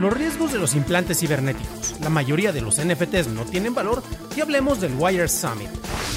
Los 0.00 0.14
riesgos 0.14 0.50
de 0.52 0.58
los 0.58 0.74
implantes 0.74 1.20
cibernéticos. 1.20 2.00
La 2.00 2.08
mayoría 2.08 2.52
de 2.52 2.62
los 2.62 2.82
NFTs 2.82 3.28
no 3.28 3.44
tienen 3.44 3.74
valor 3.74 4.02
y 4.34 4.40
hablemos 4.40 4.80
del 4.80 4.94
Wire 4.96 5.28
Summit. 5.28 5.68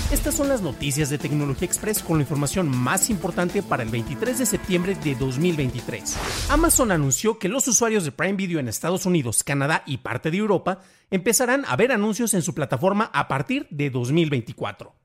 Estas 0.09 0.35
son 0.35 0.47
las 0.47 0.61
noticias 0.61 1.09
de 1.09 1.17
Tecnología 1.17 1.65
Express 1.65 2.01
con 2.01 2.17
la 2.17 2.23
información 2.23 2.69
más 2.69 3.09
importante 3.09 3.61
para 3.61 3.83
el 3.83 3.89
23 3.89 4.39
de 4.39 4.45
septiembre 4.45 4.95
de 5.03 5.15
2023. 5.15 6.17
Amazon 6.49 6.91
anunció 6.91 7.39
que 7.39 7.49
los 7.49 7.67
usuarios 7.67 8.05
de 8.05 8.13
Prime 8.13 8.37
Video 8.37 8.59
en 8.59 8.69
Estados 8.69 9.05
Unidos, 9.05 9.43
Canadá 9.43 9.83
y 9.85 9.97
parte 9.97 10.31
de 10.31 10.37
Europa 10.37 10.79
empezarán 11.11 11.65
a 11.67 11.75
ver 11.75 11.91
anuncios 11.91 12.33
en 12.35 12.41
su 12.41 12.53
plataforma 12.53 13.11
a 13.13 13.27
partir 13.27 13.67
de 13.69 13.89
2024. 13.89 15.02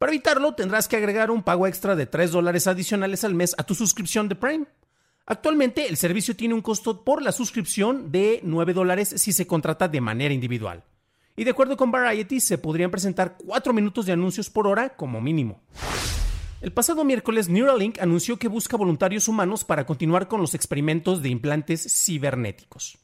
Para 0.00 0.12
evitarlo, 0.12 0.54
tendrás 0.54 0.88
que 0.88 0.96
agregar 0.96 1.30
un 1.30 1.42
pago 1.42 1.66
extra 1.66 1.94
de 1.94 2.06
3 2.06 2.30
dólares 2.30 2.66
adicionales 2.66 3.22
al 3.22 3.34
mes 3.34 3.54
a 3.58 3.64
tu 3.64 3.74
suscripción 3.74 4.30
de 4.30 4.34
Prime. 4.34 4.64
Actualmente 5.26 5.88
el 5.88 5.98
servicio 5.98 6.34
tiene 6.34 6.54
un 6.54 6.62
costo 6.62 7.04
por 7.04 7.20
la 7.20 7.32
suscripción 7.32 8.10
de 8.10 8.40
9 8.42 8.72
dólares 8.72 9.12
si 9.18 9.34
se 9.34 9.46
contrata 9.46 9.88
de 9.88 10.00
manera 10.00 10.32
individual. 10.32 10.84
Y 11.36 11.44
de 11.44 11.50
acuerdo 11.50 11.76
con 11.76 11.90
Variety, 11.90 12.40
se 12.40 12.56
podrían 12.56 12.90
presentar 12.90 13.36
4 13.44 13.74
minutos 13.74 14.06
de 14.06 14.12
anuncios 14.12 14.48
por 14.48 14.66
hora 14.66 14.96
como 14.96 15.20
mínimo. 15.20 15.60
El 16.62 16.72
pasado 16.72 17.04
miércoles, 17.04 17.50
Neuralink 17.50 18.00
anunció 18.00 18.38
que 18.38 18.48
busca 18.48 18.78
voluntarios 18.78 19.28
humanos 19.28 19.64
para 19.64 19.84
continuar 19.84 20.28
con 20.28 20.40
los 20.40 20.54
experimentos 20.54 21.20
de 21.20 21.28
implantes 21.28 22.06
cibernéticos. 22.06 22.96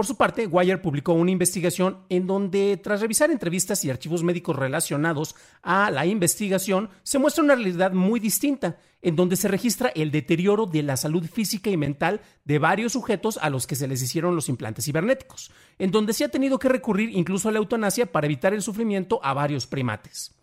Por 0.00 0.06
su 0.06 0.16
parte, 0.16 0.46
Wire 0.46 0.78
publicó 0.78 1.12
una 1.12 1.30
investigación 1.30 1.98
en 2.08 2.26
donde, 2.26 2.78
tras 2.82 3.02
revisar 3.02 3.30
entrevistas 3.30 3.84
y 3.84 3.90
archivos 3.90 4.22
médicos 4.22 4.56
relacionados 4.56 5.36
a 5.62 5.90
la 5.90 6.06
investigación, 6.06 6.88
se 7.02 7.18
muestra 7.18 7.44
una 7.44 7.54
realidad 7.54 7.92
muy 7.92 8.18
distinta, 8.18 8.78
en 9.02 9.14
donde 9.14 9.36
se 9.36 9.46
registra 9.46 9.90
el 9.90 10.10
deterioro 10.10 10.64
de 10.64 10.82
la 10.82 10.96
salud 10.96 11.26
física 11.26 11.68
y 11.68 11.76
mental 11.76 12.22
de 12.46 12.58
varios 12.58 12.94
sujetos 12.94 13.36
a 13.42 13.50
los 13.50 13.66
que 13.66 13.76
se 13.76 13.86
les 13.86 14.00
hicieron 14.00 14.34
los 14.34 14.48
implantes 14.48 14.86
cibernéticos, 14.86 15.50
en 15.78 15.90
donde 15.90 16.14
se 16.14 16.24
ha 16.24 16.30
tenido 16.30 16.58
que 16.58 16.70
recurrir 16.70 17.10
incluso 17.14 17.50
a 17.50 17.52
la 17.52 17.58
eutanasia 17.58 18.10
para 18.10 18.26
evitar 18.26 18.54
el 18.54 18.62
sufrimiento 18.62 19.20
a 19.22 19.34
varios 19.34 19.66
primates. 19.66 20.34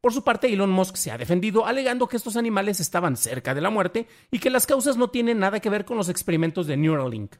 Por 0.00 0.12
su 0.12 0.22
parte, 0.22 0.52
Elon 0.52 0.70
Musk 0.70 0.94
se 0.94 1.10
ha 1.10 1.18
defendido 1.18 1.66
alegando 1.66 2.06
que 2.06 2.16
estos 2.16 2.36
animales 2.36 2.78
estaban 2.78 3.16
cerca 3.16 3.56
de 3.56 3.60
la 3.60 3.70
muerte 3.70 4.06
y 4.30 4.38
que 4.38 4.50
las 4.50 4.68
causas 4.68 4.96
no 4.96 5.10
tienen 5.10 5.40
nada 5.40 5.58
que 5.58 5.68
ver 5.68 5.84
con 5.84 5.96
los 5.96 6.08
experimentos 6.08 6.68
de 6.68 6.76
Neuralink. 6.76 7.34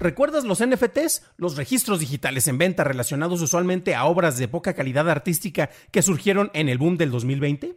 ¿Recuerdas 0.00 0.44
los 0.44 0.66
NFTs? 0.66 1.24
Los 1.36 1.58
registros 1.58 2.00
digitales 2.00 2.48
en 2.48 2.56
venta 2.56 2.84
relacionados 2.84 3.42
usualmente 3.42 3.94
a 3.94 4.06
obras 4.06 4.38
de 4.38 4.48
poca 4.48 4.72
calidad 4.72 5.10
artística 5.10 5.68
que 5.90 6.00
surgieron 6.00 6.50
en 6.54 6.70
el 6.70 6.78
boom 6.78 6.96
del 6.96 7.10
2020? 7.10 7.76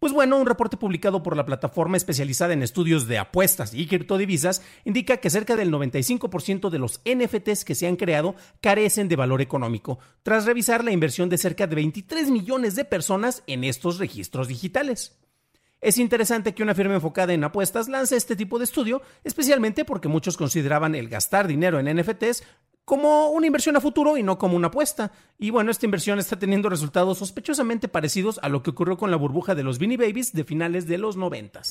Pues 0.00 0.12
bueno, 0.12 0.40
un 0.40 0.46
reporte 0.46 0.76
publicado 0.76 1.22
por 1.22 1.36
la 1.36 1.46
plataforma 1.46 1.96
especializada 1.96 2.52
en 2.52 2.64
estudios 2.64 3.06
de 3.06 3.18
apuestas 3.18 3.74
y 3.74 3.86
criptodivisas 3.86 4.60
indica 4.84 5.18
que 5.18 5.30
cerca 5.30 5.54
del 5.54 5.70
95% 5.70 6.68
de 6.68 6.78
los 6.80 7.00
NFTs 7.04 7.64
que 7.64 7.76
se 7.76 7.86
han 7.86 7.94
creado 7.94 8.34
carecen 8.60 9.06
de 9.06 9.14
valor 9.14 9.40
económico, 9.40 10.00
tras 10.24 10.46
revisar 10.46 10.82
la 10.82 10.90
inversión 10.90 11.28
de 11.28 11.38
cerca 11.38 11.68
de 11.68 11.76
23 11.76 12.28
millones 12.32 12.74
de 12.74 12.84
personas 12.84 13.44
en 13.46 13.62
estos 13.62 13.98
registros 13.98 14.48
digitales. 14.48 15.20
Es 15.80 15.96
interesante 15.96 16.54
que 16.54 16.62
una 16.62 16.74
firma 16.74 16.94
enfocada 16.94 17.32
en 17.32 17.42
apuestas 17.42 17.88
lance 17.88 18.14
este 18.14 18.36
tipo 18.36 18.58
de 18.58 18.64
estudio, 18.64 19.00
especialmente 19.24 19.86
porque 19.86 20.08
muchos 20.08 20.36
consideraban 20.36 20.94
el 20.94 21.08
gastar 21.08 21.46
dinero 21.46 21.80
en 21.80 21.96
NFTs 21.96 22.42
como 22.84 23.30
una 23.30 23.46
inversión 23.46 23.76
a 23.76 23.80
futuro 23.80 24.18
y 24.18 24.22
no 24.22 24.36
como 24.36 24.56
una 24.56 24.66
apuesta. 24.66 25.12
Y 25.38 25.48
bueno, 25.50 25.70
esta 25.70 25.86
inversión 25.86 26.18
está 26.18 26.38
teniendo 26.38 26.68
resultados 26.68 27.16
sospechosamente 27.16 27.88
parecidos 27.88 28.38
a 28.42 28.50
lo 28.50 28.62
que 28.62 28.70
ocurrió 28.70 28.98
con 28.98 29.10
la 29.10 29.16
burbuja 29.16 29.54
de 29.54 29.62
los 29.62 29.78
Beanie 29.78 29.96
Babies 29.96 30.34
de 30.34 30.44
finales 30.44 30.86
de 30.86 30.98
los 30.98 31.16
90. 31.16 31.62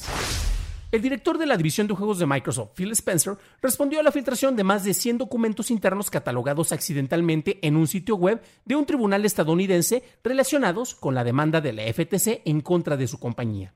El 0.92 1.04
director 1.04 1.38
de 1.38 1.46
la 1.46 1.56
división 1.56 1.86
de 1.86 1.94
juegos 1.94 2.18
de 2.18 2.26
Microsoft, 2.26 2.72
Phil 2.74 2.92
Spencer, 2.94 3.38
respondió 3.62 4.00
a 4.00 4.04
la 4.04 4.12
filtración 4.12 4.56
de 4.56 4.64
más 4.64 4.84
de 4.84 4.96
100 4.96 5.20
documentos 5.20 5.70
internos 5.70 6.10
catalogados 6.10 6.72
accidentalmente 6.72 7.60
en 7.62 7.76
un 7.76 7.86
sitio 7.86 8.16
web 8.16 8.42
de 8.66 8.76
un 8.76 8.88
tribunal 8.88 9.24
estadounidense 9.24 10.02
relacionados 10.24 10.96
con 10.96 11.14
la 11.14 11.24
demanda 11.24 11.62
de 11.62 11.74
la 11.74 11.84
FTC 11.84 12.42
en 12.46 12.62
contra 12.62 12.98
de 12.98 13.08
su 13.08 13.20
compañía. 13.20 13.76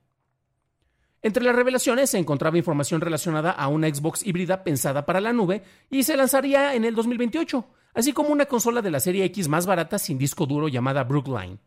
Entre 1.25 1.41
las 1.45 1.55
revelaciones 1.55 2.09
se 2.09 2.17
encontraba 2.17 2.57
información 2.57 2.99
relacionada 2.99 3.51
a 3.51 3.69
una 3.69 3.87
Xbox 3.87 4.27
híbrida 4.27 4.65
pensada 4.65 5.05
para 5.05 5.21
la 5.21 5.31
nube 5.31 5.63
y 5.89 6.03
se 6.03 6.17
lanzaría 6.17 6.75
en 6.75 6.83
el 6.83 6.95
2028, 6.95 7.65
así 7.93 8.11
como 8.11 8.27
una 8.27 8.45
consola 8.45 8.81
de 8.81 8.91
la 8.91 8.99
serie 8.99 9.23
X 9.23 9.47
más 9.47 9.65
barata 9.65 9.97
sin 9.99 10.17
disco 10.17 10.45
duro 10.45 10.67
llamada 10.67 11.05
Brookline. 11.05 11.59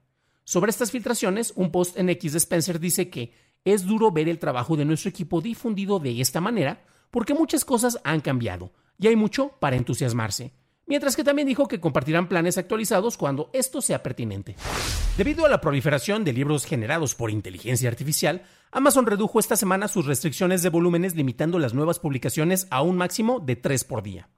Sobre 0.44 0.68
estas 0.68 0.90
filtraciones, 0.90 1.54
un 1.56 1.72
post 1.72 1.96
en 1.96 2.10
X 2.10 2.32
de 2.32 2.38
Spencer 2.38 2.78
dice 2.78 3.08
que 3.08 3.32
es 3.64 3.86
duro 3.86 4.12
ver 4.12 4.28
el 4.28 4.38
trabajo 4.38 4.76
de 4.76 4.84
nuestro 4.84 5.08
equipo 5.08 5.40
difundido 5.40 6.00
de 6.00 6.20
esta 6.20 6.42
manera 6.42 6.84
porque 7.10 7.32
muchas 7.32 7.64
cosas 7.64 7.98
han 8.04 8.20
cambiado 8.20 8.72
y 8.98 9.06
hay 9.06 9.16
mucho 9.16 9.56
para 9.58 9.76
entusiasmarse 9.76 10.52
mientras 10.86 11.16
que 11.16 11.24
también 11.24 11.48
dijo 11.48 11.68
que 11.68 11.80
compartirán 11.80 12.28
planes 12.28 12.58
actualizados 12.58 13.16
cuando 13.16 13.50
esto 13.52 13.80
sea 13.80 14.02
pertinente. 14.02 14.56
Debido 15.16 15.44
a 15.44 15.48
la 15.48 15.60
proliferación 15.60 16.24
de 16.24 16.32
libros 16.32 16.64
generados 16.64 17.14
por 17.14 17.30
inteligencia 17.30 17.88
artificial, 17.88 18.42
Amazon 18.70 19.06
redujo 19.06 19.38
esta 19.40 19.56
semana 19.56 19.88
sus 19.88 20.06
restricciones 20.06 20.62
de 20.62 20.70
volúmenes 20.70 21.14
limitando 21.14 21.58
las 21.58 21.74
nuevas 21.74 21.98
publicaciones 21.98 22.66
a 22.70 22.82
un 22.82 22.96
máximo 22.96 23.40
de 23.40 23.56
tres 23.56 23.84
por 23.84 24.02
día. 24.02 24.28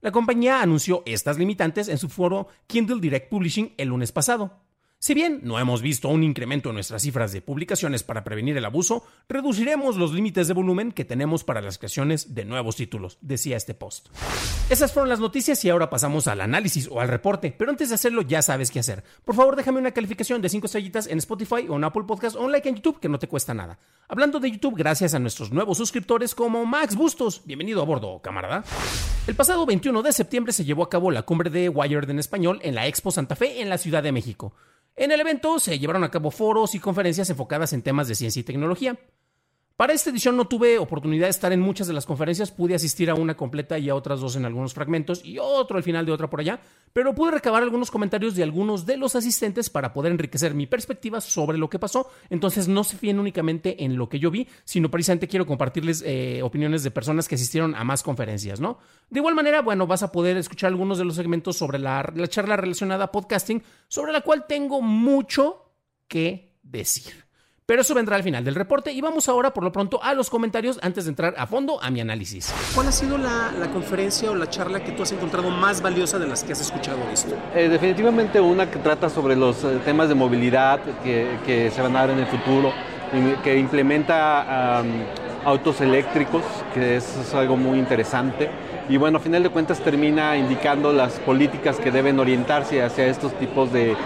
La 0.00 0.12
compañía 0.12 0.62
anunció 0.62 1.02
estas 1.06 1.38
limitantes 1.38 1.88
en 1.88 1.98
su 1.98 2.08
foro 2.08 2.48
Kindle 2.66 3.00
Direct 3.00 3.30
Publishing 3.30 3.74
el 3.76 3.88
lunes 3.88 4.12
pasado. 4.12 4.65
Si 5.06 5.14
bien 5.14 5.38
no 5.44 5.60
hemos 5.60 5.82
visto 5.82 6.08
un 6.08 6.24
incremento 6.24 6.70
en 6.70 6.74
nuestras 6.74 7.02
cifras 7.02 7.30
de 7.30 7.40
publicaciones 7.40 8.02
para 8.02 8.24
prevenir 8.24 8.56
el 8.56 8.64
abuso, 8.64 9.04
reduciremos 9.28 9.96
los 9.96 10.12
límites 10.12 10.48
de 10.48 10.54
volumen 10.54 10.90
que 10.90 11.04
tenemos 11.04 11.44
para 11.44 11.60
las 11.60 11.78
creaciones 11.78 12.34
de 12.34 12.44
nuevos 12.44 12.74
títulos, 12.74 13.16
decía 13.20 13.56
este 13.56 13.72
post. 13.72 14.08
Esas 14.68 14.92
fueron 14.92 15.08
las 15.08 15.20
noticias 15.20 15.64
y 15.64 15.70
ahora 15.70 15.90
pasamos 15.90 16.26
al 16.26 16.40
análisis 16.40 16.88
o 16.90 17.00
al 17.00 17.06
reporte, 17.06 17.54
pero 17.56 17.70
antes 17.70 17.90
de 17.90 17.94
hacerlo 17.94 18.22
ya 18.22 18.42
sabes 18.42 18.72
qué 18.72 18.80
hacer. 18.80 19.04
Por 19.24 19.36
favor 19.36 19.54
déjame 19.54 19.78
una 19.78 19.92
calificación 19.92 20.42
de 20.42 20.48
5 20.48 20.66
estrellitas 20.66 21.06
en 21.06 21.18
Spotify 21.18 21.68
o 21.68 21.76
en 21.76 21.84
Apple 21.84 22.02
Podcast 22.04 22.34
o 22.34 22.40
un 22.40 22.50
like 22.50 22.68
en 22.68 22.74
YouTube 22.74 22.98
que 22.98 23.08
no 23.08 23.20
te 23.20 23.28
cuesta 23.28 23.54
nada. 23.54 23.78
Hablando 24.08 24.40
de 24.40 24.50
YouTube, 24.50 24.74
gracias 24.76 25.14
a 25.14 25.20
nuestros 25.20 25.52
nuevos 25.52 25.78
suscriptores 25.78 26.34
como 26.34 26.66
Max 26.66 26.96
Bustos. 26.96 27.42
Bienvenido 27.44 27.80
a 27.80 27.84
bordo, 27.84 28.20
camarada. 28.22 28.64
El 29.28 29.36
pasado 29.36 29.66
21 29.66 30.02
de 30.02 30.12
septiembre 30.12 30.52
se 30.52 30.64
llevó 30.64 30.82
a 30.82 30.90
cabo 30.90 31.12
la 31.12 31.22
cumbre 31.22 31.48
de 31.48 31.68
Wired 31.68 32.10
en 32.10 32.18
español 32.18 32.58
en 32.64 32.74
la 32.74 32.88
Expo 32.88 33.12
Santa 33.12 33.36
Fe 33.36 33.62
en 33.62 33.68
la 33.68 33.78
Ciudad 33.78 34.02
de 34.02 34.10
México. 34.10 34.52
En 34.98 35.12
el 35.12 35.20
evento 35.20 35.58
se 35.58 35.78
llevaron 35.78 36.04
a 36.04 36.10
cabo 36.10 36.30
foros 36.30 36.74
y 36.74 36.80
conferencias 36.80 37.28
enfocadas 37.28 37.74
en 37.74 37.82
temas 37.82 38.08
de 38.08 38.14
ciencia 38.14 38.40
y 38.40 38.44
tecnología. 38.44 38.98
Para 39.76 39.92
esta 39.92 40.08
edición 40.08 40.38
no 40.38 40.46
tuve 40.46 40.78
oportunidad 40.78 41.26
de 41.26 41.30
estar 41.30 41.52
en 41.52 41.60
muchas 41.60 41.86
de 41.86 41.92
las 41.92 42.06
conferencias, 42.06 42.50
pude 42.50 42.74
asistir 42.74 43.10
a 43.10 43.14
una 43.14 43.36
completa 43.36 43.78
y 43.78 43.90
a 43.90 43.94
otras 43.94 44.20
dos 44.20 44.34
en 44.34 44.46
algunos 44.46 44.72
fragmentos 44.72 45.22
y 45.22 45.36
otro 45.38 45.76
al 45.76 45.82
final 45.82 46.06
de 46.06 46.12
otra 46.12 46.30
por 46.30 46.40
allá, 46.40 46.60
pero 46.94 47.14
pude 47.14 47.32
recabar 47.32 47.62
algunos 47.62 47.90
comentarios 47.90 48.34
de 48.34 48.42
algunos 48.42 48.86
de 48.86 48.96
los 48.96 49.16
asistentes 49.16 49.68
para 49.68 49.92
poder 49.92 50.12
enriquecer 50.12 50.54
mi 50.54 50.66
perspectiva 50.66 51.20
sobre 51.20 51.58
lo 51.58 51.68
que 51.68 51.78
pasó. 51.78 52.08
Entonces 52.30 52.68
no 52.68 52.84
se 52.84 52.96
fíen 52.96 53.20
únicamente 53.20 53.84
en 53.84 53.98
lo 53.98 54.08
que 54.08 54.18
yo 54.18 54.30
vi, 54.30 54.48
sino 54.64 54.90
precisamente 54.90 55.28
quiero 55.28 55.44
compartirles 55.44 56.02
eh, 56.06 56.40
opiniones 56.42 56.82
de 56.82 56.90
personas 56.90 57.28
que 57.28 57.34
asistieron 57.34 57.74
a 57.74 57.84
más 57.84 58.02
conferencias, 58.02 58.60
¿no? 58.60 58.78
De 59.10 59.20
igual 59.20 59.34
manera, 59.34 59.60
bueno, 59.60 59.86
vas 59.86 60.02
a 60.02 60.10
poder 60.10 60.38
escuchar 60.38 60.68
algunos 60.68 60.96
de 60.96 61.04
los 61.04 61.16
segmentos 61.16 61.54
sobre 61.58 61.78
la, 61.78 62.10
la 62.14 62.28
charla 62.28 62.56
relacionada 62.56 63.04
a 63.04 63.12
podcasting, 63.12 63.62
sobre 63.88 64.12
la 64.12 64.22
cual 64.22 64.46
tengo 64.48 64.80
mucho 64.80 65.74
que 66.08 66.56
decir. 66.62 67.25
Pero 67.68 67.82
eso 67.82 67.96
vendrá 67.96 68.14
al 68.14 68.22
final 68.22 68.44
del 68.44 68.54
reporte 68.54 68.92
y 68.92 69.00
vamos 69.00 69.28
ahora 69.28 69.52
por 69.52 69.64
lo 69.64 69.72
pronto 69.72 70.00
a 70.00 70.14
los 70.14 70.30
comentarios 70.30 70.78
antes 70.82 71.06
de 71.06 71.08
entrar 71.10 71.34
a 71.36 71.48
fondo 71.48 71.82
a 71.82 71.90
mi 71.90 72.00
análisis. 72.00 72.54
¿Cuál 72.76 72.86
ha 72.86 72.92
sido 72.92 73.18
la, 73.18 73.50
conferencia 73.72 74.30
o 74.30 74.36
la 74.36 74.48
charla 74.48 74.84
que 74.84 74.92
tú 74.92 75.02
has 75.02 75.10
encontrado 75.10 75.50
más 75.50 75.82
valiosa 75.82 76.20
de 76.20 76.28
las 76.28 76.44
que 76.44 76.52
has 76.52 76.60
escuchado 76.60 76.98
esto? 77.12 77.34
Eh, 77.56 77.68
definitivamente 77.68 78.40
una 78.40 78.70
que 78.70 78.78
trata 78.78 79.10
sobre 79.10 79.34
los 79.34 79.64
eh, 79.64 79.80
temas 79.84 80.08
de 80.08 80.14
movilidad 80.14 80.78
que, 81.02 81.72
se 81.74 81.82
van 81.82 81.96
a 81.96 82.00
dar 82.02 82.10
en 82.10 82.20
el 82.20 82.26
futuro, 82.28 82.72
que 83.42 83.58
implementa 83.58 84.84
autos 85.44 85.80
eléctricos, 85.80 86.44
que 86.72 86.98
es, 86.98 87.34
algo 87.34 87.56
muy 87.56 87.80
interesante. 87.80 88.48
Y 88.88 88.96
bueno, 88.96 89.18
a 89.18 89.20
final 89.20 89.42
de 89.42 89.48
cuentas 89.48 89.80
termina 89.80 90.36
indicando 90.36 90.92
las 90.92 91.14
políticas 91.18 91.78
que 91.78 91.90
deben 91.90 92.20
orientarse 92.20 92.80
hacia 92.80 93.06
estos 93.06 93.36
tipos 93.40 93.72
de, 93.72 93.96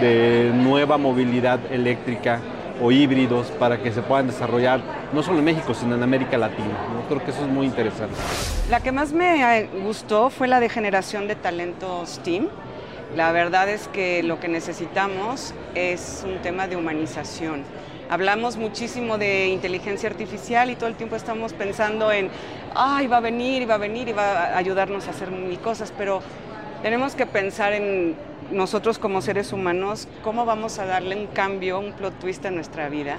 de 0.00 0.52
nueva 0.54 0.96
movilidad 0.96 1.60
eléctrica 1.70 2.40
o 2.80 2.90
híbridos 2.90 3.48
para 3.58 3.82
que 3.82 3.92
se 3.92 4.02
puedan 4.02 4.26
desarrollar 4.26 4.80
no 5.12 5.22
solo 5.22 5.38
en 5.38 5.44
México, 5.44 5.74
sino 5.74 5.94
en 5.94 6.02
América 6.02 6.38
Latina. 6.38 6.76
Creo 7.08 7.24
que 7.24 7.30
eso 7.30 7.42
es 7.42 7.48
muy 7.48 7.66
interesante. 7.66 8.14
La 8.70 8.80
que 8.80 8.92
más 8.92 9.12
me 9.12 9.68
gustó 9.82 10.30
fue 10.30 10.48
la 10.48 10.60
de 10.60 10.68
generación 10.68 11.28
de 11.28 11.34
talento 11.34 12.04
STEAM. 12.06 12.48
La 13.16 13.32
verdad 13.32 13.68
es 13.68 13.88
que 13.88 14.22
lo 14.22 14.38
que 14.38 14.48
necesitamos 14.48 15.52
es 15.74 16.24
un 16.24 16.40
tema 16.42 16.68
de 16.68 16.76
humanización. 16.76 17.64
Hablamos 18.08 18.56
muchísimo 18.56 19.18
de 19.18 19.48
inteligencia 19.48 20.08
artificial 20.08 20.70
y 20.70 20.74
todo 20.74 20.88
el 20.88 20.96
tiempo 20.96 21.16
estamos 21.16 21.52
pensando 21.52 22.10
en, 22.10 22.28
ay, 22.74 23.06
va 23.06 23.18
a 23.18 23.20
venir 23.20 23.68
va 23.68 23.74
a 23.74 23.78
venir 23.78 24.08
y 24.08 24.12
va 24.12 24.46
a 24.46 24.56
ayudarnos 24.56 25.06
a 25.06 25.10
hacer 25.10 25.30
mil 25.30 25.58
cosas, 25.60 25.92
pero 25.96 26.20
tenemos 26.82 27.14
que 27.14 27.26
pensar 27.26 27.72
en 27.72 28.16
nosotros 28.50 28.98
como 28.98 29.22
seres 29.22 29.52
humanos, 29.52 30.08
cómo 30.22 30.44
vamos 30.44 30.78
a 30.78 30.86
darle 30.86 31.16
un 31.16 31.26
cambio, 31.26 31.78
un 31.78 31.92
plot 31.92 32.18
twist 32.18 32.44
a 32.46 32.50
nuestra 32.50 32.88
vida 32.88 33.18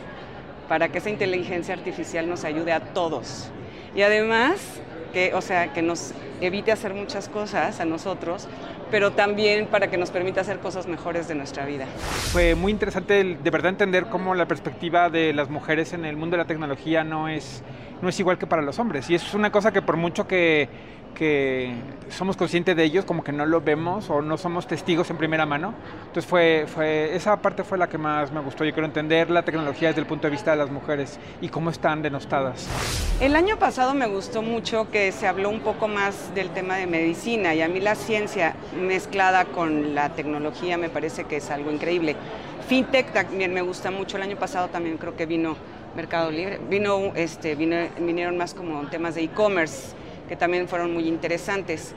para 0.67 0.89
que 0.89 0.99
esa 0.99 1.09
inteligencia 1.09 1.73
artificial 1.73 2.29
nos 2.29 2.45
ayude 2.45 2.71
a 2.71 2.79
todos. 2.79 3.49
Y 3.93 4.03
además, 4.03 4.79
que, 5.11 5.33
o 5.33 5.41
sea, 5.41 5.73
que 5.73 5.81
nos 5.81 6.13
evite 6.39 6.71
hacer 6.71 6.93
muchas 6.93 7.27
cosas 7.27 7.79
a 7.79 7.85
nosotros, 7.85 8.47
pero 8.89 9.11
también 9.11 9.67
para 9.67 9.89
que 9.89 9.97
nos 9.97 10.11
permita 10.11 10.41
hacer 10.41 10.59
cosas 10.59 10.87
mejores 10.87 11.27
de 11.27 11.35
nuestra 11.35 11.65
vida. 11.65 11.85
Fue 12.31 12.55
muy 12.55 12.71
interesante 12.71 13.37
de 13.41 13.49
verdad 13.49 13.69
entender 13.69 14.05
cómo 14.05 14.33
la 14.33 14.47
perspectiva 14.47 15.09
de 15.09 15.33
las 15.33 15.49
mujeres 15.49 15.93
en 15.93 16.05
el 16.05 16.15
mundo 16.15 16.37
de 16.37 16.43
la 16.43 16.47
tecnología 16.47 17.03
no 17.03 17.27
es, 17.27 17.63
no 18.01 18.09
es 18.09 18.19
igual 18.19 18.37
que 18.37 18.47
para 18.47 18.61
los 18.61 18.79
hombres. 18.79 19.09
Y 19.09 19.15
eso 19.15 19.27
es 19.27 19.33
una 19.33 19.51
cosa 19.51 19.71
que 19.71 19.81
por 19.81 19.97
mucho 19.97 20.27
que 20.27 20.69
que 21.13 21.73
somos 22.09 22.37
conscientes 22.37 22.75
de 22.75 22.83
ellos, 22.83 23.05
como 23.05 23.23
que 23.23 23.31
no 23.31 23.45
lo 23.45 23.61
vemos 23.61 24.09
o 24.09 24.21
no 24.21 24.37
somos 24.37 24.67
testigos 24.67 25.09
en 25.09 25.17
primera 25.17 25.45
mano. 25.45 25.73
Entonces 26.07 26.25
fue, 26.25 26.65
fue, 26.67 27.15
esa 27.15 27.41
parte 27.41 27.63
fue 27.63 27.77
la 27.77 27.87
que 27.87 27.97
más 27.97 28.31
me 28.31 28.39
gustó. 28.41 28.63
Yo 28.63 28.73
quiero 28.73 28.85
entender 28.85 29.29
la 29.29 29.43
tecnología 29.43 29.89
desde 29.89 30.01
el 30.01 30.07
punto 30.07 30.27
de 30.27 30.31
vista 30.31 30.51
de 30.51 30.57
las 30.57 30.69
mujeres 30.69 31.19
y 31.41 31.49
cómo 31.49 31.69
están 31.69 32.01
denostadas. 32.01 32.67
El 33.19 33.35
año 33.35 33.57
pasado 33.57 33.93
me 33.93 34.07
gustó 34.07 34.41
mucho 34.41 34.89
que 34.89 35.11
se 35.11 35.27
habló 35.27 35.49
un 35.49 35.59
poco 35.59 35.87
más 35.87 36.33
del 36.33 36.49
tema 36.49 36.75
de 36.75 36.87
medicina 36.87 37.53
y 37.53 37.61
a 37.61 37.67
mí 37.67 37.79
la 37.79 37.95
ciencia 37.95 38.55
mezclada 38.79 39.45
con 39.45 39.93
la 39.95 40.09
tecnología 40.09 40.77
me 40.77 40.89
parece 40.89 41.25
que 41.25 41.37
es 41.37 41.49
algo 41.51 41.71
increíble. 41.71 42.15
FinTech 42.67 43.11
también 43.11 43.53
me 43.53 43.61
gusta 43.61 43.91
mucho. 43.91 44.17
El 44.17 44.23
año 44.23 44.37
pasado 44.37 44.69
también 44.69 44.97
creo 44.97 45.15
que 45.15 45.25
vino 45.25 45.55
Mercado 45.95 46.31
Libre, 46.31 46.59
vino, 46.69 47.11
este, 47.15 47.55
vinieron 47.55 48.37
más 48.37 48.53
como 48.53 48.81
temas 48.89 49.15
de 49.15 49.23
e-commerce 49.23 49.93
que 50.31 50.37
también 50.37 50.69
fueron 50.69 50.93
muy 50.93 51.09
interesantes. 51.09 51.93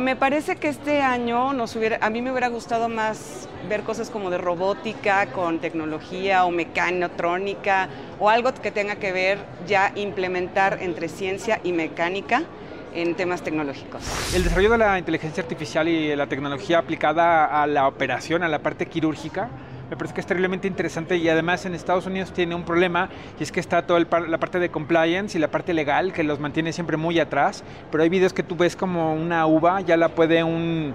Me 0.00 0.14
parece 0.14 0.54
que 0.54 0.68
este 0.68 1.02
año 1.02 1.52
nos 1.52 1.74
hubiera, 1.74 1.98
a 2.00 2.08
mí 2.08 2.22
me 2.22 2.30
hubiera 2.30 2.46
gustado 2.46 2.88
más 2.88 3.48
ver 3.68 3.82
cosas 3.82 4.10
como 4.10 4.30
de 4.30 4.38
robótica 4.38 5.26
con 5.32 5.58
tecnología 5.58 6.44
o 6.44 6.52
mecanotrónica 6.52 7.88
o 8.20 8.30
algo 8.30 8.54
que 8.54 8.70
tenga 8.70 8.94
que 8.94 9.10
ver 9.10 9.38
ya 9.66 9.90
implementar 9.96 10.78
entre 10.82 11.08
ciencia 11.08 11.60
y 11.64 11.72
mecánica 11.72 12.44
en 12.94 13.16
temas 13.16 13.42
tecnológicos. 13.42 14.04
El 14.32 14.44
desarrollo 14.44 14.70
de 14.70 14.78
la 14.78 14.96
inteligencia 14.96 15.42
artificial 15.42 15.88
y 15.88 16.14
la 16.14 16.28
tecnología 16.28 16.78
aplicada 16.78 17.60
a 17.60 17.66
la 17.66 17.88
operación, 17.88 18.44
a 18.44 18.48
la 18.48 18.60
parte 18.60 18.86
quirúrgica, 18.86 19.48
me 19.90 19.96
parece 19.96 20.14
que 20.14 20.20
es 20.20 20.26
terriblemente 20.26 20.68
interesante 20.68 21.16
y 21.16 21.28
además 21.28 21.64
en 21.64 21.74
Estados 21.74 22.06
Unidos 22.06 22.32
tiene 22.32 22.54
un 22.54 22.64
problema 22.64 23.08
y 23.38 23.42
es 23.42 23.52
que 23.52 23.60
está 23.60 23.82
toda 23.82 24.00
la 24.00 24.38
parte 24.38 24.58
de 24.58 24.70
compliance 24.70 25.36
y 25.36 25.40
la 25.40 25.48
parte 25.48 25.72
legal 25.72 26.12
que 26.12 26.22
los 26.24 26.40
mantiene 26.40 26.72
siempre 26.72 26.96
muy 26.96 27.18
atrás, 27.18 27.64
pero 27.90 28.02
hay 28.02 28.08
videos 28.08 28.32
que 28.32 28.42
tú 28.42 28.56
ves 28.56 28.76
como 28.76 29.14
una 29.14 29.46
uva, 29.46 29.80
ya 29.80 29.96
la 29.96 30.10
puede 30.10 30.44
un, 30.44 30.94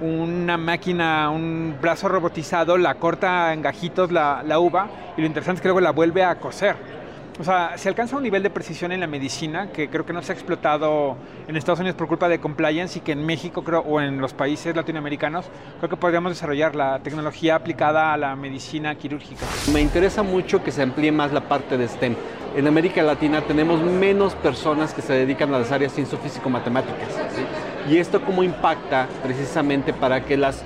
una 0.00 0.56
máquina, 0.56 1.30
un 1.30 1.76
brazo 1.80 2.08
robotizado, 2.08 2.78
la 2.78 2.94
corta 2.94 3.52
en 3.52 3.62
gajitos 3.62 4.10
la, 4.10 4.42
la 4.46 4.58
uva 4.58 4.88
y 5.16 5.20
lo 5.20 5.26
interesante 5.26 5.58
es 5.58 5.62
que 5.62 5.68
luego 5.68 5.80
la 5.80 5.92
vuelve 5.92 6.24
a 6.24 6.36
coser. 6.36 6.99
O 7.40 7.42
sea, 7.42 7.78
se 7.78 7.88
alcanza 7.88 8.18
un 8.18 8.22
nivel 8.22 8.42
de 8.42 8.50
precisión 8.50 8.92
en 8.92 9.00
la 9.00 9.06
medicina 9.06 9.72
que 9.72 9.88
creo 9.88 10.04
que 10.04 10.12
no 10.12 10.20
se 10.20 10.30
ha 10.30 10.34
explotado 10.34 11.16
en 11.48 11.56
Estados 11.56 11.80
Unidos 11.80 11.96
por 11.96 12.06
culpa 12.06 12.28
de 12.28 12.38
compliance 12.38 12.98
y 12.98 13.00
que 13.00 13.12
en 13.12 13.24
México 13.24 13.64
creo, 13.64 13.80
o 13.80 13.98
en 13.98 14.20
los 14.20 14.34
países 14.34 14.76
latinoamericanos 14.76 15.46
creo 15.78 15.88
que 15.88 15.96
podríamos 15.96 16.32
desarrollar 16.32 16.76
la 16.76 16.98
tecnología 16.98 17.54
aplicada 17.54 18.12
a 18.12 18.18
la 18.18 18.36
medicina 18.36 18.94
quirúrgica. 18.94 19.46
Me 19.72 19.80
interesa 19.80 20.22
mucho 20.22 20.62
que 20.62 20.70
se 20.70 20.82
amplíe 20.82 21.12
más 21.12 21.32
la 21.32 21.40
parte 21.40 21.78
de 21.78 21.88
STEM. 21.88 22.14
En 22.56 22.66
América 22.66 23.02
Latina 23.02 23.40
tenemos 23.40 23.80
menos 23.80 24.34
personas 24.34 24.92
que 24.92 25.00
se 25.00 25.14
dedican 25.14 25.54
a 25.54 25.60
las 25.60 25.72
áreas 25.72 25.94
ciencias-físico-matemáticas. 25.94 27.08
Y 27.88 27.96
esto 27.96 28.20
cómo 28.20 28.42
impacta 28.42 29.08
precisamente 29.22 29.94
para 29.94 30.26
que 30.26 30.36
las 30.36 30.62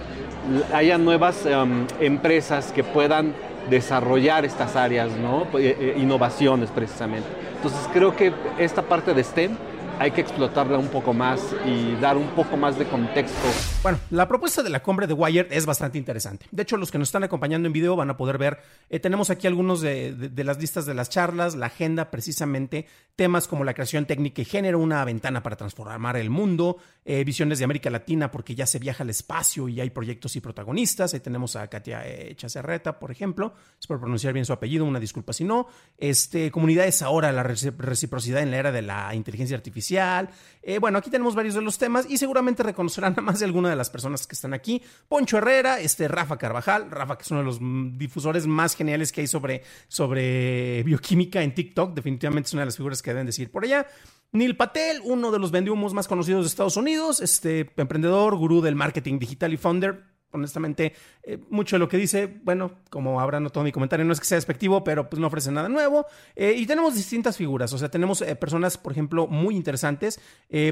haya 0.72 0.98
nuevas 0.98 1.46
em, 1.46 1.86
empresas 2.00 2.72
que 2.72 2.82
puedan 2.82 3.32
desarrollar 3.70 4.44
estas 4.44 4.76
áreas, 4.76 5.10
¿no? 5.12 5.42
Eh, 5.58 5.76
eh, 5.78 5.94
innovaciones 5.98 6.70
precisamente. 6.70 7.28
Entonces 7.56 7.80
creo 7.92 8.14
que 8.16 8.32
esta 8.58 8.82
parte 8.82 9.14
de 9.14 9.24
STEM 9.24 9.56
hay 9.98 10.10
que 10.10 10.20
explotarla 10.20 10.78
un 10.78 10.88
poco 10.88 11.12
más 11.12 11.40
y 11.66 11.94
dar 11.96 12.16
un 12.16 12.28
poco 12.30 12.56
más 12.56 12.78
de 12.78 12.86
contexto. 12.86 13.48
Bueno, 13.82 13.98
la 14.10 14.26
propuesta 14.26 14.62
de 14.62 14.70
la 14.70 14.82
cumbre 14.82 15.06
de 15.06 15.14
Wired 15.14 15.52
es 15.52 15.66
bastante 15.66 15.98
interesante. 15.98 16.46
De 16.50 16.62
hecho, 16.62 16.76
los 16.76 16.90
que 16.90 16.98
nos 16.98 17.08
están 17.08 17.24
acompañando 17.24 17.66
en 17.66 17.72
video 17.72 17.96
van 17.96 18.10
a 18.10 18.16
poder 18.16 18.38
ver, 18.38 18.58
eh, 18.90 18.98
tenemos 18.98 19.30
aquí 19.30 19.46
algunos 19.46 19.80
de, 19.80 20.30
las 20.36 20.58
listas 20.58 20.86
de 20.86 20.94
las 20.94 21.10
charlas, 21.10 21.54
la 21.54 21.66
agenda 21.66 22.10
precisamente, 22.10 22.86
temas 23.14 23.46
como 23.46 23.64
la 23.64 23.74
creación 23.74 24.06
técnica 24.06 24.42
y 24.42 24.44
género, 24.44 24.78
una 24.78 25.04
ventana 25.04 25.42
para 25.42 25.56
transformar 25.56 26.16
el 26.16 26.30
mundo, 26.30 26.78
eh, 27.04 27.22
visiones 27.24 27.58
de 27.58 27.64
América 27.64 27.90
Latina 27.90 28.30
porque 28.30 28.54
ya 28.54 28.66
se 28.66 28.78
viaja 28.78 29.04
al 29.04 29.10
espacio 29.10 29.68
y 29.68 29.80
hay 29.80 29.90
proyectos 29.90 30.34
y 30.36 30.40
protagonistas. 30.40 31.14
Ahí 31.14 31.20
tenemos 31.20 31.56
a 31.56 31.68
Katia 31.68 32.06
eh, 32.06 32.34
Chacerreta, 32.36 32.98
por 32.98 33.10
ejemplo, 33.10 33.54
espero 33.78 34.00
pronunciar 34.00 34.32
bien 34.32 34.44
su 34.44 34.52
apellido, 34.52 34.84
una 34.84 35.00
disculpa 35.00 35.32
si 35.32 35.44
no. 35.44 35.68
Este, 35.98 36.50
comunidades 36.50 37.02
ahora, 37.02 37.30
la 37.32 37.42
reciprocidad 37.42 38.42
en 38.42 38.50
la 38.50 38.56
era 38.56 38.72
de 38.72 38.82
la 38.82 39.14
inteligencia 39.14 39.56
artificial 39.56 39.83
eh, 39.90 40.78
bueno, 40.78 40.98
aquí 40.98 41.10
tenemos 41.10 41.34
varios 41.34 41.54
de 41.54 41.62
los 41.62 41.78
temas 41.78 42.06
y 42.08 42.16
seguramente 42.18 42.62
reconocerán 42.62 43.14
a 43.16 43.20
más 43.20 43.38
de 43.38 43.44
alguna 43.44 43.70
de 43.70 43.76
las 43.76 43.90
personas 43.90 44.26
que 44.26 44.34
están 44.34 44.54
aquí. 44.54 44.82
Poncho 45.08 45.38
Herrera, 45.38 45.80
este 45.80 46.08
Rafa 46.08 46.38
Carvajal, 46.38 46.90
Rafa 46.90 47.16
que 47.16 47.22
es 47.22 47.30
uno 47.30 47.40
de 47.40 47.46
los 47.46 47.58
difusores 47.98 48.46
más 48.46 48.74
geniales 48.74 49.12
que 49.12 49.20
hay 49.20 49.26
sobre, 49.26 49.62
sobre 49.88 50.82
bioquímica 50.84 51.42
en 51.42 51.54
TikTok, 51.54 51.94
definitivamente 51.94 52.48
es 52.48 52.52
una 52.54 52.62
de 52.62 52.66
las 52.66 52.76
figuras 52.76 53.02
que 53.02 53.10
deben 53.10 53.26
decir 53.26 53.50
por 53.50 53.64
allá. 53.64 53.86
Neil 54.32 54.56
Patel, 54.56 55.00
uno 55.04 55.30
de 55.30 55.38
los 55.38 55.52
vendehumos 55.52 55.94
más 55.94 56.08
conocidos 56.08 56.44
de 56.44 56.48
Estados 56.48 56.76
Unidos, 56.76 57.20
este 57.20 57.70
emprendedor, 57.76 58.34
gurú 58.36 58.62
del 58.62 58.74
marketing 58.74 59.18
digital 59.18 59.52
y 59.52 59.56
founder 59.56 60.13
honestamente, 60.34 60.92
eh, 61.22 61.38
mucho 61.48 61.76
de 61.76 61.80
lo 61.80 61.88
que 61.88 61.96
dice, 61.96 62.40
bueno, 62.42 62.72
como 62.90 63.20
habrá 63.20 63.40
notado 63.40 63.64
mi 63.64 63.72
comentario, 63.72 64.04
no 64.04 64.12
es 64.12 64.20
que 64.20 64.26
sea 64.26 64.36
despectivo, 64.36 64.84
pero 64.84 65.08
pues 65.08 65.20
no 65.20 65.28
ofrece 65.28 65.50
nada 65.50 65.68
nuevo. 65.68 66.06
Eh, 66.34 66.54
y 66.56 66.66
tenemos 66.66 66.94
distintas 66.94 67.36
figuras, 67.36 67.72
o 67.72 67.78
sea, 67.78 67.88
tenemos 67.88 68.20
eh, 68.20 68.36
personas, 68.36 68.76
por 68.76 68.92
ejemplo, 68.92 69.26
muy 69.26 69.56
interesantes, 69.56 70.20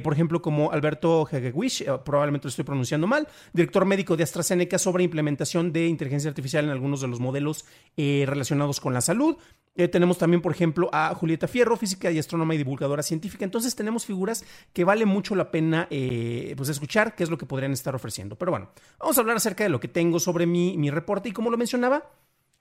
por 0.03 0.13
ejemplo, 0.13 0.43
como 0.43 0.71
Alberto 0.71 1.27
Hegewisch, 1.31 1.85
probablemente 2.05 2.47
lo 2.47 2.51
estoy 2.51 2.65
pronunciando 2.65 3.07
mal, 3.07 3.27
director 3.53 3.85
médico 3.85 4.17
de 4.17 4.23
AstraZeneca 4.23 4.79
sobre 4.79 5.05
implementación 5.05 5.73
de 5.73 5.87
inteligencia 5.87 6.29
artificial 6.29 6.65
en 6.65 6.71
algunos 6.71 7.01
de 7.01 7.09
los 7.09 7.21
modelos 7.21 7.65
relacionados 7.97 8.81
con 8.81 8.95
la 8.95 9.01
salud. 9.01 9.37
Tenemos 9.75 10.19
también, 10.19 10.43
por 10.43 10.53
ejemplo, 10.53 10.91
a 10.93 11.15
Julieta 11.15 11.49
Fierro, 11.49 11.77
física 11.77 12.11
y 12.11 12.19
astrónoma 12.19 12.55
y 12.55 12.59
divulgadora 12.59 13.03
científica. 13.03 13.45
Entonces 13.45 13.75
tenemos 13.75 14.05
figuras 14.05 14.45
que 14.73 14.85
vale 14.85 15.07
mucho 15.07 15.35
la 15.35 15.51
pena 15.51 15.89
pues 15.89 16.69
escuchar 16.69 17.15
qué 17.15 17.23
es 17.25 17.31
lo 17.31 17.39
que 17.39 17.47
podrían 17.47 17.73
estar 17.73 17.95
ofreciendo. 17.95 18.37
Pero 18.37 18.51
bueno, 18.53 18.71
vamos 18.99 19.17
a 19.17 19.21
hablar 19.23 19.37
acerca 19.37 19.65
de 19.65 19.71
lo 19.71 19.81
que 19.81 19.89
tengo 19.89 20.21
sobre 20.21 20.47
mi, 20.47 20.77
mi 20.77 20.91
reporte 20.91 21.31
y 21.31 21.33
como 21.33 21.51
lo 21.51 21.57
mencionaba, 21.57 22.05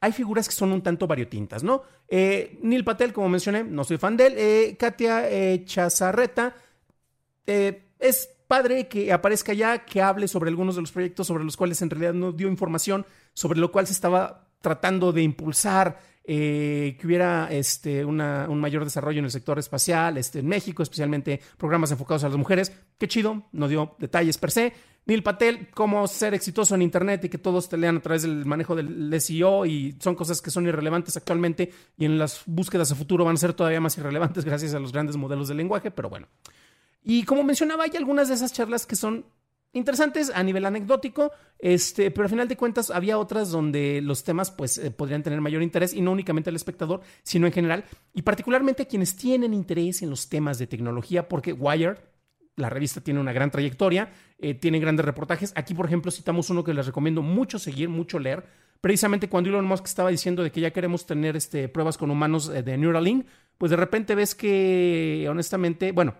hay 0.01 0.12
figuras 0.12 0.50
que 0.50 0.56
son 0.56 0.72
un 0.72 0.82
tanto 0.82 1.06
variotintas, 1.06 1.63
¿no? 1.63 1.84
Eh, 2.08 2.58
Neil 2.63 2.84
Patel, 2.84 3.13
como 3.13 3.30
mencioné, 3.30 3.63
no 3.63 3.84
soy 3.84 3.98
fan 3.98 4.18
de 4.18 4.27
él. 4.27 4.34
Eh, 4.36 4.75
Katia 4.77 5.30
eh, 5.30 5.63
Chazarreta, 5.63 6.56
es 7.46 8.30
padre 8.48 8.88
que 8.88 9.13
aparezca 9.13 9.53
ya, 9.53 9.86
que 9.86 10.01
hable 10.01 10.27
sobre 10.27 10.50
algunos 10.50 10.75
de 10.75 10.82
los 10.82 10.91
proyectos 10.91 11.27
sobre 11.27 11.44
los 11.44 11.56
cuales 11.56 11.82
en 11.82 11.91
realidad 11.91 12.13
no 12.13 12.32
dio 12.32 12.48
información, 12.48 13.06
sobre 13.34 13.60
lo 13.60 13.72
cual 13.72 13.86
se 13.86 13.94
estaba 13.94 14.48
tratando 14.62 15.12
de 15.12 15.24
impulsar, 15.24 16.12
que 16.24 17.01
hubiera 17.03 17.50
este, 17.51 18.06
un 18.06 18.60
mayor 18.60 18.86
desarrollo 18.86 19.20
en 19.20 19.25
el 19.25 19.32
sector 19.32 19.60
espacial, 19.60 20.18
este, 20.18 20.39
en 20.39 20.48
México, 20.48 20.82
especialmente 20.82 21.41
programas 21.58 21.91
enfocados 21.91 22.24
a 22.24 22.30
las 22.30 22.38
mujeres. 22.38 22.72
Qué 22.98 23.08
chido, 23.08 23.44
no 23.51 23.68
dio 23.68 23.96
detalles 24.00 24.38
per 24.38 24.51
se. 24.51 24.74
Neil 25.06 25.24
Patel, 25.24 25.70
cómo 25.74 26.08
ser 26.08 26.34
exitoso 26.36 26.75
en 26.75 26.84
Internet 26.84 27.25
y 27.25 27.30
que 27.30 27.39
todos 27.39 27.68
te 27.68 27.75
lean 27.75 27.98
a 27.98 28.01
través 28.01 28.22
del 28.22 28.46
manejo 28.46 28.75
del 28.75 29.20
SEO 29.20 29.65
y 29.65 29.98
son 30.00 30.15
cosas 30.15 30.41
que 30.41 30.51
son 30.51 30.68
irrelevantes 30.68 31.18
actualmente 31.18 31.72
y 31.98 32.06
en 32.06 32.20
las 32.20 32.44
búsquedas 32.46 32.91
a 32.91 32.96
futuro 32.96 33.25
van 33.25 33.36
a 33.36 33.39
ser 33.39 33.53
todavía 33.53 33.82
más 33.82 33.98
irrelevantes 33.98 34.46
gracias 34.46 34.75
a 34.75 34.80
los 34.80 34.91
grandes 34.91 35.18
modelos 35.18 35.48
de 35.48 35.56
lenguaje, 35.56 35.89
pero 35.89 36.10
bueno. 36.10 36.27
Y 37.03 37.24
como 37.24 37.44
mencionaba, 37.44 37.86
hay 37.86 37.98
algunas 37.98 38.27
de 38.27 38.36
esas 38.36 38.53
charlas 38.53 38.86
que 38.86 38.96
son 38.96 39.25
interesantes 39.74 40.32
a 40.34 40.44
nivel 40.44 40.66
anecdótico, 40.66 41.32
este, 41.60 42.12
pero 42.12 42.24
al 42.24 42.30
final 42.30 42.48
de 42.48 42.58
cuentas 42.58 42.92
había 42.92 43.18
otras 43.18 43.51
donde 43.51 44.01
los 44.01 44.24
temas 44.24 44.51
pues 44.51 44.78
eh, 44.78 44.92
podrían 44.92 45.24
tener 45.24 45.42
mayor 45.42 45.62
interés 45.62 45.94
y 45.94 46.01
no 46.01 46.12
únicamente 46.12 46.50
al 46.50 46.56
espectador, 46.56 47.01
sino 47.24 47.48
en 47.48 47.54
general 47.54 47.86
y 48.13 48.24
particularmente 48.24 48.84
a 48.84 48.88
quienes 48.88 49.16
tienen 49.16 49.54
interés 49.54 50.01
en 50.01 50.10
los 50.10 50.30
temas 50.30 50.60
de 50.60 50.68
tecnología, 50.68 51.28
porque 51.28 51.54
Wired, 51.54 51.98
la 52.58 52.70
revista 52.70 53.01
tiene 53.01 53.20
una 53.20 53.34
gran 53.34 53.50
trayectoria, 53.50 54.12
eh, 54.38 54.54
tiene 54.54 54.80
grandes 54.80 55.06
reportajes. 55.06 55.54
Aquí, 55.56 55.74
por 55.74 55.86
ejemplo, 55.86 56.12
citamos 56.12 56.50
uno 56.50 56.63
que 56.63 56.74
les 56.74 56.86
recomiendo 56.86 57.22
mucho 57.22 57.60
seguir, 57.60 57.90
mucho 57.90 58.20
leer. 58.20 58.46
Precisamente 58.82 59.30
cuando 59.30 59.50
Elon 59.50 59.66
Musk 59.66 59.86
estaba 59.86 60.10
diciendo 60.10 60.44
de 60.44 60.51
que 60.51 60.60
ya 60.60 60.72
queremos 60.72 61.06
tener 61.06 61.36
este, 61.36 61.70
pruebas 61.70 61.98
con 61.98 62.12
humanos 62.12 62.50
eh, 62.50 62.63
de 62.63 62.78
Neuralink, 62.78 63.25
pues 63.58 63.70
de 63.70 63.78
repente 63.78 64.16
ves 64.16 64.36
que, 64.36 65.28
honestamente, 65.30 65.92
bueno, 65.92 66.16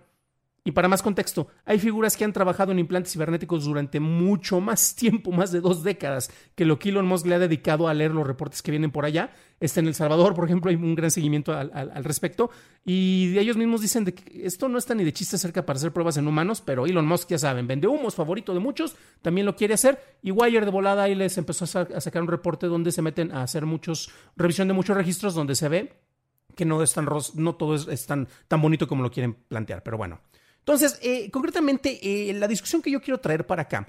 y 0.64 0.74
para 0.74 0.88
más 0.88 1.02
contexto, 1.02 1.48
hay 1.66 1.80
figuras 1.80 2.16
que 2.16 2.24
han 2.24 2.34
trabajado 2.34 2.72
en 2.72 2.78
implantes 2.78 3.14
cibernéticos 3.14 3.66
durante 3.66 4.00
mucho 4.00 4.60
más 4.60 4.96
tiempo, 4.96 5.32
más 5.32 5.52
de 5.52 5.60
dos 5.60 5.84
décadas, 5.84 6.32
que 6.54 6.66
lo 6.66 6.78
que 6.78 6.90
Elon 6.90 7.08
Musk 7.08 7.26
le 7.26 7.36
ha 7.36 7.40
dedicado 7.40 7.88
a 7.88 7.94
leer 7.96 8.12
los 8.12 8.28
reportes 8.28 8.62
que 8.62 8.70
vienen 8.70 8.92
por 8.92 9.06
allá. 9.06 9.32
Está 9.60 9.80
en 9.80 9.88
El 9.88 9.96
Salvador, 9.96 10.36
por 10.36 10.46
ejemplo, 10.46 10.70
hay 10.70 10.76
un 10.76 10.94
gran 10.94 11.10
seguimiento 11.10 11.52
al, 11.54 12.04
respecto. 12.04 12.52
Y 12.86 13.36
ellos 13.40 13.58
mismos 13.58 13.82
dicen 13.82 14.06
que 14.06 14.46
esto 14.46 14.70
no 14.70 14.78
está 14.78 14.94
ni 14.94 15.04
de 15.04 15.14
chiste 15.14 15.40
cerca 15.40 15.66
para 15.66 15.78
hacer 15.78 15.92
pruebas 15.94 16.18
en 16.18 16.28
humanos, 16.28 16.62
pero 16.62 16.86
Elon 16.86 17.08
Musk, 17.08 17.30
ya 17.30 17.40
saben, 17.40 17.66
vende 17.66 17.88
humos, 17.88 18.14
favorito 18.14 18.54
de 18.54 18.60
muchos, 18.60 18.96
también 19.24 19.48
lo 19.48 19.56
quiere 19.56 19.74
hacer. 19.74 20.18
Y 20.22 20.30
Wire 20.30 20.66
de 20.66 20.72
volada 20.72 21.04
ahí 21.04 21.16
les 21.16 21.40
empezó 21.40 21.66
a, 21.66 22.02
sacar 22.02 22.22
un 22.22 22.28
reporte 22.28 22.68
donde 22.68 22.92
se 22.92 23.02
meten 23.02 23.32
a 23.32 23.42
hacer 23.42 23.66
muchos, 23.66 24.12
revisión 24.36 24.68
de 24.68 24.76
muchos 24.76 24.96
registros 24.96 25.34
donde 25.34 25.56
se 25.56 25.70
ve 25.70 25.94
que 26.56 26.66
no, 26.66 26.84
es 26.84 26.94
tan, 26.94 27.08
no 27.36 27.56
todo 27.56 27.76
es, 27.76 28.06
tan, 28.06 28.28
tan 28.48 28.62
bonito 28.62 28.88
como 28.88 29.02
lo 29.02 29.10
quieren 29.10 29.34
plantear. 29.34 29.82
Pero 29.82 29.98
bueno. 29.98 30.20
Entonces, 30.62 31.00
eh, 31.02 31.30
concretamente, 31.32 32.00
eh, 32.02 32.34
la 32.34 32.48
discusión 32.48 32.82
que 32.82 32.92
yo 32.92 33.02
quiero 33.02 33.20
traer 33.20 33.46
para 33.46 33.64
acá 33.64 33.88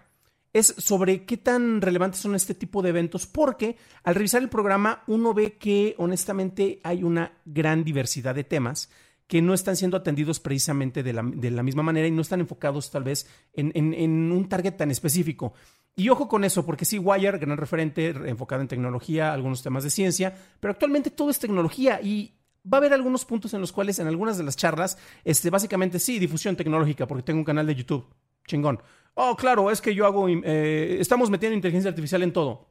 es 0.53 0.75
sobre 0.79 1.25
qué 1.25 1.37
tan 1.37 1.81
relevantes 1.81 2.21
son 2.21 2.35
este 2.35 2.55
tipo 2.55 2.83
de 2.83 2.91
eventos, 2.91 3.27
porque 3.27 3.77
al 4.05 4.15
revisar 4.15 4.43
el 4.43 4.49
programa 4.49 5.03
uno 5.07 5.33
ve 5.33 5.55
que 5.55 5.95
honestamente 5.99 6.81
hay 6.83 7.05
una 7.05 7.33
gran 7.45 7.85
diversidad 7.85 8.35
de 8.35 8.45
temas 8.45 8.91
que 9.27 9.41
no 9.41 9.55
están 9.55 9.77
siendo 9.77 9.97
atendidos 9.97 10.41
precisamente 10.41 11.03
de 11.03 11.13
la, 11.15 11.63
misma 11.63 11.83
manera 11.83 12.07
y 12.07 12.11
no 12.11 12.21
están 12.21 12.41
enfocados 12.41 12.91
tal 12.91 13.05
vez 13.05 13.27
en, 13.55 14.31
un 14.31 14.49
target 14.49 14.77
tan 14.77 14.91
específico. 14.91 15.55
Y 15.97 16.11
ojo 16.11 16.29
con 16.29 16.45
eso, 16.45 16.67
porque 16.67 16.85
sí, 16.85 16.99
Wire, 16.99 17.39
gran 17.39 17.57
referente 17.57 18.09
enfocado 18.09 18.61
en 18.61 18.69
tecnología, 18.69 19.33
algunos 19.33 19.63
temas 19.63 19.85
de 19.85 19.91
ciencia, 19.91 20.37
pero 20.61 20.73
actualmente 20.73 21.11
todo 21.11 21.31
es 21.31 21.39
tecnología 21.39 22.01
y 22.03 22.35
va 22.71 22.77
a 22.77 22.81
haber 22.81 22.93
algunos 22.93 23.25
puntos 23.25 23.55
en 23.55 23.61
los 23.61 23.73
cuales 23.73 23.99
en 23.99 24.07
algunas 24.07 24.39
de 24.39 24.45
las 24.45 24.57
charlas, 24.57 24.99
este, 25.25 25.51
básicamente 25.51 25.99
sí, 25.99 26.19
difusión 26.19 26.57
tecnológica, 26.57 27.07
porque 27.07 27.23
tengo 27.23 27.39
un 27.39 27.45
canal 27.45 27.67
de 27.67 27.75
YouTube, 27.75 28.07
chingón. 28.47 28.81
Oh, 29.15 29.37
claro, 29.37 29.71
es 29.71 29.81
que 29.81 29.95
yo 29.95 30.07
hago, 30.07 30.29
eh, 30.29 30.97
estamos 31.01 31.31
metiendo 31.31 31.55
inteligencia 31.55 31.91
artificial 31.91 32.23
en 32.23 32.33
todo. 32.33 32.69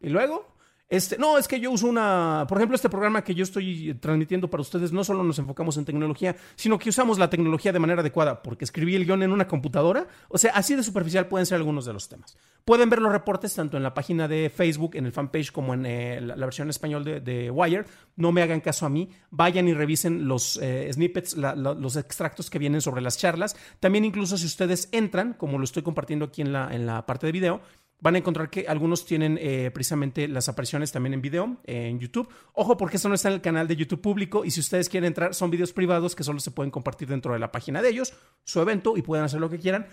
¿Y 0.00 0.08
luego? 0.08 0.57
Este, 0.88 1.18
no, 1.18 1.36
es 1.36 1.46
que 1.46 1.60
yo 1.60 1.70
uso 1.70 1.86
una, 1.86 2.46
por 2.48 2.56
ejemplo, 2.56 2.74
este 2.74 2.88
programa 2.88 3.22
que 3.22 3.34
yo 3.34 3.44
estoy 3.44 3.92
transmitiendo 4.00 4.48
para 4.48 4.62
ustedes, 4.62 4.90
no 4.90 5.04
solo 5.04 5.22
nos 5.22 5.38
enfocamos 5.38 5.76
en 5.76 5.84
tecnología, 5.84 6.34
sino 6.56 6.78
que 6.78 6.88
usamos 6.88 7.18
la 7.18 7.28
tecnología 7.28 7.72
de 7.72 7.78
manera 7.78 8.00
adecuada, 8.00 8.42
porque 8.42 8.64
escribí 8.64 8.94
el 8.94 9.04
guion 9.04 9.22
en 9.22 9.32
una 9.32 9.46
computadora. 9.46 10.08
O 10.28 10.38
sea, 10.38 10.52
así 10.54 10.74
de 10.74 10.82
superficial 10.82 11.26
pueden 11.26 11.44
ser 11.44 11.56
algunos 11.56 11.84
de 11.84 11.92
los 11.92 12.08
temas. 12.08 12.38
Pueden 12.64 12.88
ver 12.88 13.02
los 13.02 13.12
reportes 13.12 13.54
tanto 13.54 13.76
en 13.76 13.82
la 13.82 13.92
página 13.92 14.28
de 14.28 14.50
Facebook, 14.54 14.94
en 14.94 15.04
el 15.04 15.12
fanpage, 15.12 15.52
como 15.52 15.74
en 15.74 15.84
eh, 15.84 16.20
la, 16.22 16.36
versión 16.36 16.70
español 16.70 17.04
de, 17.04 17.20
de, 17.20 17.50
Wire. 17.50 17.84
No 18.16 18.32
me 18.32 18.40
hagan 18.40 18.60
caso 18.60 18.86
a 18.86 18.88
mí. 18.88 19.10
Vayan 19.30 19.68
y 19.68 19.74
revisen 19.74 20.26
los 20.26 20.58
eh, 20.62 20.90
snippets, 20.90 21.36
los 21.36 21.96
extractos 21.96 22.48
que 22.48 22.58
vienen 22.58 22.80
sobre 22.80 23.02
las 23.02 23.18
charlas. 23.18 23.56
También 23.78 24.06
incluso 24.06 24.38
si 24.38 24.46
ustedes 24.46 24.88
entran, 24.92 25.34
como 25.34 25.58
lo 25.58 25.64
estoy 25.64 25.82
compartiendo 25.82 26.24
aquí 26.24 26.40
en 26.40 26.52
la 26.52 27.04
parte 27.06 27.26
de 27.26 27.32
video, 27.32 27.60
van 28.00 28.14
a 28.14 28.18
encontrar 28.18 28.50
que 28.50 28.66
algunos 28.68 29.04
tienen 29.04 29.38
eh, 29.40 29.70
precisamente 29.72 30.28
las 30.28 30.48
apariciones 30.48 30.92
también 30.92 31.14
en 31.14 31.22
video 31.22 31.56
en 31.64 31.98
YouTube. 31.98 32.28
Ojo, 32.52 32.76
porque 32.76 32.96
eso 32.96 33.08
no 33.08 33.14
está 33.14 33.28
en 33.28 33.34
el 33.34 33.40
canal 33.40 33.66
de 33.66 33.76
YouTube 33.76 34.00
público 34.00 34.44
y 34.44 34.50
si 34.50 34.60
ustedes 34.60 34.88
quieren 34.88 35.08
entrar, 35.08 35.34
son 35.34 35.50
videos 35.50 35.72
privados 35.72 36.14
que 36.14 36.24
solo 36.24 36.40
se 36.40 36.50
pueden 36.50 36.70
compartir 36.70 37.08
dentro 37.08 37.32
de 37.32 37.38
la 37.38 37.50
página 37.50 37.82
de 37.82 37.88
ellos, 37.88 38.14
su 38.44 38.60
evento 38.60 38.96
y 38.96 39.02
pueden 39.02 39.24
hacer 39.24 39.40
lo 39.40 39.50
que 39.50 39.58
quieran. 39.58 39.86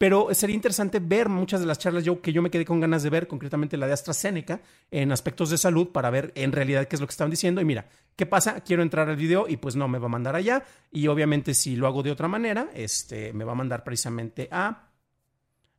Pero 0.00 0.28
sería 0.32 0.56
interesante 0.56 0.98
ver 0.98 1.28
muchas 1.28 1.60
de 1.60 1.66
las 1.66 1.78
charlas 1.78 2.04
yo, 2.04 2.22
que 2.22 2.32
yo 2.32 2.40
me 2.40 2.50
quedé 2.50 2.64
con 2.64 2.80
ganas 2.80 3.02
de 3.02 3.10
ver, 3.10 3.26
concretamente 3.26 3.76
la 3.76 3.86
de 3.86 3.92
AstraZeneca, 3.92 4.62
en 4.90 5.12
aspectos 5.12 5.50
de 5.50 5.58
salud, 5.58 5.88
para 5.88 6.08
ver 6.08 6.32
en 6.36 6.52
realidad 6.52 6.88
qué 6.88 6.96
es 6.96 7.02
lo 7.02 7.06
que 7.06 7.10
estaban 7.10 7.30
diciendo. 7.30 7.60
Y 7.60 7.66
mira, 7.66 7.86
¿qué 8.16 8.24
pasa? 8.24 8.62
Quiero 8.62 8.82
entrar 8.82 9.10
al 9.10 9.16
video 9.16 9.46
y 9.46 9.58
pues 9.58 9.76
no, 9.76 9.88
me 9.88 9.98
va 9.98 10.06
a 10.06 10.08
mandar 10.08 10.36
allá. 10.36 10.64
Y 10.90 11.08
obviamente 11.08 11.52
si 11.52 11.76
lo 11.76 11.86
hago 11.86 12.02
de 12.02 12.12
otra 12.12 12.28
manera, 12.28 12.70
este, 12.72 13.34
me 13.34 13.44
va 13.44 13.52
a 13.52 13.56
mandar 13.56 13.84
precisamente 13.84 14.48
a 14.50 14.89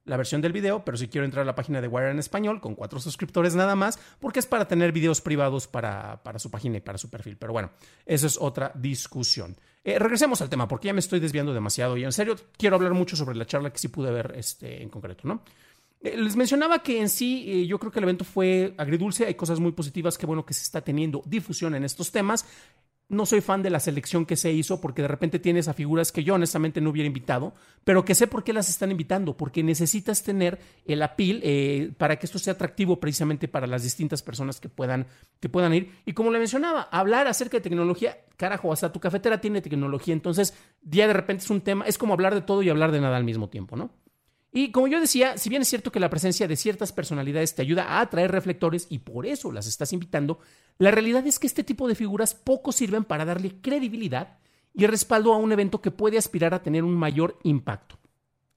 la 0.06 0.18
versión 0.18 0.42
del 0.42 0.52
video, 0.52 0.84
pero 0.84 0.98
si 0.98 1.08
quiero 1.08 1.26
entrar 1.26 1.44
a 1.44 1.46
la 1.46 1.56
página 1.56 1.82
de 1.82 1.88
Wire 1.88 2.12
en 2.12 2.20
español 2.20 2.60
con 2.60 2.76
cuatro 2.76 3.00
suscriptores 3.00 3.56
nada 3.56 3.76
más, 3.76 4.00
porque 4.20 4.40
es 4.40 4.46
para 4.46 4.68
tener 4.68 4.92
videos 4.92 5.22
privados 5.22 5.68
para, 5.68 6.22
para 6.24 6.40
su 6.40 6.50
página 6.50 6.78
y 6.78 6.82
para 6.82 6.98
su 6.98 7.10
perfil. 7.10 7.38
Pero 7.38 7.54
bueno, 7.54 7.72
eso 8.06 8.28
es 8.28 8.38
otra 8.40 8.72
discusión. 8.76 9.56
Eh, 9.84 9.98
regresemos 9.98 10.42
al 10.42 10.50
tema, 10.50 10.68
porque 10.68 10.88
ya 10.88 10.94
me 10.94 11.00
estoy 11.00 11.20
desviando 11.20 11.54
demasiado 11.54 11.98
y 11.98 12.04
en 12.04 12.12
serio 12.12 12.36
quiero 12.58 12.76
hablar 12.76 12.94
mucho 12.94 13.16
sobre 13.16 13.36
la 13.36 13.46
charla 13.46 13.72
que 13.72 13.80
sí 13.80 13.88
pude 13.88 14.12
ver 14.12 14.34
este, 14.36 14.82
en 14.82 14.90
concreto, 14.90 15.28
¿no? 15.28 15.44
Eh, 16.04 16.18
les 16.18 16.36
mencionaba 16.36 16.80
que 16.80 17.00
en 17.00 17.10
sí 17.10 17.46
eh, 17.48 17.68
yo 17.68 17.80
creo 17.80 17.92
que 17.92 18.00
el 18.00 18.04
evento 18.04 18.24
fue 18.24 18.74
agridulce, 18.78 19.26
hay 19.26 19.36
cosas 19.36 19.60
muy 19.60 19.72
positivas, 19.72 20.18
que 20.18 20.26
bueno 20.26 20.46
que 20.46 20.54
se 20.54 20.64
está 20.64 20.82
teniendo 20.82 21.22
difusión 21.26 21.76
en 21.76 21.84
estos 21.84 22.12
temas 22.12 22.46
no 23.12 23.26
soy 23.26 23.42
fan 23.42 23.62
de 23.62 23.70
la 23.70 23.82
selección 23.82 24.26
que 24.26 24.38
se 24.38 24.54
hizo 24.54 24.80
porque 24.80 25.02
de 25.02 25.10
repente 25.10 25.38
tienes 25.38 25.68
a 25.68 25.74
figuras 25.74 26.14
que 26.14 26.24
yo 26.24 26.36
honestamente 26.36 26.80
no 26.80 26.90
hubiera 26.90 27.08
invitado, 27.08 27.54
pero 27.84 28.06
que 28.06 28.16
sé 28.16 28.26
por 28.26 28.44
qué 28.44 28.54
las 28.54 28.70
están 28.70 28.90
invitando, 28.90 29.36
porque 29.36 29.64
necesitas 29.64 30.24
tener 30.24 30.60
el 30.86 31.04
apil 31.04 31.42
eh, 31.44 31.92
para 31.98 32.18
que 32.18 32.26
esto 32.26 32.40
sea 32.40 32.54
atractivo 32.54 33.02
precisamente 33.02 33.50
para 33.50 33.68
las 33.68 33.84
distintas 33.84 34.24
personas 34.24 34.62
que 34.62 34.70
puedan, 34.70 35.08
que 35.42 35.50
puedan 35.50 35.74
ir. 35.74 35.92
Y 36.06 36.14
como 36.14 36.32
le 36.32 36.40
mencionaba, 36.40 36.84
hablar 36.84 37.28
acerca 37.28 37.58
de 37.58 37.62
tecnología, 37.62 38.18
carajo, 38.38 38.72
hasta 38.72 38.94
tu 38.94 39.02
cafetera 39.02 39.42
tiene 39.42 39.62
tecnología, 39.62 40.14
entonces 40.14 40.54
ya 40.82 41.06
de 41.06 41.14
repente 41.14 41.44
es 41.44 41.50
un 41.50 41.60
tema, 41.60 41.86
es 41.86 41.98
como 41.98 42.14
hablar 42.14 42.34
de 42.34 42.42
todo 42.42 42.64
y 42.64 42.70
hablar 42.70 42.94
de 42.94 43.02
nada 43.02 43.18
al 43.18 43.26
mismo 43.26 43.50
tiempo, 43.50 43.76
¿no? 43.76 43.92
Y 44.54 44.72
como 44.72 44.88
yo 44.88 45.00
decía, 45.00 45.38
si 45.38 45.50
bien 45.50 45.62
es 45.62 45.70
cierto 45.70 45.92
que 45.94 46.00
la 46.02 46.10
presencia 46.10 46.46
de 46.46 46.58
ciertas 46.58 46.92
personalidades 46.92 47.56
te 47.56 47.62
ayuda 47.62 47.86
a 47.86 48.02
atraer 48.02 48.32
reflectores 48.32 48.86
y 48.90 49.00
por 49.00 49.26
eso 49.26 49.52
las 49.52 49.66
estás 49.66 49.94
invitando, 49.94 50.40
la 50.78 50.92
realidad 50.92 51.26
es 51.28 51.40
que 51.40 51.48
este 51.48 51.64
tipo 51.64 51.88
de 51.88 51.96
figuras 51.96 52.34
poco 52.34 52.72
sirven 52.72 53.04
para 53.04 53.26
darle 53.26 53.62
credibilidad 53.62 54.38
y 54.74 54.86
respaldo 54.88 55.34
a 55.34 55.38
un 55.38 55.52
evento 55.52 55.82
que 55.82 55.92
puede 55.92 56.18
aspirar 56.18 56.54
a 56.54 56.64
tener 56.64 56.84
un 56.84 56.96
mayor 56.96 57.38
impacto. 57.44 57.98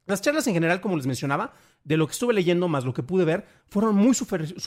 Las 0.06 0.20
charlas 0.20 0.46
en 0.46 0.54
general, 0.54 0.80
como 0.80 0.96
les 0.96 1.06
mencionaba, 1.06 1.54
de 1.82 1.96
lo 1.96 2.06
que 2.06 2.12
estuve 2.12 2.32
leyendo 2.34 2.66
más 2.68 2.84
lo 2.84 2.94
que 2.94 3.02
pude 3.02 3.24
ver, 3.24 3.46
fueron 3.68 3.94
muy, 3.94 4.16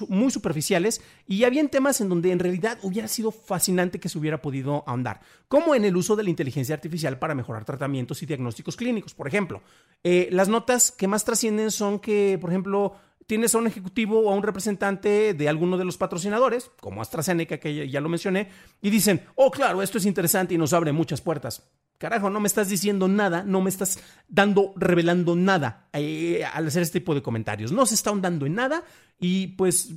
muy 0.09 0.31
superficiales 0.31 1.01
y 1.25 1.43
había 1.43 1.67
temas 1.67 1.99
en 1.99 2.09
donde 2.09 2.31
en 2.31 2.39
realidad 2.39 2.77
hubiera 2.83 3.07
sido 3.07 3.31
fascinante 3.31 3.99
que 3.99 4.09
se 4.09 4.17
hubiera 4.17 4.41
podido 4.41 4.83
ahondar, 4.87 5.21
como 5.47 5.75
en 5.75 5.85
el 5.85 5.97
uso 5.97 6.15
de 6.15 6.23
la 6.23 6.29
inteligencia 6.29 6.75
artificial 6.75 7.17
para 7.19 7.35
mejorar 7.35 7.65
tratamientos 7.65 8.21
y 8.21 8.27
diagnósticos 8.27 8.75
clínicos. 8.75 9.13
Por 9.13 9.27
ejemplo, 9.27 9.61
eh, 10.03 10.29
las 10.31 10.47
notas 10.47 10.91
que 10.91 11.07
más 11.07 11.25
trascienden 11.25 11.71
son 11.71 11.99
que, 11.99 12.37
por 12.39 12.51
ejemplo, 12.51 12.95
tienes 13.27 13.53
a 13.53 13.59
un 13.59 13.67
ejecutivo 13.67 14.21
o 14.21 14.31
a 14.31 14.35
un 14.35 14.41
representante 14.41 15.33
de 15.33 15.49
alguno 15.49 15.77
de 15.77 15.85
los 15.85 15.97
patrocinadores, 15.97 16.71
como 16.79 17.01
AstraZeneca, 17.01 17.59
que 17.59 17.89
ya 17.89 18.01
lo 18.01 18.09
mencioné, 18.09 18.49
y 18.81 18.89
dicen, 18.89 19.21
oh, 19.35 19.51
claro, 19.51 19.83
esto 19.83 19.97
es 19.97 20.05
interesante 20.05 20.55
y 20.55 20.57
nos 20.57 20.73
abre 20.73 20.93
muchas 20.93 21.21
puertas. 21.21 21.69
Carajo, 21.97 22.29
no 22.29 22.39
me 22.39 22.47
estás 22.47 22.69
diciendo 22.69 23.07
nada, 23.07 23.43
no 23.43 23.59
me 23.59 23.69
estás 23.69 23.99
dando, 24.27 24.73
revelando 24.77 25.35
nada 25.35 25.89
eh, 25.93 26.45
al 26.53 26.67
hacer 26.67 26.83
este 26.83 26.99
tipo 26.99 27.15
de 27.15 27.21
comentarios. 27.21 27.71
No 27.71 27.85
se 27.85 27.95
está 27.95 28.11
ahondando 28.11 28.45
en 28.45 28.53
nada 28.53 28.83
y 29.19 29.47
pues 29.47 29.89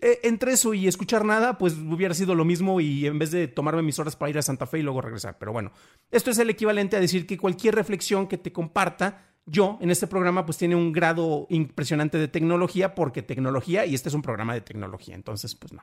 eh, 0.00 0.20
entre 0.24 0.52
eso 0.52 0.74
y 0.74 0.88
escuchar 0.88 1.24
nada, 1.24 1.58
pues 1.58 1.74
hubiera 1.74 2.12
sido 2.12 2.34
lo 2.34 2.44
mismo 2.44 2.80
y 2.80 3.06
en 3.06 3.20
vez 3.20 3.30
de 3.30 3.46
tomarme 3.46 3.82
mis 3.82 3.98
horas 4.00 4.16
para 4.16 4.30
ir 4.30 4.38
a 4.38 4.42
Santa 4.42 4.66
Fe 4.66 4.80
y 4.80 4.82
luego 4.82 5.00
regresar. 5.00 5.38
Pero 5.38 5.52
bueno, 5.52 5.70
esto 6.10 6.32
es 6.32 6.38
el 6.38 6.50
equivalente 6.50 6.96
a 6.96 7.00
decir 7.00 7.24
que 7.24 7.38
cualquier 7.38 7.76
reflexión 7.76 8.26
que 8.26 8.36
te 8.36 8.52
comparta 8.52 9.35
yo 9.46 9.78
en 9.80 9.90
este 9.90 10.06
programa 10.06 10.44
pues 10.44 10.58
tiene 10.58 10.74
un 10.74 10.92
grado 10.92 11.46
impresionante 11.48 12.18
de 12.18 12.28
tecnología 12.28 12.94
porque 12.94 13.22
tecnología 13.22 13.86
y 13.86 13.94
este 13.94 14.08
es 14.08 14.14
un 14.14 14.22
programa 14.22 14.54
de 14.54 14.60
tecnología. 14.60 15.14
Entonces, 15.14 15.54
pues 15.54 15.72
no. 15.72 15.82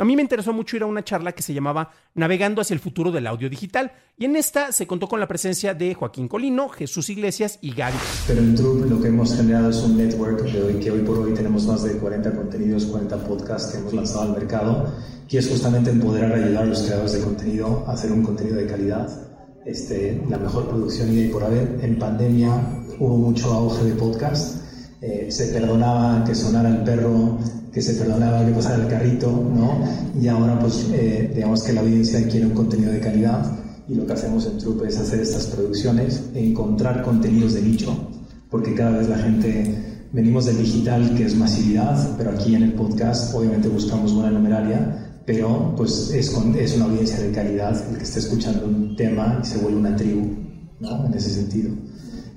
A 0.00 0.04
mí 0.04 0.14
me 0.14 0.22
interesó 0.22 0.52
mucho 0.52 0.76
ir 0.76 0.84
a 0.84 0.86
una 0.86 1.02
charla 1.02 1.32
que 1.32 1.42
se 1.42 1.52
llamaba 1.52 1.90
Navegando 2.14 2.60
hacia 2.60 2.74
el 2.74 2.78
futuro 2.78 3.10
del 3.10 3.26
audio 3.26 3.50
digital 3.50 3.90
y 4.16 4.26
en 4.26 4.36
esta 4.36 4.70
se 4.70 4.86
contó 4.86 5.08
con 5.08 5.18
la 5.18 5.26
presencia 5.26 5.74
de 5.74 5.92
Joaquín 5.92 6.28
Colino, 6.28 6.68
Jesús 6.68 7.10
Iglesias 7.10 7.58
y 7.62 7.74
Gaby. 7.74 7.96
Pero 8.28 8.40
en 8.40 8.54
Troop 8.54 8.88
lo 8.88 9.00
que 9.00 9.08
hemos 9.08 9.34
generado 9.34 9.70
es 9.70 9.78
un 9.78 9.96
network 9.96 10.42
de 10.42 10.62
hoy, 10.62 10.74
que 10.74 10.92
hoy 10.92 11.00
por 11.00 11.18
hoy 11.18 11.34
tenemos 11.34 11.66
más 11.66 11.82
de 11.82 11.98
40 11.98 12.32
contenidos, 12.32 12.86
40 12.86 13.24
podcasts 13.24 13.72
que 13.72 13.78
hemos 13.78 13.92
lanzado 13.92 14.22
al 14.22 14.38
mercado 14.38 14.94
y 15.28 15.36
es 15.36 15.48
justamente 15.48 15.90
empoderar 15.90 16.32
ayudar 16.32 16.62
a 16.62 16.66
los 16.66 16.82
creadores 16.82 17.12
de 17.14 17.20
contenido 17.20 17.84
a 17.88 17.92
hacer 17.94 18.12
un 18.12 18.22
contenido 18.22 18.56
de 18.56 18.66
calidad, 18.68 19.08
este, 19.66 20.22
la 20.28 20.38
mejor 20.38 20.68
producción 20.68 21.12
y 21.18 21.26
por 21.26 21.42
haber 21.42 21.80
en 21.82 21.98
pandemia 21.98 22.52
hubo 23.00 23.16
mucho 23.16 23.52
auge 23.52 23.84
de 23.84 23.92
podcast. 23.92 24.62
Eh, 25.00 25.28
se 25.30 25.46
perdonaba 25.48 26.24
que 26.24 26.34
sonara 26.34 26.68
el 26.68 26.82
perro, 26.82 27.38
que 27.72 27.80
se 27.80 27.94
perdonaba 27.94 28.44
que 28.44 28.52
pasara 28.52 28.82
el 28.82 28.88
carrito, 28.88 29.30
¿no? 29.30 29.84
Y 30.20 30.26
ahora, 30.28 30.58
pues, 30.58 30.88
eh, 30.92 31.30
digamos 31.34 31.62
que 31.62 31.72
la 31.72 31.82
audiencia 31.82 32.26
quiere 32.28 32.46
un 32.46 32.54
contenido 32.54 32.92
de 32.92 33.00
calidad 33.00 33.58
y 33.88 33.94
lo 33.94 34.06
que 34.06 34.12
hacemos 34.12 34.46
en 34.46 34.58
Trupe 34.58 34.88
es 34.88 34.98
hacer 34.98 35.20
estas 35.20 35.46
producciones, 35.46 36.24
encontrar 36.34 37.02
contenidos 37.02 37.54
de 37.54 37.62
nicho, 37.62 37.96
porque 38.50 38.74
cada 38.74 38.98
vez 38.98 39.08
la 39.08 39.18
gente, 39.18 40.04
venimos 40.12 40.46
del 40.46 40.58
digital 40.58 41.14
que 41.14 41.24
es 41.24 41.36
masividad, 41.36 42.16
pero 42.18 42.30
aquí 42.30 42.54
en 42.54 42.64
el 42.64 42.72
podcast 42.74 43.34
obviamente 43.34 43.68
buscamos 43.68 44.12
buena 44.12 44.30
numeraria, 44.30 45.22
pero 45.24 45.74
pues 45.76 46.10
es, 46.12 46.34
es 46.58 46.76
una 46.76 46.84
audiencia 46.86 47.20
de 47.20 47.30
calidad 47.30 47.76
el 47.90 47.96
que 47.96 48.04
está 48.04 48.18
escuchando 48.18 48.66
un 48.66 48.96
tema 48.96 49.40
y 49.42 49.46
se 49.46 49.58
vuelve 49.58 49.78
una 49.78 49.96
tribu, 49.96 50.26
¿no? 50.80 51.06
En 51.06 51.14
ese 51.14 51.30
sentido. 51.30 51.70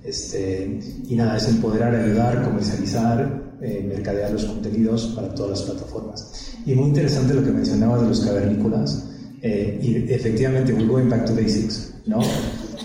Este, 0.03 0.79
y 1.07 1.15
nada, 1.15 1.37
es 1.37 1.47
empoderar, 1.47 1.93
ayudar, 1.93 2.43
comercializar, 2.43 3.57
eh, 3.61 3.85
mercadear 3.87 4.31
los 4.31 4.45
contenidos 4.45 5.07
para 5.15 5.33
todas 5.35 5.59
las 5.59 5.61
plataformas. 5.69 6.51
Y 6.65 6.73
muy 6.73 6.89
interesante 6.89 7.33
lo 7.33 7.43
que 7.43 7.51
mencionaba 7.51 8.01
de 8.01 8.07
los 8.07 8.21
cavernícolas. 8.21 9.07
Eh, 9.41 9.79
y 9.81 10.11
efectivamente, 10.11 10.73
we're 10.73 10.87
going 10.87 11.09
back 11.09 11.25
to 11.25 11.35
basics, 11.35 11.93
¿no? 12.05 12.19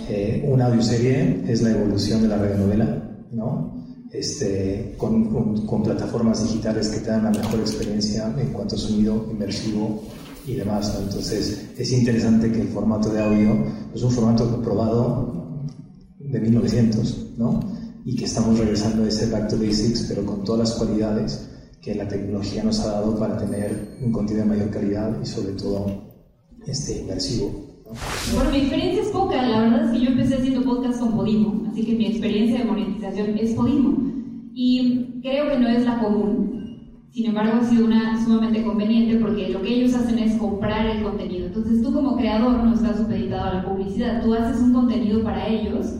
Eh, 0.09 0.47
una 0.47 0.67
audioserie 0.67 1.43
es 1.49 1.63
la 1.63 1.71
evolución 1.71 2.23
de 2.23 2.29
la 2.29 2.39
radionovela, 2.39 3.03
¿no? 3.33 3.75
Este, 4.13 4.95
con, 4.97 5.67
con, 5.67 5.83
plataformas 5.83 6.43
digitales 6.43 6.89
que 6.89 7.01
te 7.01 7.11
dan 7.11 7.25
la 7.25 7.31
mejor 7.31 7.61
experiencia 7.61 8.33
en 8.39 8.49
cuanto 8.53 8.77
a 8.77 8.79
sonido 8.79 9.27
inmersivo 9.31 10.05
y 10.47 10.55
demás. 10.55 10.95
¿no? 10.95 11.07
Entonces, 11.07 11.67
es 11.77 11.93
interesante 11.93 12.51
que 12.51 12.63
el 12.63 12.69
formato 12.69 13.11
de 13.11 13.21
audio 13.21 13.67
es 13.95 14.03
un 14.03 14.11
formato 14.11 14.63
probado 14.63 15.46
de 16.31 16.41
1900, 16.41 17.35
¿no? 17.39 17.61
Y 18.05 18.17
que 18.17 18.25
estamos 18.25 18.59
regresando 18.59 19.05
a 19.05 19.09
ese 19.09 19.31
back 19.31 19.49
to 19.49 19.57
basics, 19.57 20.07
pero 20.09 20.25
con 20.25 20.45
todas 20.45 20.69
las 20.69 20.79
cualidades 20.79 21.49
que 21.83 21.95
la 21.95 22.09
tecnología 22.09 22.65
nos 22.65 22.81
ha 22.81 22.93
dado 22.93 23.19
para 23.19 23.37
tener 23.37 23.99
un 24.03 24.13
contenido 24.13 24.45
de 24.45 24.57
mayor 24.57 24.71
calidad 24.71 25.17
y 25.23 25.27
sobre 25.27 25.53
todo 25.53 25.87
este, 26.67 27.01
inmersivo. 27.03 27.67
Bueno, 28.35 28.51
mi 28.51 28.59
experiencia 28.59 29.03
es 29.03 29.09
poca, 29.09 29.47
la 29.47 29.61
verdad 29.61 29.85
es 29.85 29.91
que 29.93 30.05
yo 30.05 30.11
empecé 30.11 30.35
haciendo 30.35 30.65
podcast 30.65 30.99
con 30.99 31.17
Podimo, 31.17 31.69
así 31.71 31.85
que 31.85 31.95
mi 31.95 32.07
experiencia 32.07 32.59
de 32.59 32.65
monetización 32.65 33.39
es 33.39 33.53
Podimo. 33.53 33.97
Y 34.53 35.21
creo 35.23 35.49
que 35.49 35.59
no 35.59 35.69
es 35.69 35.85
la 35.85 36.01
común, 36.01 36.47
sin 37.13 37.27
embargo 37.27 37.61
ha 37.61 37.65
sido 37.65 37.87
una 37.87 38.23
sumamente 38.25 38.63
conveniente 38.65 39.19
porque 39.19 39.49
lo 39.49 39.63
que 39.63 39.75
ellos 39.75 39.95
hacen 39.95 40.19
es 40.19 40.37
comprar 40.37 40.87
el 40.87 41.03
contenido. 41.03 41.47
Entonces 41.47 41.81
tú 41.83 41.93
como 41.93 42.17
creador 42.17 42.65
no 42.65 42.75
estás 42.75 42.99
supeditado 42.99 43.45
a 43.45 43.55
la 43.55 43.65
publicidad, 43.65 44.23
tú 44.23 44.35
haces 44.35 44.61
un 44.61 44.73
contenido 44.73 45.23
para 45.23 45.47
ellos 45.47 45.95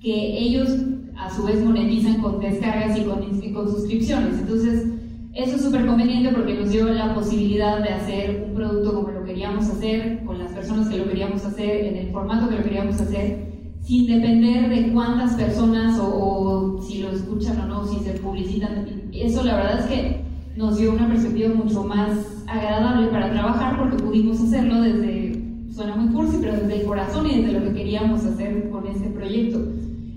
que 0.00 0.38
ellos 0.38 0.76
a 1.16 1.30
su 1.30 1.44
vez 1.44 1.62
monetizan 1.62 2.20
con 2.22 2.40
descargas 2.40 2.98
y 2.98 3.02
con, 3.02 3.22
y 3.42 3.52
con 3.52 3.68
suscripciones. 3.68 4.38
Entonces 4.38 4.86
eso 5.32 5.56
es 5.56 5.62
súper 5.62 5.86
conveniente 5.86 6.32
porque 6.32 6.54
nos 6.54 6.70
dio 6.70 6.86
la 6.86 7.14
posibilidad 7.14 7.80
de 7.80 7.90
hacer 7.90 8.46
un 8.48 8.54
producto 8.54 8.94
como 8.94 9.10
lo 9.10 9.24
queríamos 9.24 9.68
hacer, 9.68 10.24
con 10.24 10.38
las 10.38 10.50
personas 10.52 10.88
que 10.88 10.98
lo 10.98 11.04
queríamos 11.04 11.44
hacer, 11.44 11.84
en 11.84 11.96
el 11.96 12.10
formato 12.10 12.48
que 12.48 12.56
lo 12.56 12.64
queríamos 12.64 13.00
hacer, 13.00 13.48
sin 13.80 14.06
depender 14.08 14.68
de 14.68 14.92
cuántas 14.92 15.34
personas 15.34 16.00
o, 16.02 16.80
si 16.82 16.98
lo 16.98 17.10
escuchan 17.10 17.60
o 17.60 17.66
no, 17.66 17.86
si 17.86 18.00
se 18.00 18.14
publicitan. 18.14 18.86
Eso 19.12 19.44
la 19.44 19.54
verdad 19.54 19.80
es 19.80 19.86
que 19.86 20.20
nos 20.56 20.78
dio 20.78 20.92
una 20.92 21.08
perspectiva 21.08 21.54
mucho 21.54 21.84
más 21.84 22.44
agradable 22.48 23.06
para 23.06 23.30
trabajar 23.30 23.78
porque 23.78 24.02
pudimos 24.02 24.40
hacerlo 24.40 24.82
desde, 24.82 25.44
suena 25.72 25.94
muy 25.94 26.12
cursi, 26.12 26.38
pero 26.40 26.54
desde 26.54 26.80
el 26.80 26.86
corazón 26.86 27.26
y 27.30 27.40
desde 27.40 27.60
lo 27.60 27.64
que 27.66 27.74
queríamos 27.74 28.24
hacer 28.24 28.68
con 28.70 28.84
este 28.88 29.08
proyecto. 29.10 29.60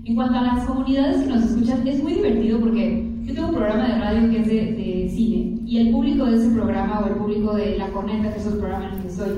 En 0.06 0.16
cuanto 0.16 0.38
a 0.38 0.42
las 0.42 0.66
comunidades 0.66 1.22
que 1.22 1.30
nos 1.30 1.44
escuchan, 1.44 1.88
es 1.88 2.02
muy 2.02 2.12
divertido 2.12 2.60
porque 2.60 3.10
yo 3.22 3.34
tengo 3.34 3.48
un 3.48 3.54
programa 3.54 3.88
de 3.88 3.98
radio 4.00 4.30
que 4.30 4.40
es 4.40 4.46
de, 4.46 5.08
cine 5.08 5.60
y 5.64 5.78
el 5.78 5.92
público 5.92 6.26
de 6.26 6.36
ese 6.36 6.50
programa 6.50 7.00
o 7.00 7.06
el 7.06 7.14
público 7.14 7.54
de 7.54 7.78
La 7.78 7.88
Corneta, 7.88 8.30
que 8.34 8.38
es 8.38 8.46
el 8.46 8.58
programa 8.58 8.88
en 8.88 8.94
el 8.96 9.00
que 9.00 9.08
estoy, 9.08 9.28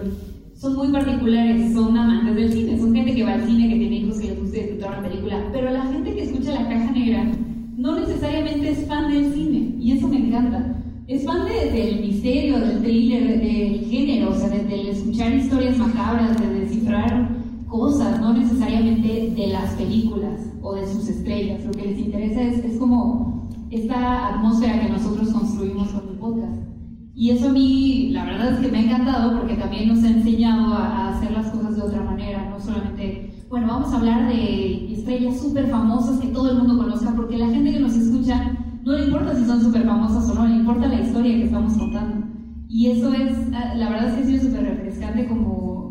son 0.54 0.74
muy 0.74 0.88
particulares, 0.88 1.72
son 1.72 1.96
amantes 1.96 2.34
del 2.34 2.52
cine, 2.52 2.78
son 2.78 2.92
gente 2.92 3.14
que 3.14 3.22
va 3.22 3.34
al 3.34 3.46
cine, 3.46 3.68
que 3.68 3.76
tiene 3.76 3.96
hijos 3.96 4.18
que 4.18 4.26
les 4.26 4.40
gusta 4.40 4.58
disfrutar 4.58 4.98
una 4.98 5.08
película, 5.08 5.44
pero 5.52 5.70
la 5.70 5.82
gente 5.86 6.14
que 6.14 6.22
escucha 6.24 6.52
La 6.52 6.68
Caja 6.68 6.90
Negra 6.90 7.32
no 7.76 8.00
necesariamente 8.00 8.70
es 8.70 8.86
fan 8.88 9.12
del 9.12 9.32
cine 9.32 9.76
y 9.78 9.92
eso 9.92 10.08
me 10.08 10.16
encanta. 10.16 10.82
Es 11.06 11.24
fan 11.24 11.46
del 11.46 12.00
misterio, 12.00 12.58
del 12.58 12.82
thriller, 12.82 13.40
del 13.40 13.86
género, 13.88 14.30
o 14.30 14.34
sea, 14.34 14.48
de 14.48 14.90
escuchar 14.90 15.32
historias 15.32 15.78
macabras, 15.78 16.40
de 16.40 16.60
descifrar 16.60 17.35
cosas, 17.66 18.20
no 18.20 18.32
necesariamente 18.32 19.32
de 19.36 19.46
las 19.48 19.72
películas 19.74 20.40
o 20.62 20.74
de 20.74 20.86
sus 20.86 21.08
estrellas. 21.08 21.64
Lo 21.64 21.72
que 21.72 21.86
les 21.86 21.98
interesa 21.98 22.42
es, 22.42 22.64
es 22.64 22.78
como 22.78 23.48
esta 23.70 24.34
atmósfera 24.34 24.80
que 24.80 24.92
nosotros 24.92 25.30
construimos 25.30 25.88
con 25.88 26.08
el 26.08 26.18
podcast. 26.18 26.66
Y 27.14 27.30
eso 27.30 27.48
a 27.48 27.52
mí, 27.52 28.10
la 28.12 28.26
verdad 28.26 28.52
es 28.52 28.58
que 28.58 28.70
me 28.70 28.78
ha 28.78 28.82
encantado 28.82 29.38
porque 29.38 29.54
también 29.54 29.88
nos 29.88 30.04
ha 30.04 30.08
enseñado 30.08 30.74
a, 30.74 31.08
hacer 31.08 31.32
las 31.32 31.46
cosas 31.46 31.76
de 31.76 31.82
otra 31.82 32.02
manera, 32.02 32.50
no 32.50 32.60
solamente, 32.60 33.32
bueno, 33.48 33.68
vamos 33.68 33.90
a 33.92 33.96
hablar 33.96 34.28
de 34.28 34.92
estrellas 34.92 35.40
súper 35.40 35.66
famosas 35.68 36.20
que 36.20 36.28
todo 36.28 36.50
el 36.50 36.58
mundo 36.58 36.76
conozca, 36.76 37.14
porque 37.16 37.38
la 37.38 37.48
gente 37.48 37.72
que 37.72 37.80
nos 37.80 37.94
escucha 37.94 38.58
no 38.84 38.92
le 38.92 39.06
importa 39.06 39.34
si 39.34 39.46
son 39.46 39.62
súper 39.62 39.84
famosas 39.84 40.28
o 40.28 40.34
no, 40.34 40.46
le 40.46 40.56
importa 40.56 40.88
la 40.88 41.00
historia 41.00 41.36
que 41.36 41.44
estamos 41.44 41.72
contando. 41.78 42.26
Y 42.68 42.90
eso 42.90 43.12
es, 43.14 43.32
ah, 43.54 43.74
la 43.74 43.88
verdad 43.88 44.08
es 44.08 44.14
que 44.14 44.22
ha 44.22 44.26
sido 44.26 44.50
súper 44.50 44.64
refrescante 44.64 45.22
eh, 45.22 45.28
como 45.28 45.85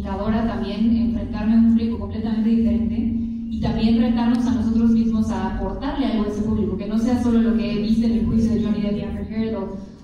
comunicadora 0.00 0.46
también, 0.46 0.96
enfrentarme 0.96 1.54
a 1.54 1.58
un 1.58 1.68
público 1.68 1.98
completamente 1.98 2.48
diferente 2.48 2.96
y 3.50 3.60
también 3.60 4.00
retarnos 4.00 4.46
a 4.46 4.54
nosotros 4.54 4.90
mismos 4.90 5.30
a 5.30 5.56
aportarle 5.56 6.06
algo 6.06 6.24
a 6.24 6.28
ese 6.28 6.42
público, 6.42 6.76
que 6.76 6.86
no 6.86 6.98
sea 6.98 7.22
solo 7.22 7.40
lo 7.40 7.56
que 7.56 7.80
viste 7.80 8.06
en 8.06 8.12
el 8.12 8.26
juicio 8.26 8.54
de 8.54 8.64
Johnny 8.64 8.80
Depp 8.80 8.96
y 8.96 9.02
Amber 9.02 9.32
Heard 9.32 9.58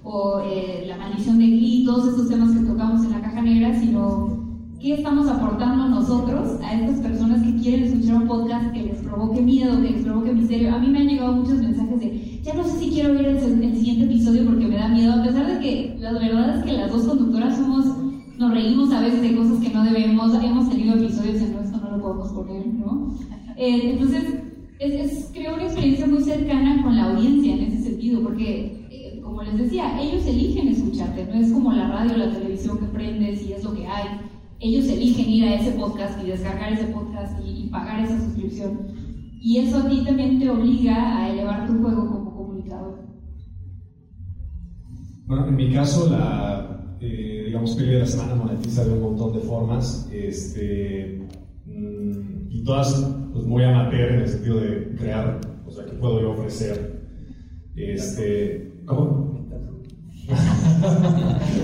o, 0.05 0.41
eh, 0.41 0.85
la 0.87 0.99
maldición 0.99 1.39
de 1.39 1.47
Glee, 1.47 1.85
todos 1.85 2.09
estos 2.09 2.29
temas 2.29 2.53
que 2.53 2.67
tocamos 2.67 3.05
en 3.05 3.13
la 3.13 3.21
caja 3.23 3.41
negra, 3.43 3.79
sino 3.81 4.61
qué 4.81 4.95
estamos 4.95 5.29
aportando 5.29 5.89
nosotros 5.89 6.61
a 6.63 6.75
estas 6.75 7.01
personas 7.01 7.43
que 7.43 7.57
quieren 7.57 7.85
escuchar 7.85 8.17
un 8.17 8.29
podcast 8.29 8.73
que 8.73 8.83
les 8.83 8.99
provoque 8.99 9.41
miedo, 9.41 9.81
que 9.81 9.91
les 9.91 10.05
provoque 10.05 10.33
misterio. 10.33 10.75
A 10.75 10.79
mí 10.79 10.89
me 10.89 11.01
han 11.01 11.09
llegado 11.09 11.33
muchos 11.33 11.59
mensajes 11.59 12.01
de, 12.01 12.41
ya 12.43 12.55
no 12.55 12.63
sé 12.65 12.79
si 12.79 12.91
quiero 12.91 13.15
ver 13.15 13.27
el, 13.27 13.37
el 13.37 13.77
siguiente 13.77 14.05
episodio 14.05 14.45
porque 14.45 14.67
me 14.67 14.77
da 14.77 14.89
miedo, 14.89 15.15
a 15.15 15.23
pesar 15.23 15.47
de 15.47 15.59
que 15.59 15.97
la 15.99 16.13
verdad 16.13 16.59
es 16.59 16.65
que 16.65 16.73
las 16.73 16.93
dos 16.93 17.07
conductoras 17.07 17.57
somos 17.57 18.06
nos 18.39 18.53
reímos 18.53 18.93
a 18.93 19.01
veces 19.01 19.23
de 19.23 19.37
cosas 19.37 19.61
que 19.61 19.71
no 19.71 19.85
debemos, 19.85 20.35
hemos 20.43 20.69
tenido 20.69 20.97
episodios 20.97 21.41
en 21.41 21.53
que 21.53 21.79
no 21.79 21.91
lo 21.97 22.03
podemos 22.03 22.33
poner, 22.33 22.67
¿no? 22.67 23.15
Eh, 23.57 23.93
entonces, 23.93 24.43
es, 24.79 25.31
creo 25.33 25.55
una 25.55 25.65
experiencia 25.65 26.07
muy 26.07 26.23
cercana 26.23 26.83
con 26.83 26.97
la 26.97 27.05
audiencia 27.05 27.55
en 27.55 27.63
ese 27.63 27.83
sentido, 27.83 28.23
porque, 28.23 28.87
eh, 28.91 29.21
como 29.23 29.43
les 29.43 29.57
decía, 29.57 30.01
ellos 30.01 30.27
eligen 30.27 30.69
escucharte, 30.69 31.27
no 31.27 31.35
es 31.35 31.53
como 31.53 31.73
la 31.73 31.89
radio 31.89 32.15
o 32.15 32.19
la 32.19 32.31
televisión 32.31 32.79
que 32.79 32.87
prendes 32.87 33.43
y 33.43 33.55
es 33.55 33.65
lo 33.65 33.75
que 33.75 33.87
hay. 33.87 34.21
Ellos 34.61 34.87
eligen 34.87 35.31
ir 35.31 35.45
a 35.45 35.55
ese 35.55 35.73
podcast 35.73 36.23
y 36.23 36.29
descargar 36.29 36.73
ese 36.73 36.87
podcast 36.87 37.39
y, 37.45 37.69
pagar 37.69 38.05
esa 38.05 38.19
suscripción. 38.19 38.89
Y 39.41 39.59
eso 39.59 39.79
a 39.79 39.89
ti 39.89 40.03
también 40.05 40.39
te 40.39 40.49
obliga 40.49 41.19
a 41.19 41.31
elevar 41.31 41.67
tu 41.67 41.79
juego 41.79 42.09
como 42.09 42.35
comunicador. 42.35 43.07
Bueno, 45.27 45.49
en 45.49 45.57
mi 45.57 45.73
caso, 45.73 46.09
la, 46.11 46.76
eh, 47.01 47.45
digamos, 47.47 47.75
que 47.77 47.85
de 47.85 47.99
la 48.01 48.07
semana 48.07 48.35
monetiza 48.35 48.85
de 48.85 48.93
un 48.93 49.03
montón 49.03 49.33
de 49.35 49.41
formas. 49.41 50.09
Este, 50.13 51.21
mm, 51.67 52.51
y 52.51 52.65
todas 52.65 52.95
pues 53.33 53.45
muy 53.45 53.65
amateur 53.65 54.13
en 54.13 54.21
el 54.21 54.29
sentido 54.29 54.61
de 54.61 54.95
crear, 54.97 55.41
o 55.67 55.71
sea, 55.71 55.85
¿qué 55.85 55.93
puedo 55.93 56.21
yo 56.23 56.31
ofrecer? 56.33 57.03
Este, 57.77 58.73
¿Cómo? 58.87 59.37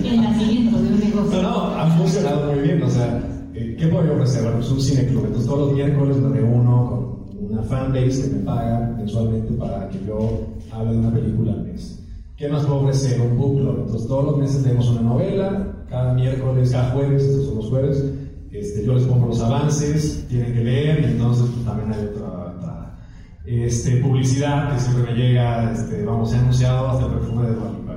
el 0.03 0.21
nacimiento 0.21 0.79
de 0.79 0.87
un 0.87 0.99
negocio. 0.99 1.41
No, 1.41 1.51
no, 1.51 1.79
ha 1.79 1.87
funcionado 1.97 2.53
muy 2.53 2.61
bien, 2.61 2.83
o 2.83 2.89
sea, 2.89 3.21
eh, 3.53 3.75
¿qué 3.77 3.87
puedo 3.87 4.05
yo 4.05 4.13
ofrecer? 4.13 4.43
Bueno, 4.43 4.57
pues 4.57 4.71
un 4.71 4.81
cine 4.81 5.07
club, 5.07 5.25
entonces 5.25 5.49
todos 5.49 5.67
los 5.67 5.73
miércoles 5.73 6.17
me 6.17 6.29
reúno 6.29 6.89
con 6.89 7.45
una 7.51 7.63
fanbase 7.63 8.29
que 8.29 8.35
me 8.37 8.43
paga 8.43 8.95
mensualmente 8.97 9.53
para 9.53 9.89
que 9.89 9.99
yo 10.05 10.47
hable 10.71 10.93
de 10.93 10.99
una 10.99 11.13
película 11.13 11.53
al 11.53 11.63
mes. 11.63 12.02
¿Qué 12.43 12.49
más 12.49 12.65
puedo 12.65 12.81
ofrecer? 12.81 13.21
Un 13.21 13.37
book 13.37 13.55
club, 13.55 13.83
entonces 13.85 14.05
todos 14.05 14.25
los 14.25 14.37
meses 14.37 14.63
tenemos 14.63 14.89
una 14.89 14.99
novela, 14.99 15.65
cada 15.89 16.13
miércoles, 16.13 16.71
cada 16.73 16.91
jueves, 16.91 17.23
estos 17.23 17.45
son 17.45 17.55
los 17.55 17.69
jueves, 17.69 18.03
este, 18.51 18.85
yo 18.85 18.95
les 18.95 19.05
pongo 19.05 19.27
los 19.27 19.39
avances, 19.39 20.25
tienen 20.27 20.51
que 20.51 20.61
leer 20.61 20.99
y 20.99 21.05
entonces 21.05 21.49
pues, 21.53 21.65
también 21.65 21.93
hay 21.93 22.05
otra, 22.05 22.53
otra 22.57 22.95
este, 23.45 23.95
publicidad 24.01 24.73
que 24.73 24.79
siempre 24.81 25.13
me 25.13 25.17
llega, 25.17 25.71
este, 25.71 26.03
vamos, 26.03 26.33
he 26.33 26.35
anunciado 26.35 26.89
hasta 26.89 27.05
el 27.05 27.13
perfume 27.13 27.47
de 27.47 27.53
Dualipa, 27.53 27.95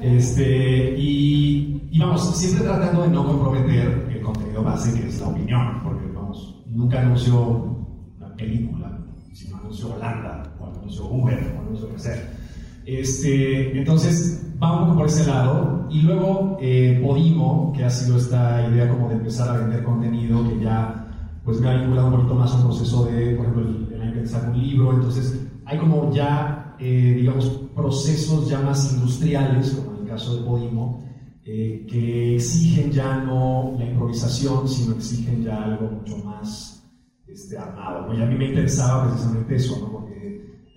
este, 0.00 0.98
y, 0.98 1.88
y, 1.88 1.98
vamos, 2.00 2.36
siempre 2.36 2.64
tratando 2.64 3.02
de 3.02 3.10
no 3.10 3.24
comprometer 3.28 4.08
el 4.12 4.22
contenido 4.22 4.64
base 4.64 5.00
que 5.00 5.06
es 5.06 5.20
la 5.20 5.28
opinión, 5.28 5.80
porque 5.84 6.04
vamos, 6.12 6.64
nunca 6.66 7.00
anuncio 7.00 7.76
una 8.18 8.34
película, 8.34 8.98
sino 9.32 9.56
anuncio 9.58 9.94
Holanda, 9.94 10.52
o 10.58 10.66
anuncio 10.66 11.04
Uber, 11.04 11.54
o 11.56 11.60
anuncio 11.60 11.92
que 11.92 11.98
sea. 12.00 12.39
Este, 12.98 13.78
entonces, 13.78 14.44
va 14.62 14.80
un 14.80 14.86
poco 14.86 14.98
por 14.98 15.06
ese 15.06 15.26
lado. 15.26 15.86
Y 15.90 16.02
luego 16.02 16.56
eh, 16.60 17.00
Podimo, 17.02 17.72
que 17.76 17.84
ha 17.84 17.90
sido 17.90 18.16
esta 18.16 18.68
idea 18.68 18.88
como 18.88 19.08
de 19.08 19.14
empezar 19.16 19.48
a 19.48 19.58
vender 19.58 19.82
contenido, 19.84 20.48
que 20.48 20.62
ya 20.62 20.96
pues 21.44 21.60
me 21.60 21.68
ha 21.68 21.74
vinculado 21.80 22.08
un 22.08 22.14
poquito 22.14 22.34
más 22.34 22.52
a 22.52 22.56
un 22.56 22.64
proceso 22.64 23.04
de, 23.06 23.34
por 23.34 23.46
ejemplo, 23.46 23.62
el, 23.62 23.92
el 23.92 24.48
un 24.48 24.60
libro, 24.60 24.92
entonces 24.92 25.40
hay 25.64 25.78
como 25.78 26.12
ya, 26.12 26.76
eh, 26.78 27.14
digamos, 27.16 27.46
procesos 27.74 28.48
ya 28.48 28.60
más 28.60 28.92
industriales, 28.92 29.70
como 29.70 29.96
en 29.96 30.02
el 30.02 30.08
caso 30.08 30.36
de 30.36 30.42
Podimo, 30.42 31.04
eh, 31.44 31.86
que 31.88 32.36
exigen 32.36 32.92
ya 32.92 33.18
no 33.18 33.74
la 33.78 33.86
improvisación, 33.86 34.68
sino 34.68 34.94
exigen 34.96 35.42
ya 35.44 35.64
algo 35.64 35.90
mucho 35.90 36.18
más 36.18 36.84
este, 37.26 37.56
armado. 37.56 38.12
Y 38.14 38.22
a 38.22 38.26
mí 38.26 38.36
me 38.36 38.48
interesaba 38.48 39.08
precisamente 39.08 39.56
eso, 39.56 39.78
¿no? 39.80 39.92
porque 39.92 40.19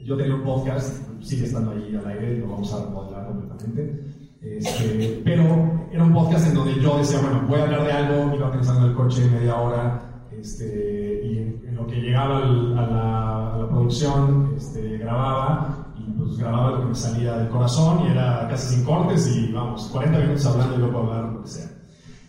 yo 0.04 0.18
tenía 0.18 0.36
un 0.36 0.44
podcast, 0.44 1.02
sigue 1.22 1.46
estando 1.46 1.72
ahí 1.72 1.96
al 1.96 2.06
aire, 2.08 2.40
lo 2.40 2.50
vamos 2.50 2.74
a 2.74 2.86
remodelar 2.86 3.28
completamente. 3.28 4.04
Este, 4.42 5.22
pero 5.24 5.88
era 5.92 6.04
un 6.04 6.14
podcast 6.14 6.48
en 6.48 6.56
donde 6.56 6.80
yo 6.82 6.98
decía, 6.98 7.20
bueno, 7.22 7.46
voy 7.48 7.60
a 7.60 7.64
hablar 7.64 7.84
de 7.86 7.92
algo, 7.92 8.36
iba 8.36 8.52
pensando 8.52 8.82
en 8.82 8.92
el 8.92 8.96
coche 8.96 9.30
media 9.30 9.56
hora, 9.56 10.28
este, 10.38 11.22
y 11.24 11.38
en, 11.38 11.76
lo 11.76 11.88
que 11.88 11.96
llegaba 11.96 12.38
al, 12.38 12.78
a, 12.78 12.88
la, 12.88 13.54
a, 13.54 13.58
la, 13.58 13.70
producción, 13.70 14.54
este, 14.58 14.98
grababa, 14.98 15.94
y 15.98 16.12
pues 16.12 16.38
grababa 16.38 16.72
lo 16.72 16.82
que 16.82 16.88
me 16.88 16.96
salía 16.96 17.38
del 17.38 17.50
corazón, 17.50 18.06
y 18.06 18.12
era 18.12 18.48
casi 18.50 18.76
sin 18.76 18.86
cortes, 18.86 19.28
y 19.34 19.52
vamos, 19.52 19.88
40 19.88 20.20
minutos 20.20 20.46
hablando 20.46 20.76
y 20.76 20.80
luego 20.80 21.00
hablar 21.00 21.34
lo 21.34 21.42
que 21.44 21.48
sea. 21.48 21.72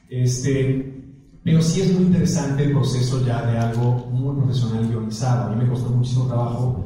Este, 0.08 0.94
pero 1.42 1.60
sí 1.60 1.82
es 1.82 1.92
muy 1.92 2.04
interesante 2.04 2.64
el 2.64 2.72
proceso 2.72 3.24
ya 3.26 3.44
de 3.44 3.58
algo 3.58 4.06
muy 4.10 4.34
profesional 4.36 4.88
guionizado. 4.88 5.50
A 5.50 5.54
mí 5.54 5.62
me 5.62 5.68
costó 5.68 5.90
muchísimo 5.90 6.26
trabajo 6.26 6.83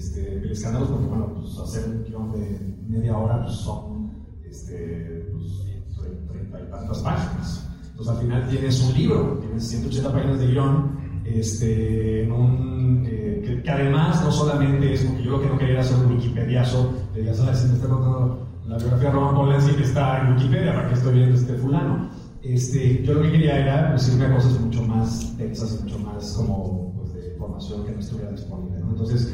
este, 0.00 0.34
el 0.34 0.50
escándalo, 0.50 0.86
porque 0.86 1.06
bueno, 1.06 1.34
pues 1.34 1.58
hacer 1.58 1.90
un 1.90 2.04
guion 2.04 2.32
de 2.32 2.74
media 2.88 3.18
hora 3.18 3.42
pues, 3.42 3.56
son 3.56 4.10
este, 4.48 5.30
pues, 5.30 6.26
30 6.32 6.60
y 6.60 6.70
tantas 6.70 6.98
páginas. 7.00 7.68
Entonces 7.90 8.14
al 8.14 8.22
final 8.22 8.48
tienes 8.48 8.82
un 8.82 8.94
libro, 8.94 9.38
tienes 9.42 9.68
180 9.68 10.12
páginas 10.12 10.40
de 10.40 10.46
guion, 10.46 11.00
este, 11.26 12.24
en 12.24 12.32
un, 12.32 13.04
eh, 13.06 13.60
que, 13.62 13.70
además 13.70 14.24
no 14.24 14.32
solamente 14.32 14.94
es, 14.94 15.02
porque 15.02 15.22
yo 15.22 15.32
lo 15.32 15.42
que 15.42 15.48
no 15.48 15.58
quería 15.58 15.74
era 15.74 15.82
hacer 15.82 15.98
un 15.98 16.12
wikipediazo, 16.12 16.94
de 17.14 17.24
ya 17.26 17.34
sabes, 17.34 17.58
si 17.58 17.68
me 17.68 17.74
está 17.74 17.88
contando 17.88 18.48
la 18.66 18.78
biografía 18.78 19.08
de 19.08 19.14
Roman 19.14 19.34
Polanski 19.34 19.76
que 19.76 19.82
está 19.82 20.22
en 20.22 20.32
Wikipedia, 20.32 20.74
para 20.74 20.88
que 20.88 20.94
estoy 20.94 21.14
viendo 21.14 21.36
este 21.36 21.54
fulano. 21.54 22.08
Este, 22.42 23.02
yo 23.04 23.12
lo 23.14 23.22
que 23.22 23.32
quería 23.32 23.58
era 23.58 23.92
decirme 23.92 24.28
pues, 24.28 24.44
cosas 24.44 24.60
mucho 24.60 24.82
más 24.82 25.36
tensas 25.36 25.78
y 25.78 25.84
mucho 25.84 25.98
más 25.98 26.32
como 26.32 26.94
pues, 26.96 27.12
de 27.12 27.32
información 27.32 27.84
que 27.84 27.92
no 27.92 28.00
estuviera 28.00 28.30
disponible. 28.30 28.78
¿no? 28.80 28.90
Entonces, 28.92 29.30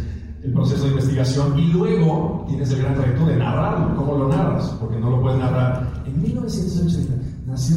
el 0.46 0.52
proceso 0.52 0.84
de 0.84 0.90
investigación 0.90 1.58
y 1.58 1.72
luego 1.72 2.44
tienes 2.48 2.70
el 2.70 2.82
gran 2.82 2.96
reto 2.96 3.26
de 3.26 3.36
narrarlo. 3.36 3.96
¿Cómo 3.96 4.16
lo 4.16 4.28
narras? 4.28 4.68
Porque 4.80 4.98
no 4.98 5.10
lo 5.10 5.20
puedes 5.20 5.38
narrar. 5.38 6.02
En 6.06 6.22
1980 6.22 7.14
nació 7.46 7.76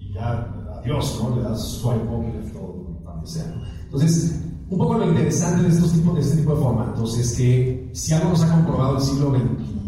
y 0.00 0.12
ya, 0.12 0.52
adiós, 0.80 1.20
¿no? 1.22 1.36
Le 1.36 1.42
das 1.42 1.60
swipe 1.60 2.06
up 2.08 2.52
todo, 2.52 3.00
donde 3.04 3.26
sea. 3.26 3.54
Entonces, 3.84 4.42
un 4.68 4.78
poco 4.78 4.98
lo 4.98 5.08
interesante 5.08 5.62
de, 5.62 5.68
estos 5.68 5.92
tipos, 5.92 6.14
de 6.14 6.20
este 6.20 6.36
tipo 6.38 6.54
de 6.54 6.60
formatos 6.60 7.18
es 7.18 7.36
que 7.36 7.90
si 7.92 8.12
algo 8.14 8.30
nos 8.30 8.42
ha 8.42 8.52
comprobado 8.52 8.96
el 8.96 9.02
siglo 9.02 9.30
XXI 9.30 9.80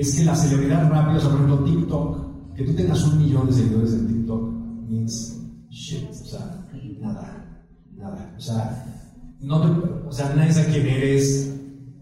es 0.00 0.14
que 0.14 0.24
la 0.24 0.36
celebridad 0.36 0.88
rápida, 0.88 1.16
o 1.16 1.20
sea, 1.20 1.30
por 1.30 1.40
ejemplo, 1.40 1.64
TikTok, 1.64 2.54
que 2.54 2.64
tú 2.64 2.74
tengas 2.74 3.04
un 3.04 3.18
millón 3.18 3.46
de 3.48 3.52
seguidores 3.52 3.94
en 3.94 4.06
TikTok, 4.06 4.42
means 4.88 5.40
shit, 5.70 6.08
o 6.08 6.14
sea, 6.14 6.68
nada, 7.00 7.64
nada. 7.96 8.34
O 8.36 8.40
sea, 8.40 9.07
no 9.40 9.60
te, 9.60 9.68
o 10.08 10.12
sea, 10.12 10.34
nadie 10.34 10.52
sabe 10.52 10.72
quién 10.72 10.86
eres, 10.86 11.52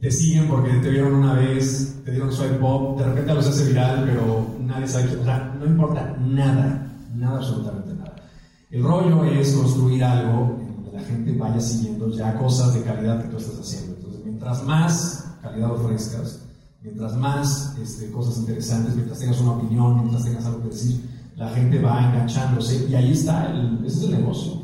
te 0.01 0.11
siguen 0.11 0.49
porque 0.49 0.70
te 0.75 0.90
vieron 0.90 1.14
una 1.14 1.35
vez, 1.35 2.01
te 2.05 2.12
dieron 2.12 2.33
swipe 2.33 2.55
pop, 2.55 2.99
de 2.99 3.07
repente 3.07 3.35
los 3.35 3.46
hace 3.46 3.66
viral, 3.66 4.05
pero 4.07 4.46
nadie 4.61 4.87
sabe 4.87 5.09
quién, 5.09 5.20
o 5.20 5.25
sea, 5.25 5.55
no 5.59 5.66
importa 5.66 6.16
nada, 6.20 6.92
nada, 7.14 7.37
absolutamente 7.38 7.94
nada. 7.94 8.14
El 8.70 8.83
rollo 8.83 9.25
es 9.25 9.53
construir 9.53 10.05
algo 10.05 10.59
en 10.61 10.75
donde 10.75 10.92
la 10.92 11.03
gente 11.03 11.33
vaya 11.37 11.61
siguiendo 11.61 12.11
ya 12.11 12.37
cosas 12.38 12.75
de 12.75 12.83
calidad 12.83 13.22
que 13.22 13.29
tú 13.29 13.37
estás 13.37 13.61
haciendo. 13.61 13.96
Entonces, 13.96 14.20
mientras 14.25 14.64
más 14.64 15.25
calidad 15.42 15.72
ofrezcas, 15.72 16.42
mientras 16.83 17.16
más 17.16 17.77
este, 17.81 18.11
cosas 18.11 18.38
interesantes, 18.38 18.94
mientras 18.94 19.18
tengas 19.18 19.40
una 19.40 19.53
opinión, 19.53 19.96
mientras 19.96 20.25
tengas 20.25 20.46
algo 20.46 20.62
que 20.62 20.68
decir, 20.68 21.01
la 21.37 21.49
gente 21.51 21.81
va 21.81 22.09
enganchándose 22.09 22.87
y 22.88 22.94
ahí 22.94 23.12
está, 23.12 23.53
el, 23.53 23.85
ese 23.85 23.99
es 23.99 24.05
el 24.05 24.11
negocio, 24.12 24.62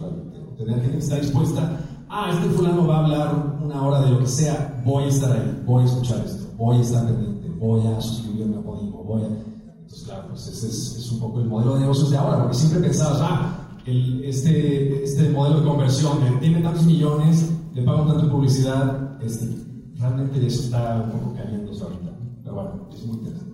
tener 0.56 0.80
gente 0.80 0.92
que 0.92 0.98
está 0.98 1.16
dispuesta 1.16 1.78
ah, 2.12 2.30
este 2.30 2.48
fulano 2.50 2.86
va 2.86 2.96
a 2.96 3.04
hablar 3.04 3.56
una 3.62 3.82
hora 3.82 4.02
de 4.02 4.10
lo 4.10 4.18
que 4.18 4.26
sea, 4.26 4.82
voy 4.84 5.04
a 5.04 5.08
estar 5.08 5.32
ahí, 5.32 5.62
voy 5.64 5.82
a 5.82 5.86
escuchar 5.86 6.22
esto, 6.24 6.44
voy 6.56 6.76
a 6.76 6.80
estar 6.80 7.06
pendiente, 7.06 7.48
voy 7.58 7.86
a 7.86 8.00
suscribirme 8.00 8.58
a 8.58 8.60
Podimo, 8.60 9.02
voy 9.02 9.22
a... 9.22 9.26
Entonces, 9.26 10.02
claro, 10.04 10.28
pues 10.28 10.46
ese 10.46 10.68
es, 10.68 11.10
un 11.10 11.20
poco 11.20 11.40
el 11.40 11.46
modelo 11.46 11.74
de 11.74 11.80
negocios 11.80 12.10
de 12.10 12.18
ahora, 12.18 12.42
porque 12.42 12.56
siempre 12.56 12.80
pensabas, 12.80 13.18
ah, 13.22 13.58
este, 13.86 15.02
este 15.02 15.30
modelo 15.30 15.60
de 15.60 15.66
conversión, 15.66 16.18
tiene 16.40 16.60
tantos 16.60 16.84
millones, 16.84 17.50
le 17.74 17.82
pago 17.82 18.06
tanto 18.12 18.30
publicidad, 18.30 19.20
este, 19.22 19.48
realmente 19.96 20.46
eso 20.46 20.64
está 20.64 21.02
un 21.02 21.18
poco 21.18 21.34
cayéndose 21.34 21.82
ahorita. 21.82 22.10
Pero 22.42 22.54
bueno, 22.54 22.88
es 22.92 23.06
muy 23.06 23.16
interesante. 23.16 23.52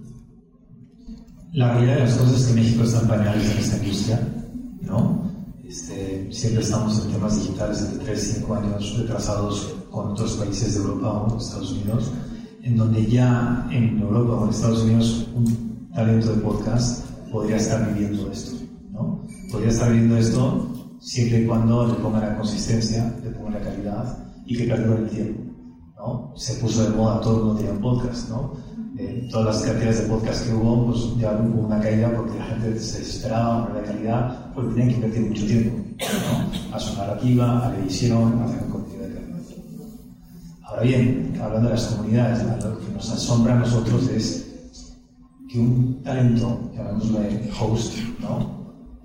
La 1.52 1.72
realidad 1.72 1.94
de 1.94 2.00
las 2.00 2.14
cosas 2.14 2.40
es 2.40 2.46
que 2.46 2.54
México 2.54 2.82
está 2.82 3.00
en 3.00 3.08
pañales 3.08 3.50
en 3.50 3.58
esta 3.58 3.76
industria, 3.78 4.28
¿no? 4.82 5.17
Este, 5.68 6.26
siempre 6.32 6.62
estamos 6.62 7.04
en 7.04 7.12
temas 7.12 7.36
digitales 7.36 7.82
entre 7.82 8.06
3 8.06 8.18
y 8.18 8.32
5 8.40 8.54
años 8.54 8.96
retrasados 8.96 9.74
con 9.90 10.12
otros 10.12 10.32
países 10.38 10.72
de 10.72 10.80
Europa 10.80 11.26
o 11.28 11.36
Estados 11.36 11.72
Unidos, 11.72 12.10
en 12.62 12.74
donde 12.74 13.04
ya 13.04 13.68
en 13.70 14.00
Europa 14.00 14.32
o 14.32 14.44
en 14.44 14.50
Estados 14.50 14.80
Unidos 14.84 15.28
un 15.34 15.90
talento 15.92 16.34
de 16.34 16.40
podcast 16.40 17.04
podría 17.30 17.56
estar 17.56 17.86
viviendo 17.92 18.32
esto. 18.32 18.56
¿no? 18.92 19.26
Podría 19.52 19.68
estar 19.68 19.90
viviendo 19.90 20.16
esto 20.16 20.72
siempre 21.00 21.42
y 21.42 21.46
cuando 21.46 21.86
le 21.86 21.94
ponga 21.94 22.20
la 22.20 22.38
consistencia, 22.38 23.14
le 23.22 23.30
ponga 23.30 23.58
la 23.58 23.60
calidad 23.60 24.26
y 24.46 24.56
que 24.56 24.64
perdure 24.64 25.02
el 25.02 25.10
tiempo. 25.10 25.42
¿no? 25.98 26.32
Se 26.34 26.54
puso 26.54 26.84
de 26.84 26.96
moda, 26.96 27.20
todo 27.20 27.36
el 27.36 27.44
mundo 27.44 27.56
tenía 27.56 27.72
un 27.72 27.82
podcast. 27.82 28.30
¿no? 28.30 28.54
Eh, 28.98 29.28
todas 29.30 29.54
las 29.54 29.64
cantidades 29.64 30.02
de 30.02 30.08
podcast 30.08 30.44
que 30.44 30.54
hubo, 30.54 30.86
pues 30.86 31.16
ya 31.18 31.30
hubo 31.32 31.68
una 31.68 31.80
caída 31.80 32.12
porque 32.16 32.36
la 32.36 32.46
gente 32.46 32.80
se 32.80 32.98
desesperaba 32.98 33.66
por 33.66 33.76
la 33.76 33.82
calidad, 33.82 34.52
porque 34.52 34.70
tenían 34.74 34.88
que 34.88 34.94
invertir 34.96 35.28
mucho 35.28 35.46
tiempo 35.46 35.76
¿no? 35.98 36.74
a 36.74 36.80
su 36.80 36.96
narrativa, 36.96 37.66
a 37.66 37.70
la 37.70 37.78
edición, 37.78 38.40
a 38.40 38.44
hacer 38.44 38.62
un 38.64 38.70
contenido 38.70 39.08
de 39.08 39.14
calidad. 39.14 39.38
Ahora 40.64 40.82
bien, 40.82 41.38
hablando 41.40 41.68
de 41.68 41.74
las 41.74 41.86
comunidades, 41.86 42.64
lo 42.64 42.78
que 42.80 42.92
nos 42.92 43.10
asombra 43.10 43.54
a 43.54 43.58
nosotros 43.60 44.08
es 44.08 44.52
que 45.48 45.60
un 45.60 46.02
talento, 46.02 46.70
llamémoslo 46.74 47.20
de 47.20 47.50
host, 47.60 47.98
¿no? 48.18 48.58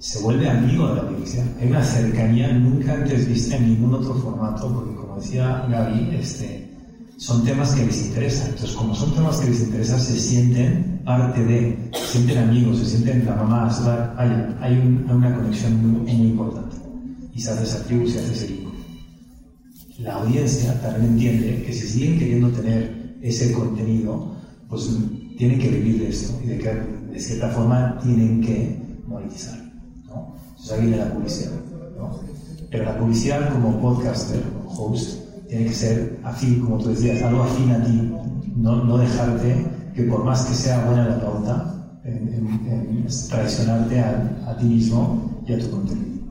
se 0.03 0.21
vuelve 0.21 0.49
amigo 0.49 0.87
de 0.89 0.95
la 0.95 1.01
audiencia. 1.03 1.45
Hay 1.61 1.69
una 1.69 1.81
cercanía 1.81 2.51
nunca 2.51 2.93
antes 2.93 3.25
vista 3.25 3.55
en 3.55 3.69
ningún 3.69 3.93
otro 3.93 4.15
formato, 4.15 4.69
porque 4.73 4.95
como 4.95 5.15
decía 5.15 5.65
Gaby, 5.69 6.17
este, 6.19 6.62
son 7.23 7.45
temas 7.45 7.73
que 7.73 7.85
les 7.85 8.07
interesan. 8.07 8.49
Entonces, 8.49 8.75
como 8.75 8.93
son 8.93 9.13
temas 9.13 9.37
que 9.37 9.49
les 9.49 9.61
interesan, 9.61 9.97
se 9.97 10.19
sienten 10.19 11.01
parte 11.05 11.41
de, 11.41 11.89
se 11.93 12.17
sienten 12.17 12.37
amigos, 12.39 12.79
se 12.79 12.85
sienten 12.85 13.25
la 13.25 13.35
mamá, 13.35 13.69
hay, 14.17 14.29
hay, 14.59 15.05
una 15.09 15.33
conexión 15.33 16.03
muy, 16.03 16.11
importante. 16.11 16.75
Y 17.33 17.39
se 17.39 17.51
hace 17.51 17.63
esa 17.63 17.83
tribu, 17.85 18.09
se 18.09 18.19
hace 18.19 18.33
ese 18.33 18.45
equipo. 18.45 18.71
La 19.99 20.15
audiencia 20.15 20.79
también 20.81 21.13
entiende 21.13 21.63
que 21.65 21.71
si 21.71 21.87
siguen 21.87 22.19
queriendo 22.19 22.49
tener 22.49 23.15
ese 23.21 23.53
contenido, 23.53 24.35
pues 24.67 24.89
tienen 25.37 25.59
que 25.59 25.69
vivir 25.69 26.01
de 26.01 26.09
esto 26.09 26.37
y 26.43 26.47
de 26.47 26.57
que 26.57 26.73
de 27.09 27.19
cierta 27.21 27.47
forma 27.51 27.99
tienen 28.03 28.41
que 28.41 28.99
monetizar. 29.07 29.57
¿no? 30.07 30.35
Entonces 30.49 30.71
ahí 30.73 30.81
viene 30.81 30.97
la 30.97 31.13
publicidad. 31.13 31.51
¿no? 31.97 32.19
Pero 32.69 32.83
la 32.83 32.97
publicidad 32.97 33.53
como 33.53 33.79
podcaster, 33.79 34.41
como 34.41 34.69
host, 34.71 35.22
tiene 35.53 35.67
que 35.67 35.75
ser 35.75 36.19
afín, 36.23 36.61
como 36.61 36.79
tú 36.79 36.89
decías, 36.89 37.21
algo 37.21 37.43
afín 37.43 37.69
a 37.69 37.83
ti, 37.83 38.11
no, 38.55 38.83
no 38.85 38.97
dejarte 38.97 39.67
que 39.93 40.01
por 40.01 40.23
más 40.23 40.45
que 40.45 40.55
sea 40.55 40.83
buena 40.83 41.07
la 41.07 41.21
pauta, 41.21 41.99
en, 42.03 43.05
traicionarte 43.29 43.99
a, 43.99 44.57
ti 44.59 44.65
mismo 44.65 45.43
y 45.47 45.53
a 45.53 45.59
tu 45.59 45.69
contenido. 45.69 46.23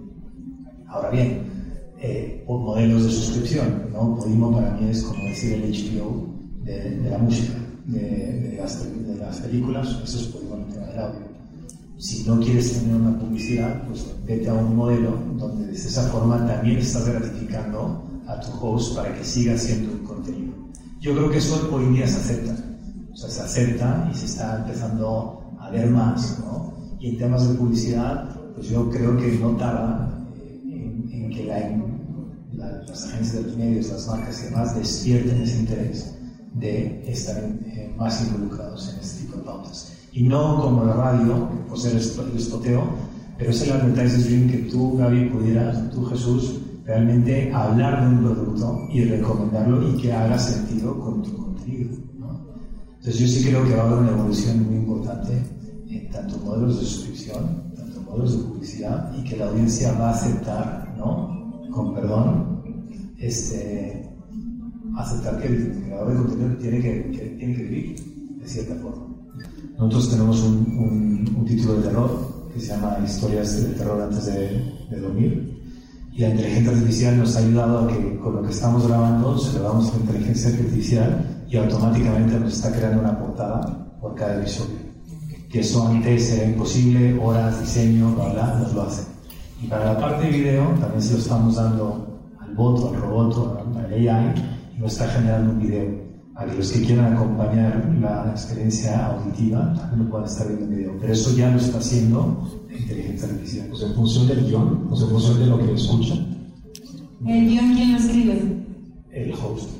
Ahora 0.89 1.11
bien, 1.11 1.39
eh, 2.01 2.45
modelos 2.49 3.05
de 3.05 3.11
suscripción, 3.11 3.93
¿no? 3.93 4.17
Podimo 4.17 4.53
para 4.53 4.73
mí 4.73 4.91
es 4.91 5.05
como 5.05 5.23
decir 5.23 5.53
el 5.53 5.71
HBO 5.71 6.35
de, 6.65 7.09
la 7.09 7.19
música, 7.19 7.55
de, 7.87 8.57
las, 8.59 9.07
de, 9.07 9.15
las, 9.15 9.37
películas, 9.39 10.01
eso 10.03 10.19
es 10.19 10.27
Podimo 10.27 10.57
en 10.57 10.63
el 10.63 10.73
tema 10.75 10.87
del 10.87 10.99
audio. 10.99 11.21
Si 11.97 12.25
no 12.25 12.41
quieres 12.41 12.73
tener 12.73 12.97
una 12.97 13.17
publicidad, 13.17 13.87
pues 13.87 14.05
vete 14.27 14.49
a 14.49 14.55
un 14.55 14.75
modelo 14.75 15.17
donde 15.39 15.69
de 15.69 15.73
esa 15.75 16.09
forma 16.09 16.45
también 16.45 16.79
estás 16.79 17.07
gratificando 17.07 18.09
a 18.27 18.41
tu 18.41 18.51
host 18.61 18.97
para 18.97 19.15
que 19.15 19.25
siga 19.25 19.55
haciendo 19.55 19.93
un 19.93 20.05
contenido. 20.05 20.53
Yo 21.01 21.15
creo 21.15 21.31
que 21.31 21.39
eso 21.39 21.69
hoy 21.73 21.85
en 21.85 21.95
día 21.95 22.07
se 22.07 22.17
acepta. 22.17 22.57
O 23.13 23.17
sea, 23.17 23.29
se 23.29 23.43
acepta 23.43 24.09
y 24.13 24.17
se 24.17 24.27
está 24.27 24.59
empezando 24.59 25.57
a 25.59 25.71
ver 25.71 25.91
más, 25.91 26.39
¿no? 26.41 26.73
Y 27.01 27.11
en 27.11 27.19
temas 27.19 27.49
de 27.49 27.55
publicidad, 27.55 28.37
pues 28.55 28.69
yo 28.69 28.89
creo 28.89 29.17
que 29.17 29.33
no 29.39 29.57
tarda 29.57 30.25
eh, 30.37 31.09
en, 31.11 31.31
que 31.31 31.45
las 31.47 33.05
agencias 33.07 33.35
de 33.35 33.43
los 33.43 33.57
medios, 33.57 33.89
las 33.89 34.07
marcas 34.07 34.41
y 34.41 34.45
demás 34.45 34.75
despierten 34.77 35.43
ese 35.43 35.59
interés 35.59 36.15
de 36.55 37.03
estar 37.11 37.37
eh, 37.39 37.95
más 37.99 38.25
involucrados 38.27 38.93
en 38.93 39.01
este 39.01 39.25
tipo 39.25 39.39
de 39.39 39.43
pautas. 39.43 39.93
Y 40.13 40.23
no 40.23 40.61
como 40.61 40.85
la 40.85 40.95
radio, 40.95 41.49
pues 41.69 41.85
el, 41.87 41.97
el 41.97 42.37
espoteo, 42.37 42.85
pero 43.39 43.51
es 43.51 43.63
el 43.63 43.73
advertising 43.73 44.49
que 44.49 44.59
tú, 44.71 44.97
Gaby, 44.97 45.31
pudieras, 45.31 45.91
tú, 45.91 46.05
Jesús, 46.05 46.61
realmente 46.85 47.53
hablar 47.53 48.03
de 48.03 48.17
un 48.17 48.25
producto 48.25 48.89
y 48.93 49.05
recomendarlo 49.05 49.89
y 49.89 49.97
que 50.01 50.13
haga 50.13 50.39
sentido 50.39 50.99
con 50.99 51.23
tu 51.23 51.37
contenido. 51.37 51.97
Entonces 52.99 53.19
yo 53.19 53.27
sí 53.27 53.49
creo 53.49 53.65
que 53.65 53.75
va 53.75 53.83
a 53.83 53.87
haber 53.87 53.99
una 53.99 54.11
evolución 54.13 54.65
muy 54.65 54.77
importante 54.77 55.33
en 55.89 56.09
tanto 56.11 56.39
modelos 56.39 56.79
de 56.79 56.87
suscripción, 56.87 57.73
tanto 57.77 58.01
modelos 58.03 58.39
de 58.39 58.45
publicidad 58.45 59.13
y 59.19 59.25
que 59.25 59.37
la 59.37 59.49
audiencia 59.49 59.93
va 59.95 60.11
a 60.11 60.15
aceptar, 60.15 60.95
¿no? 60.97 61.69
con 61.71 61.95
perdón, 61.95 62.63
este, 63.19 64.09
aceptar 64.97 65.41
que 65.41 65.49
el 65.49 65.83
creador 65.85 66.11
de 66.11 66.17
contenido 66.17 66.57
tiene 66.59 66.81
que, 66.81 67.37
tiene 67.39 67.57
que 67.57 67.63
vivir 67.63 67.97
de 68.41 68.49
cierta 68.49 68.75
forma. 68.77 69.07
Nosotros 69.79 70.11
tenemos 70.11 70.43
un, 70.43 71.35
un, 71.37 71.45
título 71.45 71.79
de 71.79 71.83
terror 71.89 72.51
que 72.53 72.61
se 72.61 72.69
llama 72.69 72.99
Historias 73.05 73.63
de 73.63 73.75
terror 73.75 74.01
antes 74.01 74.27
de, 74.27 74.87
de 74.91 75.01
dormir 75.01 75.52
y 76.13 76.21
la 76.21 76.29
inteligencia 76.29 76.73
artificial 76.73 77.19
nos 77.19 77.37
ha 77.37 77.39
ayudado 77.39 77.79
a 77.79 77.89
que 77.89 78.19
con 78.19 78.37
lo 78.37 78.43
que 78.43 78.51
estamos 78.51 78.87
grabando 78.87 79.39
se 79.39 79.59
lo 79.59 79.65
damos 79.65 79.89
a 79.89 79.93
la 79.93 80.01
inteligencia 80.01 80.51
artificial 80.51 81.45
y 81.49 81.57
automáticamente 81.57 82.39
nos 82.39 82.53
está 82.53 82.71
creando 82.71 83.01
una 83.01 83.19
portada 83.19 83.97
por 84.01 84.15
cada 84.15 84.39
episodio. 84.39 84.77
Que 85.51 85.61
eso 85.61 85.87
antes 85.87 86.33
era 86.33 86.45
imposible, 86.45 87.19
horas, 87.19 87.61
diseño, 87.61 88.15
bla, 88.15 88.33
bla, 88.33 88.59
nos 88.59 88.75
lo 88.75 88.83
hace. 88.83 89.03
Y 89.63 89.67
para 89.69 89.95
la 89.95 89.99
parte 89.99 90.27
de 90.27 90.33
video 90.33 90.65
también 90.81 91.03
se 91.03 91.15
lo 91.15 91.19
estamos 91.19 91.57
dando 91.57 92.21
al 92.41 92.55
bot, 92.55 92.95
al 92.95 93.01
robot, 93.01 93.77
al 93.77 93.93
AI 93.93 94.35
y 94.77 94.81
nos 94.81 94.93
está 94.93 95.09
generando 95.09 95.53
un 95.53 95.61
video 95.61 96.03
a 96.35 96.45
que 96.47 96.55
los 96.55 96.73
que 96.73 96.83
quieran 96.83 97.15
acompañar 97.15 97.91
la 98.01 98.31
experiencia 98.31 99.07
auditiva 99.07 99.73
también 99.75 100.05
lo 100.05 100.11
puedan 100.11 100.27
estar 100.27 100.47
viendo 100.47 100.65
en 100.67 100.77
video. 100.77 100.93
Pero 101.01 101.13
eso 101.13 101.35
ya 101.37 101.51
lo 101.51 101.59
está 101.59 101.79
haciendo 101.79 102.62
inteligencia 102.79 103.29
artificial. 103.29 103.69
O 103.73 103.77
sea, 103.77 103.89
en 103.89 103.95
función 103.95 104.27
del 104.29 104.47
guion, 104.47 104.89
o 104.91 104.97
sea, 104.97 105.07
en 105.07 105.13
función 105.13 105.39
de 105.41 105.47
lo 105.47 105.59
que 105.59 105.73
escuchan. 105.73 106.53
¿El 107.27 107.49
guion 107.49 107.75
quién 107.75 107.93
lo 107.93 107.99
escribe? 107.99 108.67
El 109.13 109.33
host 109.35 109.71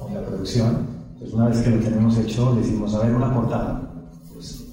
o 0.00 0.10
la 0.12 0.26
producción. 0.26 0.96
Pues 1.18 1.32
una 1.32 1.48
vez 1.48 1.62
que 1.62 1.70
lo 1.70 1.80
tenemos 1.80 2.16
hecho, 2.18 2.54
decimos, 2.56 2.94
a 2.94 3.00
ver, 3.00 3.14
una 3.14 3.32
portada. 3.32 3.90
Pues 4.32 4.64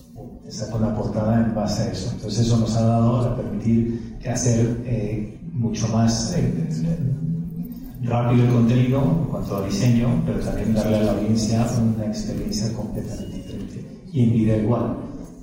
saco 0.50 0.80
la 0.80 0.96
portada 0.96 1.46
en 1.46 1.56
base 1.56 1.84
a 1.84 1.92
eso. 1.92 2.12
Entonces 2.14 2.46
eso 2.46 2.58
nos 2.58 2.76
ha 2.76 2.86
dado 2.86 3.18
a 3.22 3.36
permitir 3.38 4.18
hacer 4.30 4.82
eh, 4.86 5.40
mucho 5.52 5.88
más... 5.90 6.34
Eh, 6.38 7.14
rápido 8.04 8.46
el 8.46 8.52
contenido 8.52 9.02
en 9.02 9.26
cuanto 9.30 9.58
a 9.58 9.66
diseño, 9.66 10.22
pero 10.26 10.40
también 10.40 10.74
darle 10.74 10.98
a 10.98 11.04
la 11.04 11.12
audiencia 11.14 11.66
una 11.82 12.06
experiencia 12.06 12.74
completamente 12.74 13.38
diferente. 13.38 14.04
Y 14.12 14.24
en 14.24 14.34
vida 14.34 14.58
igual. 14.58 14.98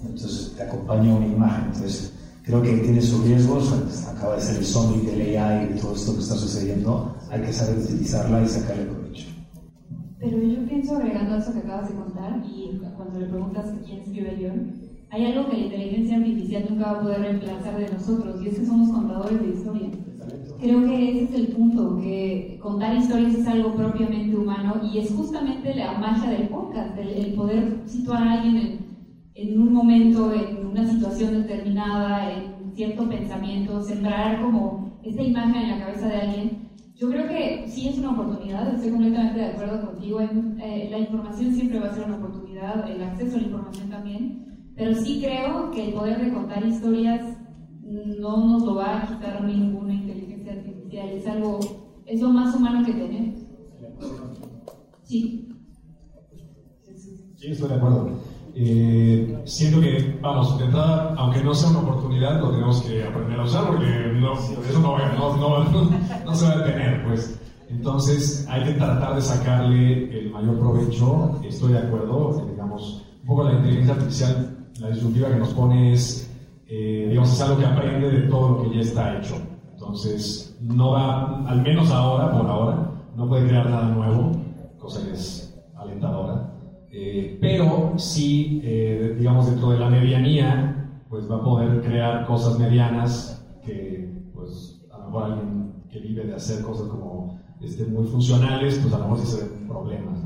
Entonces 0.05 0.55
te 0.57 0.63
acompaña 0.63 1.15
una 1.15 1.27
imagen. 1.27 1.65
Entonces 1.67 2.13
creo 2.43 2.63
que 2.63 2.79
tiene 2.79 3.01
sus 3.01 3.25
riesgos. 3.25 3.73
Acaba 4.09 4.37
de 4.37 4.43
ser 4.43 4.57
el 4.57 4.65
zombie 4.65 5.11
del 5.11 5.37
AI 5.37 5.75
y 5.75 5.81
todo 5.81 5.95
esto 5.95 6.15
que 6.15 6.21
está 6.21 6.35
sucediendo. 6.35 7.15
Hay 7.31 7.43
que 7.43 7.53
saber 7.53 7.79
utilizarla 7.79 8.43
y 8.43 8.49
sacarle 8.49 8.85
provecho. 8.85 9.27
Pero 10.19 10.37
yo 10.39 10.67
pienso, 10.69 10.97
agregando 10.97 11.37
eso 11.37 11.53
que 11.53 11.61
acabas 11.61 11.89
de 11.89 11.95
contar, 11.95 12.45
y 12.45 12.79
cuando 12.95 13.19
le 13.19 13.27
preguntas 13.27 13.73
quién 13.87 14.01
escribe 14.01 14.33
el 14.33 14.39
guion, 14.39 14.73
hay 15.11 15.25
algo 15.27 15.49
que 15.49 15.57
la 15.57 15.65
inteligencia 15.65 16.19
artificial 16.19 16.67
nunca 16.69 16.93
va 16.93 16.99
a 16.99 17.03
poder 17.03 17.21
reemplazar 17.21 17.79
de 17.79 17.91
nosotros, 17.91 18.43
y 18.43 18.49
es 18.49 18.59
que 18.59 18.67
somos 18.67 18.91
contadores 18.91 19.41
de 19.41 19.49
historia. 19.49 19.91
Creo 20.61 20.85
que 20.85 21.11
ese 21.11 21.25
es 21.25 21.35
el 21.35 21.49
punto, 21.49 21.97
que 22.01 22.59
contar 22.63 22.95
historias 22.95 23.35
es 23.35 23.47
algo 23.47 23.75
propiamente 23.75 24.37
humano 24.37 24.75
y 24.93 24.99
es 24.99 25.11
justamente 25.11 25.75
la 25.75 25.99
magia 25.99 26.31
del 26.31 26.49
podcast, 26.49 26.99
el, 26.99 27.33
poder 27.33 27.81
situar 27.87 28.23
a 28.23 28.33
alguien 28.33 28.57
en, 28.57 28.90
en, 29.41 29.61
un 29.61 29.73
momento, 29.73 30.33
en 30.33 30.67
una 30.67 30.87
situación 30.87 31.33
determinada, 31.33 32.31
en 32.31 32.75
cierto 32.75 33.09
pensamiento, 33.09 33.81
sembrar 33.83 34.43
como 34.43 35.01
esta 35.03 35.23
imagen 35.23 35.63
en 35.63 35.71
la 35.71 35.87
cabeza 35.87 36.09
de 36.09 36.17
alguien. 36.17 36.71
Yo 36.95 37.09
creo 37.09 37.27
que 37.29 37.65
sí 37.67 37.89
es 37.89 37.99
una 37.99 38.13
oportunidad, 38.13 38.75
estoy 38.75 38.91
completamente 38.91 39.41
de 39.41 39.47
acuerdo 39.47 39.87
contigo. 39.87 40.21
Eh, 40.21 40.89
la 40.91 40.99
información 40.99 41.55
siempre 41.55 41.81
va 41.81 41.89
a 41.89 41.95
ser 41.95 42.05
una 42.05 42.17
oportunidad, 42.17 42.91
el 42.91 43.03
acceso 43.03 43.37
a 43.37 43.41
la 43.41 43.47
información 43.47 43.89
también, 43.89 44.73
pero 44.77 44.95
sí 44.95 45.23
creo 45.23 45.71
que 45.71 45.89
el 45.89 45.95
poder 45.95 46.23
de 46.23 46.33
contar 46.33 46.65
historias 46.67 47.39
no 47.83 48.47
nos 48.47 48.63
lo 48.65 48.75
va 48.75 48.99
a 48.99 49.07
quitar 49.07 49.43
ninguna 49.43 49.95
inteligencia 49.95 50.53
artificial, 50.53 51.09
es 51.09 51.27
algo, 51.27 51.59
es 52.05 52.21
lo 52.21 52.29
más 52.29 52.55
humano 52.55 52.85
que 52.85 52.93
tenemos. 52.93 53.41
Sí. 55.05 55.49
Sí, 57.37 57.53
estoy 57.53 57.69
de 57.71 57.75
acuerdo. 57.75 58.30
Eh, 58.55 59.43
siento 59.45 59.81
que, 59.81 60.19
vamos, 60.21 60.59
de 60.59 60.65
entrada, 60.65 61.15
aunque 61.17 61.43
no 61.43 61.55
sea 61.55 61.71
una 61.71 61.81
oportunidad, 61.81 62.41
lo 62.41 62.51
tenemos 62.51 62.83
que 62.83 63.05
aprender 63.05 63.39
a 63.39 63.45
usar 63.45 63.67
porque 63.69 63.87
no, 64.21 64.35
eso 64.35 64.81
no, 64.81 64.99
no, 64.99 65.65
no, 65.65 65.91
no 66.25 66.35
se 66.35 66.47
va 66.47 66.53
a 66.53 66.59
detener, 66.59 67.07
pues. 67.07 67.39
Entonces, 67.69 68.47
hay 68.51 68.65
que 68.65 68.73
tratar 68.73 69.15
de 69.15 69.23
sacarle 69.23 70.19
el 70.19 70.31
mayor 70.31 70.59
provecho. 70.59 71.41
Estoy 71.45 71.73
de 71.73 71.79
acuerdo, 71.79 72.47
digamos, 72.51 73.07
un 73.23 73.27
poco 73.27 73.45
la 73.45 73.53
inteligencia 73.53 73.95
artificial, 73.95 74.57
la 74.81 74.91
disyuntiva 74.91 75.29
que 75.29 75.37
nos 75.37 75.51
pone 75.51 75.93
es 75.93 76.31
eh, 76.73 77.07
digamos, 77.09 77.33
es 77.33 77.41
algo 77.41 77.59
que 77.59 77.67
aprende 77.67 78.09
de 78.09 78.29
todo 78.29 78.51
lo 78.51 78.63
que 78.63 78.77
ya 78.77 78.83
está 78.83 79.19
hecho. 79.19 79.35
Entonces, 79.73 80.57
no 80.61 80.93
va, 80.93 81.45
al 81.49 81.63
menos 81.63 81.91
ahora, 81.91 82.31
por 82.31 82.47
ahora, 82.49 82.93
no 83.17 83.29
puede 83.29 83.49
crear 83.49 83.69
nada 83.69 83.89
nuevo, 83.89 84.31
cosa 84.79 85.05
que 85.05 85.11
es 85.11 85.61
alentadora. 85.77 86.50
Eh, 86.93 87.39
pero 87.41 87.95
sí, 87.97 88.61
eh, 88.65 89.15
digamos, 89.19 89.47
dentro 89.47 89.71
de 89.71 89.79
la 89.79 89.89
medianía, 89.89 91.03
pues 91.09 91.31
va 91.31 91.37
a 91.37 91.45
poder 91.45 91.81
crear 91.83 92.27
cosas 92.27 92.59
medianas 92.59 93.47
que, 93.65 94.31
pues, 94.35 94.81
a 94.93 94.99
lo 94.99 95.05
mejor 95.07 95.25
alguien 95.25 95.73
que 95.91 96.01
vive 96.01 96.25
de 96.25 96.35
hacer 96.35 96.63
cosas 96.63 96.89
como 96.89 97.41
este, 97.61 97.85
muy 97.87 98.07
funcionales, 98.07 98.79
pues 98.79 98.93
a 98.95 98.99
lo 98.99 99.05
mejor 99.05 99.19
sí 99.21 99.27
se 99.27 99.49
ven 99.49 99.69
problemas. 99.69 100.19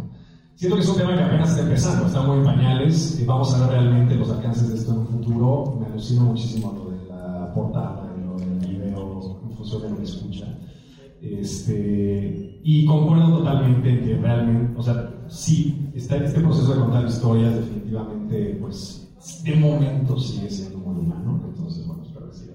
Siento 0.54 0.76
que 0.76 0.82
es 0.82 0.88
un 0.88 0.96
tema 0.96 1.16
que 1.16 1.22
apenas 1.22 1.50
está 1.50 1.62
empezando, 1.62 2.06
está 2.06 2.22
muy 2.22 2.38
en 2.38 2.44
pañales, 2.44 3.20
y 3.20 3.24
vamos 3.24 3.52
a 3.54 3.66
ver 3.66 3.70
realmente 3.70 4.14
los 4.14 4.30
alcances 4.30 4.68
de 4.68 4.76
esto 4.76 4.92
en 4.92 4.98
un 4.98 5.06
futuro. 5.08 5.78
Me 5.80 5.86
alucina 5.86 6.22
muchísimo 6.22 6.72
lo 6.72 6.90
de 6.90 7.08
la 7.08 7.52
portada, 7.52 8.14
lo 8.24 8.38
del 8.38 8.58
video, 8.60 9.40
en 9.42 9.56
función 9.56 9.82
de 9.82 9.90
lo 9.90 9.96
que 9.96 10.04
escucha. 10.04 10.46
Este, 11.20 12.53
y 12.64 12.86
concuerdo 12.86 13.38
totalmente 13.38 13.90
en 13.90 14.04
que 14.04 14.16
realmente, 14.16 14.72
o 14.76 14.82
sea, 14.82 15.10
sí, 15.28 15.90
está 15.94 16.16
este 16.16 16.40
proceso 16.40 16.74
de 16.74 16.80
contar 16.80 17.06
historias 17.06 17.54
definitivamente, 17.54 18.56
pues, 18.58 19.12
de 19.44 19.54
momento 19.54 20.18
sigue 20.18 20.50
siendo 20.50 20.78
muy 20.78 21.04
humano, 21.04 21.44
entonces, 21.46 21.86
bueno, 21.86 22.02
espero 22.02 22.30
que 22.30 22.36
siga 22.36 22.54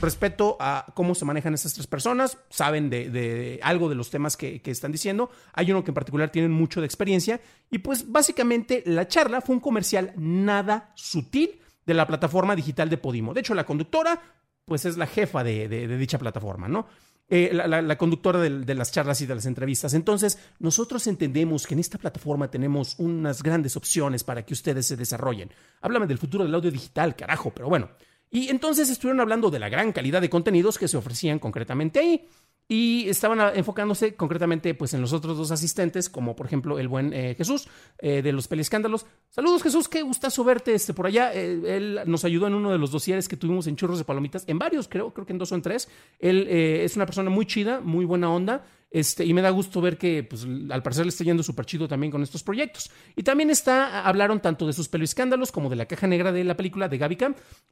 Respeto 0.00 0.56
a 0.60 0.86
cómo 0.94 1.16
se 1.16 1.24
manejan 1.24 1.54
estas 1.54 1.74
tres 1.74 1.88
personas, 1.88 2.38
saben 2.50 2.88
de, 2.88 3.58
algo 3.64 3.88
de 3.88 3.96
los 3.96 4.10
temas 4.10 4.36
que, 4.36 4.60
están 4.64 4.92
diciendo. 4.92 5.30
Hay 5.54 5.72
uno 5.72 5.82
que 5.82 5.90
en 5.90 5.94
particular 5.94 6.30
tienen 6.30 6.52
mucho 6.52 6.80
de 6.80 6.86
experiencia. 6.86 7.40
Y 7.70 7.78
pues 7.78 8.12
básicamente 8.12 8.82
la 8.86 9.08
charla 9.08 9.40
fue 9.40 9.56
un 9.56 9.60
comercial 9.60 10.12
nada 10.16 10.92
sutil 10.94 11.60
de 11.86 11.94
la 11.94 12.06
plataforma 12.06 12.54
digital 12.54 12.90
de 12.90 12.98
Podimo. 12.98 13.32
De 13.32 13.40
hecho, 13.40 13.54
la 13.54 13.64
conductora, 13.64 14.20
pues 14.66 14.84
es 14.84 14.98
la 14.98 15.06
jefa 15.06 15.42
de, 15.42 15.96
dicha 15.96 16.18
plataforma, 16.18 16.68
¿no? 16.68 16.86
Eh, 17.28 17.50
la, 17.52 17.98
conductora 17.98 18.40
de, 18.40 18.60
de, 18.60 18.74
las 18.76 18.92
charlas 18.92 19.20
y 19.20 19.26
de 19.26 19.34
las 19.34 19.46
entrevistas. 19.46 19.94
Entonces, 19.94 20.38
nosotros 20.60 21.08
entendemos 21.08 21.66
que 21.66 21.74
en 21.74 21.80
esta 21.80 21.98
plataforma 21.98 22.48
tenemos 22.48 22.94
unas 23.00 23.42
grandes 23.42 23.76
opciones 23.76 24.22
para 24.22 24.44
que 24.44 24.54
ustedes 24.54 24.86
se 24.86 24.96
desarrollen. 24.96 25.50
Háblame 25.80 26.06
del 26.06 26.18
futuro 26.18 26.44
del 26.44 26.54
audio 26.54 26.70
digital, 26.70 27.16
carajo, 27.16 27.50
pero 27.52 27.68
bueno. 27.68 27.90
Y 28.30 28.48
entonces 28.48 28.90
estuvieron 28.90 29.20
hablando 29.20 29.50
de 29.50 29.58
la 29.58 29.68
gran 29.68 29.92
calidad 29.92 30.20
de 30.20 30.30
contenidos 30.30 30.78
que 30.78 30.86
se 30.86 30.96
ofrecían 30.96 31.40
concretamente 31.40 31.98
ahí. 31.98 32.28
Y 32.68 33.08
estaban 33.08 33.38
enfocándose 33.56 34.16
concretamente 34.16 34.74
pues, 34.74 34.92
en 34.92 35.00
los 35.00 35.12
otros 35.12 35.36
dos 35.38 35.52
asistentes, 35.52 36.08
como 36.08 36.34
por 36.34 36.46
ejemplo 36.46 36.80
el 36.80 36.88
buen 36.88 37.12
eh, 37.12 37.36
Jesús 37.36 37.68
eh, 37.98 38.22
de 38.22 38.32
los 38.32 38.48
Peliescándalos. 38.48 39.06
Saludos 39.30 39.62
Jesús, 39.62 39.88
qué 39.88 40.02
gustazo 40.02 40.42
verte 40.42 40.74
este, 40.74 40.92
por 40.92 41.06
allá. 41.06 41.32
Eh, 41.32 41.76
él 41.76 42.00
nos 42.06 42.24
ayudó 42.24 42.48
en 42.48 42.54
uno 42.54 42.72
de 42.72 42.78
los 42.78 42.90
dosieres 42.90 43.28
que 43.28 43.36
tuvimos 43.36 43.68
en 43.68 43.76
Churros 43.76 43.98
de 43.98 44.04
Palomitas, 44.04 44.44
en 44.48 44.58
varios 44.58 44.88
creo, 44.88 45.14
creo 45.14 45.24
que 45.24 45.32
en 45.32 45.38
dos 45.38 45.52
o 45.52 45.54
en 45.54 45.62
tres. 45.62 45.88
Él 46.18 46.48
es 46.48 46.96
una 46.96 47.06
persona 47.06 47.30
muy 47.30 47.46
chida, 47.46 47.80
muy 47.80 48.04
buena 48.04 48.30
onda. 48.30 48.64
Este, 48.90 49.24
y 49.24 49.34
me 49.34 49.42
da 49.42 49.50
gusto 49.50 49.80
ver 49.80 49.98
que, 49.98 50.22
pues, 50.22 50.46
al 50.70 50.82
parecer 50.82 51.04
le 51.04 51.10
está 51.10 51.24
yendo 51.24 51.42
súper 51.42 51.66
chido 51.66 51.86
también 51.86 52.10
con 52.10 52.22
estos 52.22 52.42
proyectos. 52.42 52.90
Y 53.14 53.22
también 53.22 53.50
está, 53.50 54.06
hablaron 54.06 54.40
tanto 54.40 54.66
de 54.66 54.72
sus 54.72 54.88
escándalos 54.92 55.52
como 55.52 55.68
de 55.68 55.76
la 55.76 55.86
caja 55.86 56.06
negra 56.06 56.32
de 56.32 56.44
la 56.44 56.56
película 56.56 56.88
de 56.88 56.98
Gaby 56.98 57.18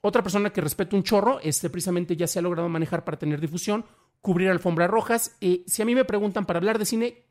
Otra 0.02 0.22
persona 0.22 0.50
que 0.50 0.60
respeto 0.60 0.96
un 0.96 1.02
chorro, 1.02 1.40
este, 1.40 1.70
precisamente 1.70 2.16
ya 2.16 2.26
se 2.26 2.38
ha 2.38 2.42
logrado 2.42 2.68
manejar 2.68 3.04
para 3.04 3.18
tener 3.18 3.40
difusión, 3.40 3.84
cubrir 4.24 4.48
alfombras 4.48 4.88
rojas. 4.88 5.36
y 5.38 5.64
si 5.66 5.82
a 5.82 5.84
mí 5.84 5.94
me 5.94 6.06
preguntan 6.06 6.46
para 6.46 6.56
hablar 6.56 6.78
de 6.78 6.86
cine, 6.86 7.26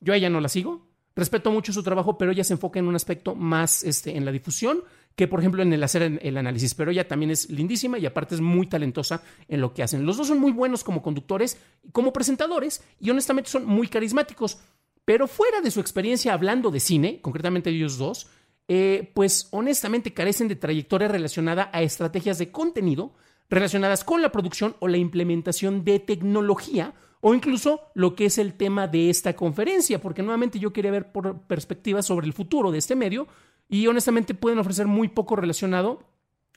yo 0.00 0.14
a 0.14 0.16
ella 0.16 0.30
no 0.30 0.40
la 0.40 0.48
sigo. 0.48 0.88
Respeto 1.14 1.50
mucho 1.50 1.70
su 1.70 1.82
trabajo, 1.82 2.16
pero 2.16 2.32
ella 2.32 2.44
se 2.44 2.54
enfoca 2.54 2.78
en 2.78 2.88
un 2.88 2.96
aspecto 2.96 3.34
más 3.34 3.82
este, 3.82 4.16
en 4.16 4.24
la 4.24 4.32
difusión 4.32 4.82
que, 5.14 5.28
por 5.28 5.40
ejemplo, 5.40 5.62
en 5.62 5.70
el 5.70 5.82
hacer 5.82 6.18
el 6.22 6.36
análisis. 6.38 6.74
Pero 6.74 6.92
ella 6.92 7.06
también 7.06 7.30
es 7.30 7.50
lindísima 7.50 7.98
y 7.98 8.06
aparte 8.06 8.36
es 8.36 8.40
muy 8.40 8.66
talentosa 8.68 9.22
en 9.48 9.60
lo 9.60 9.74
que 9.74 9.82
hacen. 9.82 10.06
Los 10.06 10.16
dos 10.16 10.28
son 10.28 10.38
muy 10.38 10.52
buenos 10.52 10.82
como 10.82 11.02
conductores, 11.02 11.58
como 11.92 12.10
presentadores 12.10 12.82
y 13.00 13.10
honestamente 13.10 13.50
son 13.50 13.66
muy 13.66 13.88
carismáticos. 13.88 14.60
Pero 15.04 15.28
fuera 15.28 15.60
de 15.60 15.70
su 15.70 15.80
experiencia 15.80 16.32
hablando 16.32 16.70
de 16.70 16.80
cine, 16.80 17.20
concretamente 17.20 17.68
ellos 17.68 17.98
dos, 17.98 18.28
eh, 18.66 19.10
pues 19.12 19.48
honestamente 19.50 20.14
carecen 20.14 20.48
de 20.48 20.56
trayectoria 20.56 21.08
relacionada 21.08 21.68
a 21.70 21.82
estrategias 21.82 22.38
de 22.38 22.50
contenido 22.50 23.12
relacionadas 23.50 24.04
con 24.04 24.22
la 24.22 24.32
producción 24.32 24.76
o 24.80 24.88
la 24.88 24.96
implementación 24.98 25.84
de 25.84 26.00
tecnología 26.00 26.94
o 27.20 27.34
incluso 27.34 27.80
lo 27.94 28.14
que 28.14 28.26
es 28.26 28.38
el 28.38 28.54
tema 28.54 28.86
de 28.86 29.10
esta 29.10 29.34
conferencia, 29.34 30.00
porque 30.00 30.22
nuevamente 30.22 30.58
yo 30.58 30.72
quería 30.72 30.90
ver 30.90 31.10
por 31.10 31.40
perspectivas 31.42 32.06
sobre 32.06 32.26
el 32.26 32.32
futuro 32.32 32.70
de 32.70 32.78
este 32.78 32.94
medio 32.94 33.26
y 33.68 33.86
honestamente 33.86 34.34
pueden 34.34 34.58
ofrecer 34.58 34.86
muy 34.86 35.08
poco 35.08 35.36
relacionado 35.36 36.04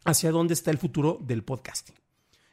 hacia 0.05 0.31
dónde 0.31 0.53
está 0.53 0.71
el 0.71 0.77
futuro 0.77 1.17
del 1.21 1.43
podcasting. 1.43 2.00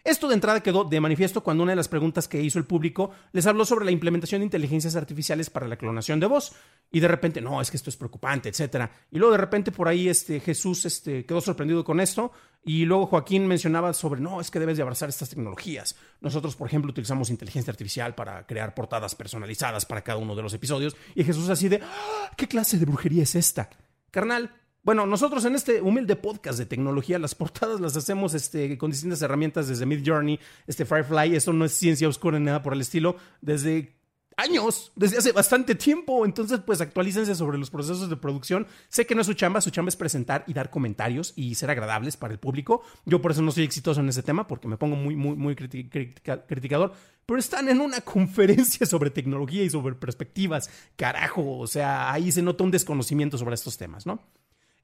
Esto 0.08 0.26
de 0.26 0.32
entrada 0.32 0.62
quedó 0.62 0.84
de 0.84 1.02
manifiesto 1.02 1.42
cuando 1.42 1.64
una 1.64 1.72
de 1.72 1.76
las 1.76 1.88
preguntas 1.88 2.28
que 2.28 2.40
hizo 2.40 2.58
el 2.58 2.64
público 2.64 3.10
les 3.32 3.46
habló 3.46 3.66
sobre 3.66 3.84
la 3.84 3.90
implementación 3.90 4.40
de 4.40 4.46
inteligencias 4.46 4.96
artificiales 4.96 5.50
para 5.50 5.68
la 5.68 5.76
clonación 5.76 6.18
de 6.18 6.26
voz. 6.26 6.54
Y 6.90 7.00
de 7.00 7.08
repente, 7.08 7.42
no, 7.42 7.60
es 7.60 7.70
que 7.70 7.76
esto 7.76 7.90
es 7.90 7.96
preocupante, 7.98 8.48
etc. 8.48 8.88
Y 9.10 9.18
luego 9.18 9.32
de 9.32 9.38
repente 9.38 9.70
por 9.70 9.86
ahí 9.86 10.08
este, 10.08 10.40
Jesús 10.40 10.86
este, 10.86 11.26
quedó 11.26 11.42
sorprendido 11.42 11.84
con 11.84 12.00
esto. 12.00 12.32
Y 12.64 12.86
luego 12.86 13.04
Joaquín 13.04 13.46
mencionaba 13.46 13.92
sobre, 13.92 14.22
no, 14.22 14.40
es 14.40 14.50
que 14.50 14.58
debes 14.58 14.78
de 14.78 14.82
abrazar 14.82 15.10
estas 15.10 15.28
tecnologías. 15.28 15.94
Nosotros, 16.22 16.56
por 16.56 16.68
ejemplo, 16.68 16.90
utilizamos 16.90 17.28
inteligencia 17.28 17.70
artificial 17.70 18.14
para 18.14 18.46
crear 18.46 18.74
portadas 18.74 19.14
personalizadas 19.14 19.84
para 19.84 20.02
cada 20.02 20.16
uno 20.16 20.34
de 20.34 20.40
los 20.42 20.54
episodios. 20.54 20.96
Y 21.16 21.22
Jesús 21.22 21.50
así 21.50 21.68
de, 21.68 21.82
¡Ah! 21.82 22.32
¿qué 22.34 22.48
clase 22.48 22.78
de 22.78 22.86
brujería 22.86 23.24
es 23.24 23.34
esta? 23.34 23.68
Carnal, 24.10 24.54
bueno, 24.88 25.04
nosotros 25.04 25.44
en 25.44 25.54
este 25.54 25.82
humilde 25.82 26.16
podcast 26.16 26.58
de 26.58 26.64
tecnología, 26.64 27.18
las 27.18 27.34
portadas 27.34 27.78
las 27.78 27.94
hacemos 27.94 28.32
este, 28.32 28.78
con 28.78 28.90
distintas 28.90 29.20
herramientas 29.20 29.68
desde 29.68 29.84
Mid 29.84 30.02
Journey, 30.02 30.40
este 30.66 30.86
Firefly, 30.86 31.36
eso 31.36 31.52
no 31.52 31.66
es 31.66 31.72
ciencia 31.72 32.08
oscura 32.08 32.38
ni 32.38 32.46
nada 32.46 32.62
por 32.62 32.72
el 32.72 32.80
estilo, 32.80 33.16
desde 33.42 33.98
años, 34.38 34.90
desde 34.96 35.18
hace 35.18 35.32
bastante 35.32 35.74
tiempo. 35.74 36.24
Entonces, 36.24 36.60
pues 36.64 36.80
actualícense 36.80 37.34
sobre 37.34 37.58
los 37.58 37.68
procesos 37.68 38.08
de 38.08 38.16
producción. 38.16 38.66
Sé 38.88 39.04
que 39.04 39.14
no 39.14 39.20
es 39.20 39.26
su 39.26 39.34
chamba, 39.34 39.60
su 39.60 39.68
chamba 39.68 39.90
es 39.90 39.96
presentar 39.96 40.44
y 40.46 40.54
dar 40.54 40.70
comentarios 40.70 41.34
y 41.36 41.54
ser 41.56 41.70
agradables 41.70 42.16
para 42.16 42.32
el 42.32 42.38
público. 42.38 42.80
Yo 43.04 43.20
por 43.20 43.32
eso 43.32 43.42
no 43.42 43.50
soy 43.50 43.64
exitoso 43.64 44.00
en 44.00 44.08
ese 44.08 44.22
tema, 44.22 44.46
porque 44.46 44.68
me 44.68 44.78
pongo 44.78 44.96
muy, 44.96 45.14
muy, 45.16 45.36
muy 45.36 45.54
criticador. 45.54 46.94
Pero 47.26 47.38
están 47.38 47.68
en 47.68 47.82
una 47.82 48.00
conferencia 48.14 48.86
sobre 48.86 49.10
tecnología 49.10 49.64
y 49.64 49.68
sobre 49.68 49.96
perspectivas. 49.96 50.70
Carajo, 50.96 51.58
o 51.58 51.66
sea, 51.66 52.10
ahí 52.10 52.32
se 52.32 52.40
nota 52.40 52.64
un 52.64 52.70
desconocimiento 52.70 53.36
sobre 53.36 53.54
estos 53.54 53.76
temas, 53.76 54.06
¿no? 54.06 54.22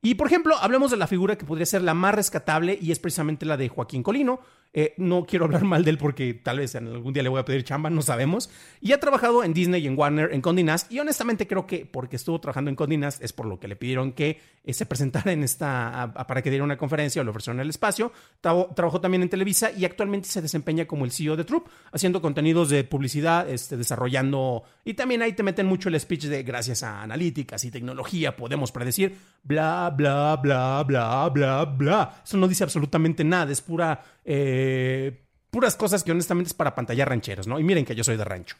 Y 0.04 0.16
por 0.16 0.26
ejemplo, 0.26 0.54
hablemos 0.60 0.90
de 0.90 0.98
la 0.98 1.06
figura 1.06 1.38
que 1.38 1.46
podría 1.46 1.64
ser 1.64 1.80
la 1.80 1.94
más 1.94 2.14
rescatable 2.14 2.78
y 2.78 2.92
es 2.92 2.98
precisamente 2.98 3.46
la 3.46 3.56
de 3.56 3.70
Joaquín 3.70 4.02
Colino. 4.02 4.40
Eh, 4.76 4.92
no 4.96 5.24
quiero 5.24 5.44
hablar 5.44 5.62
mal 5.62 5.84
de 5.84 5.92
él 5.92 5.98
porque 5.98 6.34
tal 6.34 6.58
vez 6.58 6.74
algún 6.74 7.12
día 7.12 7.22
le 7.22 7.28
voy 7.28 7.38
a 7.38 7.44
pedir 7.44 7.62
chamba, 7.62 7.90
no 7.90 8.02
sabemos. 8.02 8.50
Y 8.80 8.92
ha 8.92 8.98
trabajado 8.98 9.44
en 9.44 9.54
Disney 9.54 9.84
y 9.84 9.86
en 9.86 9.96
Warner, 9.96 10.34
en 10.34 10.40
Condé 10.40 10.64
Nast. 10.64 10.90
Y 10.90 10.98
honestamente 10.98 11.46
creo 11.46 11.64
que 11.64 11.86
porque 11.86 12.16
estuvo 12.16 12.40
trabajando 12.40 12.70
en 12.70 12.76
Condé 12.76 12.98
Nast 12.98 13.22
es 13.22 13.32
por 13.32 13.46
lo 13.46 13.60
que 13.60 13.68
le 13.68 13.76
pidieron 13.76 14.12
que 14.12 14.40
eh, 14.64 14.72
se 14.72 14.84
presentara 14.84 15.30
en 15.30 15.44
esta, 15.44 16.12
para 16.26 16.42
que 16.42 16.50
diera 16.50 16.64
una 16.64 16.76
conferencia 16.76 17.22
o 17.22 17.24
le 17.24 17.30
ofrecieron 17.30 17.60
el 17.60 17.70
espacio. 17.70 18.12
trabajó 18.40 19.00
también 19.00 19.22
en 19.22 19.28
Televisa 19.28 19.70
y 19.70 19.84
actualmente 19.84 20.28
se 20.28 20.42
desempeña 20.42 20.86
como 20.86 21.04
el 21.04 21.12
CEO 21.12 21.36
de 21.36 21.44
Troop, 21.44 21.68
haciendo 21.92 22.20
contenidos 22.20 22.68
de 22.68 22.82
publicidad, 22.82 23.48
este, 23.48 23.76
desarrollando. 23.76 24.64
Y 24.84 24.94
también 24.94 25.22
ahí 25.22 25.34
te 25.34 25.44
meten 25.44 25.66
mucho 25.66 25.88
el 25.88 26.00
speech 26.00 26.24
de 26.24 26.42
gracias 26.42 26.82
a 26.82 27.00
analíticas 27.00 27.64
y 27.64 27.70
tecnología 27.70 28.36
podemos 28.36 28.72
predecir, 28.72 29.16
bla, 29.42 29.92
bla, 29.96 30.36
bla, 30.36 30.82
bla, 30.82 31.28
bla, 31.28 31.64
bla. 31.64 32.22
Eso 32.24 32.36
no 32.36 32.48
dice 32.48 32.64
absolutamente 32.64 33.22
nada, 33.22 33.52
es 33.52 33.60
pura 33.60 34.02
eh, 34.24 35.24
puras 35.50 35.76
cosas 35.76 36.02
que 36.02 36.12
honestamente 36.12 36.48
es 36.48 36.54
para 36.54 36.74
pantallar 36.74 37.08
rancheros, 37.08 37.46
¿no? 37.46 37.58
Y 37.58 37.64
miren 37.64 37.84
que 37.84 37.94
yo 37.94 38.04
soy 38.04 38.16
de 38.16 38.24
rancho. 38.24 38.56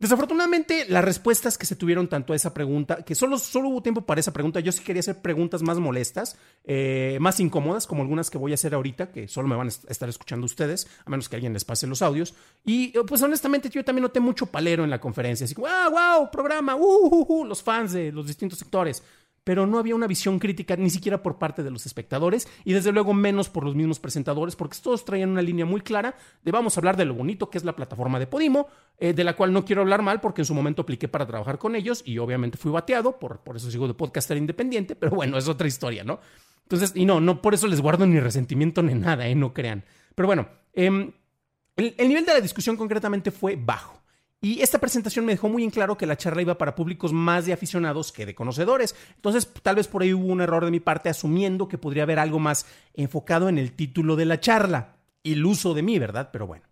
Desafortunadamente, 0.00 0.86
las 0.88 1.04
respuestas 1.04 1.56
que 1.56 1.66
se 1.66 1.76
tuvieron 1.76 2.08
tanto 2.08 2.32
a 2.32 2.36
esa 2.36 2.52
pregunta, 2.52 3.04
que 3.04 3.14
solo, 3.14 3.38
solo 3.38 3.68
hubo 3.68 3.82
tiempo 3.82 4.02
para 4.02 4.20
esa 4.20 4.32
pregunta, 4.32 4.58
yo 4.60 4.72
sí 4.72 4.82
quería 4.82 5.00
hacer 5.00 5.22
preguntas 5.22 5.62
más 5.62 5.78
molestas, 5.78 6.36
eh, 6.64 7.16
más 7.20 7.38
incómodas, 7.38 7.86
como 7.86 8.02
algunas 8.02 8.28
que 8.28 8.36
voy 8.36 8.50
a 8.50 8.54
hacer 8.54 8.74
ahorita, 8.74 9.12
que 9.12 9.28
solo 9.28 9.46
me 9.46 9.56
van 9.56 9.68
a 9.68 9.70
estar 9.70 10.08
escuchando 10.08 10.46
ustedes, 10.46 10.88
a 11.06 11.10
menos 11.10 11.28
que 11.28 11.36
alguien 11.36 11.52
les 11.52 11.64
pase 11.64 11.86
los 11.86 12.02
audios. 12.02 12.34
Y 12.64 12.88
pues 13.06 13.22
honestamente 13.22 13.70
yo 13.70 13.84
también 13.84 14.02
noté 14.02 14.18
mucho 14.18 14.46
palero 14.46 14.82
en 14.82 14.90
la 14.90 15.00
conferencia, 15.00 15.44
así 15.44 15.54
como, 15.54 15.68
wow, 15.68 15.92
wow, 15.92 16.30
programa, 16.30 16.74
uh, 16.74 16.80
uh, 16.80 17.26
uh, 17.28 17.44
los 17.44 17.62
fans 17.62 17.92
de 17.92 18.10
los 18.10 18.26
distintos 18.26 18.58
sectores 18.58 19.02
pero 19.44 19.66
no 19.66 19.78
había 19.78 19.94
una 19.94 20.06
visión 20.06 20.38
crítica 20.38 20.74
ni 20.76 20.90
siquiera 20.90 21.22
por 21.22 21.38
parte 21.38 21.62
de 21.62 21.70
los 21.70 21.86
espectadores 21.86 22.48
y 22.64 22.72
desde 22.72 22.92
luego 22.92 23.12
menos 23.12 23.50
por 23.50 23.64
los 23.64 23.74
mismos 23.74 24.00
presentadores, 24.00 24.56
porque 24.56 24.78
todos 24.82 25.04
traían 25.04 25.30
una 25.30 25.42
línea 25.42 25.66
muy 25.66 25.82
clara 25.82 26.16
de 26.42 26.50
vamos 26.50 26.76
a 26.76 26.80
hablar 26.80 26.96
de 26.96 27.04
lo 27.04 27.14
bonito 27.14 27.50
que 27.50 27.58
es 27.58 27.64
la 27.64 27.76
plataforma 27.76 28.18
de 28.18 28.26
Podimo, 28.26 28.68
eh, 28.98 29.12
de 29.12 29.22
la 29.22 29.36
cual 29.36 29.52
no 29.52 29.64
quiero 29.64 29.82
hablar 29.82 30.02
mal 30.02 30.20
porque 30.20 30.40
en 30.40 30.46
su 30.46 30.54
momento 30.54 30.82
apliqué 30.82 31.06
para 31.06 31.26
trabajar 31.26 31.58
con 31.58 31.76
ellos 31.76 32.02
y 32.04 32.18
obviamente 32.18 32.56
fui 32.56 32.72
bateado, 32.72 33.18
por, 33.18 33.40
por 33.40 33.56
eso 33.56 33.70
sigo 33.70 33.86
de 33.86 33.94
podcaster 33.94 34.36
independiente, 34.36 34.96
pero 34.96 35.14
bueno, 35.14 35.36
es 35.36 35.46
otra 35.46 35.68
historia, 35.68 36.02
¿no? 36.02 36.20
Entonces, 36.62 36.92
y 36.94 37.04
no, 37.04 37.20
no 37.20 37.42
por 37.42 37.52
eso 37.52 37.66
les 37.66 37.82
guardo 37.82 38.06
ni 38.06 38.18
resentimiento 38.18 38.82
ni 38.82 38.94
nada, 38.94 39.28
¿eh? 39.28 39.34
No 39.34 39.52
crean. 39.52 39.84
Pero 40.14 40.26
bueno, 40.26 40.48
em, 40.72 41.12
el 41.76 42.08
nivel 42.08 42.24
de 42.24 42.32
la 42.32 42.40
discusión 42.40 42.76
concretamente 42.76 43.30
fue 43.30 43.56
bajo. 43.56 44.03
Y 44.44 44.60
esta 44.60 44.78
presentación 44.78 45.24
me 45.24 45.32
dejó 45.32 45.48
muy 45.48 45.64
en 45.64 45.70
claro 45.70 45.96
que 45.96 46.04
la 46.04 46.18
charla 46.18 46.42
iba 46.42 46.58
para 46.58 46.74
públicos 46.74 47.14
más 47.14 47.46
de 47.46 47.54
aficionados 47.54 48.12
que 48.12 48.26
de 48.26 48.34
conocedores. 48.34 48.94
Entonces, 49.16 49.50
tal 49.62 49.76
vez 49.76 49.88
por 49.88 50.02
ahí 50.02 50.12
hubo 50.12 50.26
un 50.26 50.42
error 50.42 50.66
de 50.66 50.70
mi 50.70 50.80
parte 50.80 51.08
asumiendo 51.08 51.66
que 51.66 51.78
podría 51.78 52.02
haber 52.02 52.18
algo 52.18 52.38
más 52.38 52.66
enfocado 52.92 53.48
en 53.48 53.56
el 53.56 53.72
título 53.72 54.16
de 54.16 54.26
la 54.26 54.40
charla. 54.40 54.96
Iluso 55.22 55.72
de 55.72 55.82
mí, 55.82 55.98
¿verdad? 55.98 56.28
Pero 56.30 56.46
bueno. 56.46 56.66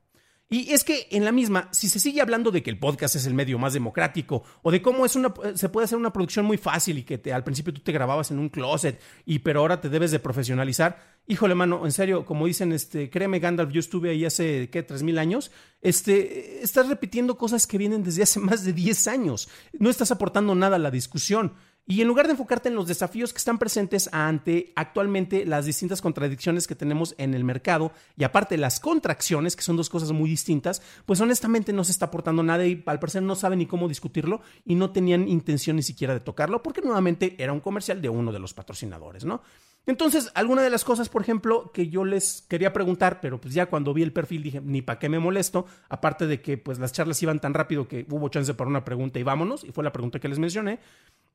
Y 0.52 0.70
es 0.70 0.84
que 0.84 1.08
en 1.10 1.24
la 1.24 1.32
misma, 1.32 1.70
si 1.72 1.88
se 1.88 1.98
sigue 1.98 2.20
hablando 2.20 2.50
de 2.50 2.62
que 2.62 2.68
el 2.68 2.78
podcast 2.78 3.16
es 3.16 3.24
el 3.24 3.32
medio 3.32 3.58
más 3.58 3.72
democrático 3.72 4.42
o 4.60 4.70
de 4.70 4.82
cómo 4.82 5.06
es 5.06 5.16
una, 5.16 5.32
se 5.54 5.70
puede 5.70 5.86
hacer 5.86 5.96
una 5.96 6.12
producción 6.12 6.44
muy 6.44 6.58
fácil 6.58 6.98
y 6.98 7.04
que 7.04 7.32
al 7.32 7.42
principio 7.42 7.72
tú 7.72 7.80
te 7.80 7.90
grababas 7.90 8.30
en 8.30 8.38
un 8.38 8.50
closet 8.50 9.00
y 9.24 9.38
pero 9.38 9.60
ahora 9.60 9.80
te 9.80 9.88
debes 9.88 10.10
de 10.10 10.18
profesionalizar, 10.18 10.98
híjole 11.26 11.54
mano, 11.54 11.86
en 11.86 11.92
serio, 11.92 12.26
como 12.26 12.44
dicen, 12.44 12.72
este, 12.72 13.08
créeme 13.08 13.38
Gandalf, 13.38 13.72
yo 13.72 13.80
estuve 13.80 14.10
ahí 14.10 14.26
hace, 14.26 14.68
¿qué? 14.68 14.82
Tres 14.82 15.02
mil 15.02 15.18
años, 15.18 15.50
este, 15.80 16.62
estás 16.62 16.86
repitiendo 16.86 17.38
cosas 17.38 17.66
que 17.66 17.78
vienen 17.78 18.02
desde 18.02 18.22
hace 18.22 18.38
más 18.40 18.62
de 18.62 18.74
10 18.74 19.08
años, 19.08 19.48
no 19.78 19.88
estás 19.88 20.10
aportando 20.10 20.54
nada 20.54 20.76
a 20.76 20.78
la 20.78 20.90
discusión. 20.90 21.54
Y 21.84 22.00
en 22.00 22.06
lugar 22.06 22.26
de 22.26 22.32
enfocarte 22.32 22.68
en 22.68 22.76
los 22.76 22.86
desafíos 22.86 23.32
que 23.32 23.38
están 23.38 23.58
presentes 23.58 24.08
ante 24.12 24.72
actualmente 24.76 25.44
las 25.44 25.66
distintas 25.66 26.00
contradicciones 26.00 26.68
que 26.68 26.76
tenemos 26.76 27.16
en 27.18 27.34
el 27.34 27.42
mercado 27.42 27.90
y 28.16 28.22
aparte 28.22 28.56
las 28.56 28.78
contracciones, 28.78 29.56
que 29.56 29.62
son 29.62 29.76
dos 29.76 29.90
cosas 29.90 30.12
muy 30.12 30.30
distintas, 30.30 30.80
pues 31.06 31.20
honestamente 31.20 31.72
no 31.72 31.82
se 31.82 31.90
está 31.90 32.06
aportando 32.06 32.44
nada 32.44 32.64
y 32.64 32.84
al 32.86 33.00
parecer 33.00 33.22
no 33.22 33.34
saben 33.34 33.58
ni 33.58 33.66
cómo 33.66 33.88
discutirlo 33.88 34.42
y 34.64 34.76
no 34.76 34.92
tenían 34.92 35.26
intención 35.26 35.74
ni 35.74 35.82
siquiera 35.82 36.14
de 36.14 36.20
tocarlo 36.20 36.62
porque 36.62 36.82
nuevamente 36.82 37.34
era 37.38 37.52
un 37.52 37.60
comercial 37.60 38.00
de 38.00 38.08
uno 38.08 38.30
de 38.30 38.38
los 38.38 38.54
patrocinadores, 38.54 39.24
¿no? 39.24 39.42
Entonces, 39.86 40.30
alguna 40.34 40.62
de 40.62 40.70
las 40.70 40.84
cosas, 40.84 41.08
por 41.08 41.22
ejemplo, 41.22 41.72
que 41.72 41.88
yo 41.88 42.04
les 42.04 42.42
quería 42.42 42.72
preguntar, 42.72 43.20
pero 43.20 43.40
pues 43.40 43.52
ya 43.52 43.66
cuando 43.66 43.92
vi 43.92 44.02
el 44.02 44.12
perfil 44.12 44.42
dije, 44.42 44.60
ni 44.60 44.80
para 44.80 44.98
qué 44.98 45.08
me 45.08 45.18
molesto, 45.18 45.66
aparte 45.88 46.26
de 46.26 46.40
que 46.40 46.56
pues 46.56 46.78
las 46.78 46.92
charlas 46.92 47.22
iban 47.22 47.40
tan 47.40 47.52
rápido 47.52 47.88
que 47.88 48.06
hubo 48.08 48.28
chance 48.28 48.54
para 48.54 48.70
una 48.70 48.84
pregunta 48.84 49.18
y 49.18 49.24
vámonos, 49.24 49.64
y 49.64 49.72
fue 49.72 49.82
la 49.82 49.92
pregunta 49.92 50.20
que 50.20 50.28
les 50.28 50.38
mencioné, 50.38 50.78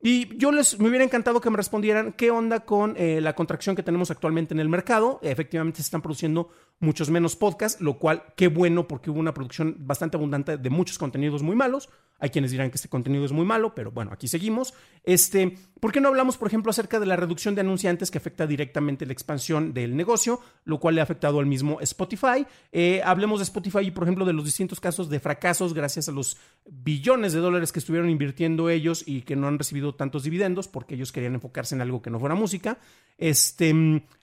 y 0.02 0.38
yo 0.38 0.52
les 0.52 0.80
me 0.80 0.90
hubiera 0.90 1.04
encantado 1.04 1.42
que 1.42 1.50
me 1.50 1.58
respondieran 1.58 2.14
qué 2.14 2.30
onda 2.30 2.60
con 2.62 2.94
eh, 2.98 3.20
la 3.20 3.34
contracción 3.34 3.76
que 3.76 3.82
tenemos 3.82 4.12
actualmente 4.12 4.54
en 4.54 4.60
el 4.60 4.70
mercado. 4.70 5.20
Efectivamente, 5.24 5.78
se 5.78 5.84
están 5.84 6.04
produciendo 6.04 6.50
muchos 6.80 7.10
menos 7.10 7.36
podcasts, 7.36 7.82
lo 7.82 7.98
cual 7.98 8.24
qué 8.36 8.48
bueno 8.48 8.88
porque 8.88 9.10
hubo 9.10 9.20
una 9.20 9.34
producción 9.34 9.76
bastante 9.80 10.16
abundante 10.16 10.58
de 10.58 10.70
muchos 10.70 11.00
contenidos 11.00 11.42
muy 11.42 11.56
malos. 11.56 11.90
Hay 12.20 12.30
quienes 12.30 12.52
dirán 12.52 12.70
que 12.70 12.76
este 12.76 12.90
contenido 12.90 13.26
es 13.26 13.32
muy 13.32 13.46
malo, 13.46 13.76
pero 13.76 13.92
bueno, 13.92 14.12
aquí 14.12 14.28
seguimos. 14.28 14.74
Este, 15.04 15.58
¿Por 15.80 15.92
qué 15.92 16.02
no 16.02 16.08
hablamos, 16.08 16.38
por 16.38 16.48
ejemplo, 16.48 16.72
acerca 16.72 17.00
de 17.00 17.06
la 17.06 17.16
reducción 17.16 17.54
de 17.56 17.62
anunciantes 17.62 18.10
que 18.10 18.18
afecta 18.18 18.48
directamente 18.48 19.06
la 19.06 19.14
expansión 19.14 19.74
del 19.74 19.96
negocio, 19.96 20.40
lo 20.66 20.80
cual 20.80 20.96
le 20.96 21.02
ha 21.02 21.04
afectado 21.04 21.40
al 21.40 21.46
mismo 21.46 21.80
Spotify? 21.82 22.46
Eh, 22.72 23.02
hablemos 23.06 23.40
de 23.40 23.44
Spotify 23.44 23.80
y, 23.82 23.92
por 23.92 24.04
ejemplo, 24.04 24.26
de 24.26 24.34
los 24.34 24.46
distintos 24.46 24.80
casos 24.80 25.10
de 25.10 25.20
fracasos 25.20 25.74
gracias 25.74 26.10
a 26.10 26.12
los 26.12 26.38
billones 26.66 27.34
de 27.34 27.40
dólares 27.40 27.72
que 27.72 27.80
estuvieron 27.80 28.10
invirtiendo 28.10 28.70
ellos 28.70 29.04
y 29.06 29.22
que 29.22 29.36
no 29.36 29.48
han 29.48 29.60
recibido 29.60 29.94
tantos 29.96 30.24
dividendos 30.24 30.68
porque 30.68 30.96
ellos 30.96 31.12
querían 31.12 31.36
enfocarse 31.36 31.76
en 31.76 31.82
algo 31.82 32.02
que 32.02 32.10
no 32.10 32.20
fuera 32.20 32.36
música. 32.36 32.80
Este, 33.18 33.74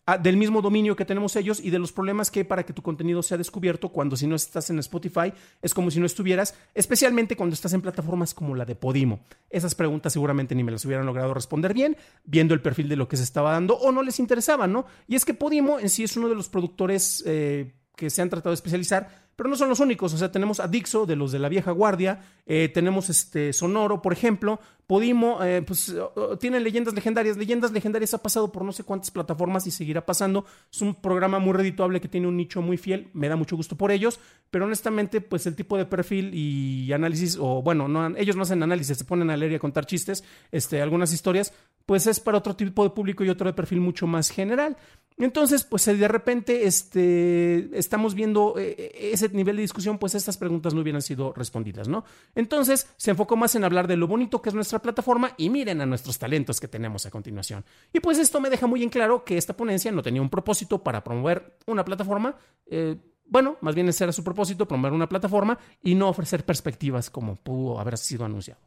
Ah, 0.07 0.19
del 0.19 0.37
mismo 0.37 0.61
dominio 0.61 0.97
que 0.97 1.07
tenemos 1.07 1.35
ellos 1.35 1.61
y 1.61 1.71
de 1.71 1.79
los 1.79 1.91
problemas 1.91 2.31
que 2.31 2.45
para 2.45 2.63
que 2.67 2.75
tu 2.75 2.83
contenido 2.83 3.23
sea 3.23 3.39
descubierto 3.39 3.89
cuando 3.89 4.17
si 4.17 4.27
no 4.27 4.37
estás 4.37 4.69
en 4.69 4.79
Spotify 4.81 5.33
es 5.63 5.73
como 5.73 5.91
si 5.91 5.99
no 5.99 6.05
estuvieras, 6.05 6.55
especialmente 6.75 7.37
cuando 7.37 7.55
estás 7.55 7.73
en 7.73 7.81
plataformas 7.85 8.35
como 8.35 8.57
la 8.57 8.65
de 8.65 8.75
Podimo. 8.75 9.21
Esas 9.51 9.75
preguntas 9.75 10.13
seguramente 10.13 10.55
ni 10.55 10.65
me 10.65 10.73
las 10.73 10.85
hubieran 10.85 11.07
logrado 11.07 11.35
responder 11.35 11.75
bien, 11.75 11.97
viendo 12.25 12.55
el 12.55 12.61
perfil 12.61 12.89
de 12.89 12.97
lo 12.97 13.07
que 13.07 13.17
se 13.17 13.23
estaba 13.23 13.53
dando 13.53 13.77
o 13.77 13.93
no 13.93 14.03
les 14.03 14.19
interesaba, 14.19 14.67
¿no? 14.67 14.87
Y 15.07 15.15
es 15.15 15.25
que 15.25 15.35
Podimo 15.35 15.79
en 15.79 15.89
sí 15.89 16.03
es 16.03 16.17
uno 16.17 16.29
de 16.29 16.35
los 16.35 16.49
productores... 16.49 17.23
Eh, 17.27 17.75
que 17.97 18.11
se 18.11 18.23
han 18.23 18.31
tratado 18.31 18.51
de 18.51 18.55
especializar, 18.55 19.24
Pero 19.37 19.49
no 19.49 19.57
son 19.57 19.69
los 19.69 19.81
únicos, 19.81 20.15
o 20.15 20.19
sea, 20.19 20.31
tenemos 20.31 20.61
a 20.61 20.69
Dixo 20.69 21.07
de 21.07 21.17
los 21.17 21.33
de 21.33 21.39
la 21.39 21.49
vieja 21.49 21.73
guardia, 21.73 22.21
eh, 22.47 22.71
tenemos 22.73 23.11
este 23.11 23.53
Sonoro, 23.53 24.01
por 24.03 24.13
ejemplo, 24.13 24.61
Podimo, 24.87 25.43
eh, 25.43 25.63
pues 25.63 25.95
tienen 26.41 26.63
leyendas 26.63 26.93
legendarias. 26.93 27.39
Leyendas 27.39 27.73
legendarias 27.73 28.13
ha 28.13 28.23
pasado 28.23 28.53
por 28.53 28.65
no 28.65 28.73
sé 28.73 28.85
cuántas 28.85 29.11
plataformas 29.11 29.67
y 29.67 29.71
seguirá 29.71 30.05
pasando. 30.05 30.45
Es 30.71 30.83
un 30.83 30.95
programa 30.95 31.39
muy 31.39 31.55
redituable 31.55 32.03
que 32.03 32.09
tiene 32.09 32.29
un 32.29 32.37
nicho 32.37 32.61
muy 32.61 32.77
fiel. 32.77 33.09
Me 33.15 33.31
da 33.31 33.37
mucho 33.37 33.57
gusto 33.57 33.77
por 33.77 33.91
ellos, 33.91 34.21
pero 34.51 34.67
honestamente, 34.67 35.23
pues 35.23 35.47
el 35.47 35.57
tipo 35.57 35.79
de 35.79 35.87
perfil 35.87 36.35
y 36.35 36.93
análisis, 36.93 37.39
o 37.41 37.63
bueno, 37.63 37.89
no, 37.89 38.15
ellos 38.19 38.37
no 38.37 38.43
hacen 38.43 38.63
análisis, 38.63 38.99
se 38.99 39.05
ponen 39.07 39.31
a 39.31 39.39
leer 39.39 39.53
y 39.53 39.55
a 39.55 39.59
contar 39.59 39.87
chistes, 39.87 40.23
este, 40.53 40.83
algunas 40.83 41.15
historias, 41.15 41.55
pues 41.87 42.07
es 42.07 42.21
para 42.21 42.39
otro 42.39 42.55
tipo 42.55 42.85
de 42.85 42.91
público 42.91 43.25
y 43.25 43.31
otro 43.31 43.47
de 43.47 43.55
perfil 43.55 43.81
mucho 43.81 44.07
más 44.07 44.29
general. 44.29 44.77
Entonces, 45.17 45.65
pues 45.65 45.87
de 45.87 46.09
repente 46.09 46.67
este, 46.67 47.71
estamos 47.73 48.15
viendo 48.15 48.57
eh, 48.59 48.75
eh, 48.79 49.11
ese 49.27 49.37
nivel 49.37 49.57
de 49.57 49.63
discusión, 49.63 49.99
pues 49.99 50.15
estas 50.15 50.37
preguntas 50.37 50.75
no 50.75 50.81
hubieran 50.81 51.03
sido 51.03 51.33
respondidas, 51.33 51.89
¿no? 51.89 52.05
Entonces, 52.35 52.89
se 52.97 53.11
enfocó 53.11 53.37
más 53.37 53.55
en 53.55 53.65
hablar 53.65 53.87
de 53.87 53.97
lo 53.97 54.07
bonito 54.07 54.43
que 54.43 54.49
es 54.49 54.55
nuestra 54.55 54.81
plataforma 54.81 55.33
y 55.37 55.51
miren 55.51 55.81
a 55.81 55.87
nuestros 55.87 56.19
talentos 56.19 56.61
que 56.61 56.69
tenemos 56.69 57.07
a 57.07 57.11
continuación. 57.11 57.65
Y 57.93 58.01
pues 58.01 58.19
esto 58.19 58.41
me 58.41 58.51
deja 58.51 58.67
muy 58.67 58.83
en 58.83 58.91
claro 58.91 59.25
que 59.25 59.37
esta 59.37 59.57
ponencia 59.57 59.91
no 59.93 60.03
tenía 60.03 60.23
un 60.23 60.31
propósito 60.31 60.83
para 60.83 61.03
promover 61.03 61.59
una 61.67 61.85
plataforma. 61.85 62.37
Eh, 62.67 62.97
bueno, 63.27 63.57
más 63.61 63.75
bien 63.75 63.89
ese 63.89 64.05
era 64.05 64.13
su 64.13 64.23
propósito, 64.23 64.69
promover 64.69 64.93
una 64.93 65.09
plataforma 65.09 65.59
y 65.83 65.95
no 65.95 66.09
ofrecer 66.09 66.45
perspectivas 66.45 67.11
como 67.11 67.37
pudo 67.37 67.81
haber 67.81 67.97
sido 67.99 68.25
anunciado. 68.25 68.61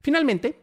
Finalmente, 0.00 0.62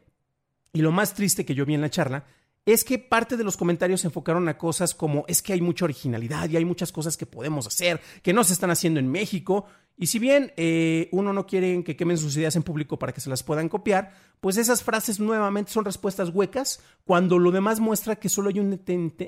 y 0.74 0.82
lo 0.82 0.92
más 0.92 1.14
triste 1.14 1.46
que 1.46 1.56
yo 1.56 1.66
vi 1.66 1.74
en 1.74 1.82
la 1.82 1.90
charla, 1.90 2.26
es 2.66 2.84
que 2.84 3.00
parte 3.00 3.38
de 3.38 3.44
los 3.44 3.58
comentarios 3.58 4.02
se 4.02 4.08
enfocaron 4.08 4.48
a 4.48 4.58
cosas 4.58 4.94
como 4.94 5.26
es 5.28 5.42
que 5.42 5.54
hay 5.54 5.62
mucha 5.62 5.86
originalidad 5.86 6.50
y 6.50 6.58
hay 6.58 6.66
muchas 6.66 6.92
cosas 6.92 7.18
que 7.18 7.26
podemos 7.26 7.68
hacer 7.68 8.00
que 8.22 8.34
no 8.34 8.44
se 8.44 8.54
están 8.54 8.72
haciendo 8.72 9.00
en 9.00 9.10
México. 9.10 9.66
Y 9.98 10.08
si 10.08 10.20
bien 10.20 10.54
eh, 10.56 11.10
uno 11.12 11.34
no 11.34 11.46
quiere 11.46 11.84
que 11.84 11.98
quemen 11.98 12.18
sus 12.18 12.38
ideas 12.38 12.56
en 12.56 12.64
público 12.64 12.98
para 12.98 13.12
que 13.12 13.20
se 13.20 13.30
las 13.30 13.44
puedan 13.44 13.68
copiar, 13.68 14.14
pues 14.40 14.56
esas 14.56 14.82
frases 14.82 15.20
nuevamente 15.20 15.72
son 15.72 15.84
respuestas 15.84 16.30
huecas 16.30 16.82
cuando 17.04 17.38
lo 17.38 17.52
demás 17.52 17.82
muestra 17.82 18.16
que 18.16 18.30
solo 18.30 18.50
hay 18.50 18.60
un, 18.60 18.80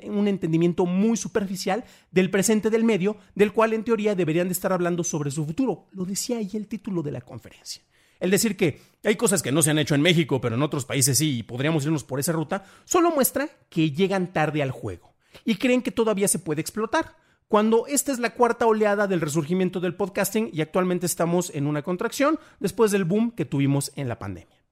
un 0.06 0.28
entendimiento 0.28 0.86
muy 0.86 1.18
superficial 1.18 1.84
del 2.10 2.30
presente 2.30 2.70
del 2.70 2.84
medio, 2.84 3.16
del 3.34 3.52
cual 3.52 3.74
en 3.74 3.84
teoría 3.84 4.14
deberían 4.14 4.48
de 4.48 4.52
estar 4.52 4.72
hablando 4.72 5.04
sobre 5.04 5.30
su 5.30 5.44
futuro. 5.44 5.88
Lo 5.90 6.06
decía 6.06 6.38
ahí 6.38 6.50
el 6.54 6.68
título 6.68 7.02
de 7.02 7.12
la 7.12 7.20
conferencia. 7.20 7.82
El 8.22 8.30
decir 8.30 8.56
que 8.56 8.80
hay 9.02 9.16
cosas 9.16 9.42
que 9.42 9.50
no 9.50 9.62
se 9.62 9.72
han 9.72 9.80
hecho 9.80 9.96
en 9.96 10.00
México, 10.00 10.40
pero 10.40 10.54
en 10.54 10.62
otros 10.62 10.84
países 10.84 11.18
sí, 11.18 11.38
y 11.38 11.42
podríamos 11.42 11.84
irnos 11.84 12.04
por 12.04 12.20
esa 12.20 12.30
ruta, 12.30 12.64
solo 12.84 13.10
muestra 13.10 13.48
que 13.68 13.90
llegan 13.90 14.32
tarde 14.32 14.62
al 14.62 14.70
juego 14.70 15.16
y 15.44 15.56
creen 15.56 15.82
que 15.82 15.90
todavía 15.90 16.28
se 16.28 16.38
puede 16.38 16.60
explotar. 16.60 17.16
Cuando 17.48 17.88
esta 17.88 18.12
es 18.12 18.20
la 18.20 18.34
cuarta 18.34 18.66
oleada 18.66 19.08
del 19.08 19.20
resurgimiento 19.20 19.80
del 19.80 19.96
podcasting 19.96 20.50
y 20.52 20.60
actualmente 20.60 21.04
estamos 21.04 21.50
en 21.52 21.66
una 21.66 21.82
contracción 21.82 22.38
después 22.60 22.92
del 22.92 23.04
boom 23.04 23.32
que 23.32 23.44
tuvimos 23.44 23.90
en 23.96 24.06
la 24.06 24.20
pandemia. 24.20 24.64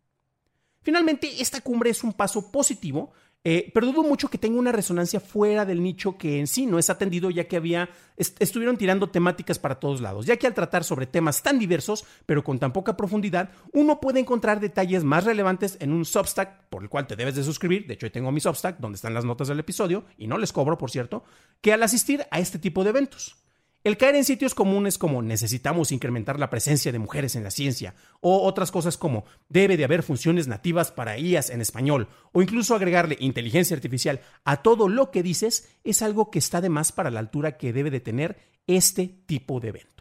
Finalmente, 0.82 1.42
esta 1.42 1.60
cumbre 1.60 1.90
es 1.90 2.04
un 2.04 2.12
paso 2.12 2.52
positivo 2.52 3.10
eh, 3.42 3.70
pero 3.72 3.86
dudo 3.86 4.02
mucho 4.02 4.28
que 4.28 4.36
tenga 4.36 4.58
una 4.58 4.70
resonancia 4.70 5.18
fuera 5.18 5.64
del 5.64 5.82
nicho 5.82 6.18
que 6.18 6.38
en 6.38 6.46
sí 6.46 6.66
no 6.66 6.78
es 6.78 6.90
atendido, 6.90 7.30
ya 7.30 7.48
que 7.48 7.56
había, 7.56 7.88
estuvieron 8.16 8.76
tirando 8.76 9.08
temáticas 9.08 9.58
para 9.58 9.80
todos 9.80 10.02
lados, 10.02 10.26
ya 10.26 10.36
que 10.36 10.46
al 10.46 10.52
tratar 10.52 10.84
sobre 10.84 11.06
temas 11.06 11.42
tan 11.42 11.58
diversos, 11.58 12.04
pero 12.26 12.44
con 12.44 12.58
tan 12.58 12.72
poca 12.72 12.96
profundidad, 12.96 13.50
uno 13.72 13.98
puede 13.98 14.20
encontrar 14.20 14.60
detalles 14.60 15.04
más 15.04 15.24
relevantes 15.24 15.78
en 15.80 15.92
un 15.92 16.04
Substack, 16.04 16.68
por 16.68 16.82
el 16.82 16.90
cual 16.90 17.06
te 17.06 17.16
debes 17.16 17.34
de 17.34 17.42
suscribir, 17.42 17.86
de 17.86 17.94
hecho 17.94 18.06
yo 18.06 18.12
tengo 18.12 18.30
mi 18.30 18.40
Substack, 18.40 18.78
donde 18.78 18.96
están 18.96 19.14
las 19.14 19.24
notas 19.24 19.48
del 19.48 19.60
episodio, 19.60 20.04
y 20.18 20.26
no 20.26 20.36
les 20.36 20.52
cobro, 20.52 20.76
por 20.76 20.90
cierto, 20.90 21.24
que 21.62 21.72
al 21.72 21.82
asistir 21.82 22.26
a 22.30 22.40
este 22.40 22.58
tipo 22.58 22.84
de 22.84 22.90
eventos. 22.90 23.39
El 23.82 23.96
caer 23.96 24.14
en 24.16 24.24
sitios 24.24 24.54
comunes 24.54 24.98
como 24.98 25.22
necesitamos 25.22 25.90
incrementar 25.90 26.38
la 26.38 26.50
presencia 26.50 26.92
de 26.92 26.98
mujeres 26.98 27.34
en 27.34 27.44
la 27.44 27.50
ciencia, 27.50 27.94
o 28.20 28.42
otras 28.42 28.70
cosas 28.70 28.98
como 28.98 29.24
debe 29.48 29.78
de 29.78 29.84
haber 29.84 30.02
funciones 30.02 30.48
nativas 30.48 30.90
para 30.90 31.16
IAS 31.16 31.48
en 31.48 31.62
español, 31.62 32.08
o 32.32 32.42
incluso 32.42 32.74
agregarle 32.74 33.16
inteligencia 33.20 33.74
artificial 33.74 34.20
a 34.44 34.58
todo 34.58 34.86
lo 34.86 35.10
que 35.10 35.22
dices, 35.22 35.70
es 35.82 36.02
algo 36.02 36.30
que 36.30 36.40
está 36.40 36.60
de 36.60 36.68
más 36.68 36.92
para 36.92 37.10
la 37.10 37.20
altura 37.20 37.56
que 37.56 37.72
debe 37.72 37.90
de 37.90 38.00
tener 38.00 38.38
este 38.66 39.08
tipo 39.08 39.60
de 39.60 39.68
evento. 39.68 39.99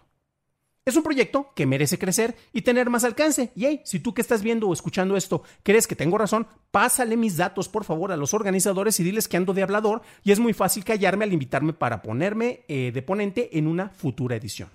Es 0.90 0.96
un 0.96 1.04
proyecto 1.04 1.52
que 1.54 1.68
merece 1.68 2.00
crecer 2.00 2.36
y 2.52 2.64
tener 2.64 2.90
más 2.90 3.04
alcance. 3.04 3.52
Y 3.56 3.66
hey, 3.66 3.82
si 3.86 4.00
tú 4.00 4.16
que 4.16 4.24
estás 4.24 4.42
viendo 4.42 4.68
o 4.68 4.74
escuchando 4.74 5.16
esto 5.16 5.44
crees 5.62 5.86
que 5.86 5.96
tengo 5.96 6.18
razón, 6.18 6.48
pásale 6.72 7.16
mis 7.16 7.38
datos 7.38 7.70
por 7.70 7.84
favor 7.84 8.12
a 8.12 8.18
los 8.18 8.34
organizadores 8.34 9.00
y 9.00 9.04
diles 9.04 9.28
que 9.28 9.38
ando 9.38 9.54
de 9.54 9.62
hablador 9.62 10.02
y 10.24 10.32
es 10.32 10.40
muy 10.40 10.54
fácil 10.54 10.84
callarme 10.84 11.26
al 11.26 11.32
invitarme 11.34 11.74
para 11.74 12.02
ponerme 12.02 12.62
eh, 12.68 12.90
de 12.92 13.02
ponente 13.04 13.56
en 13.60 13.68
una 13.68 13.90
futura 13.90 14.36
edición. 14.36 14.70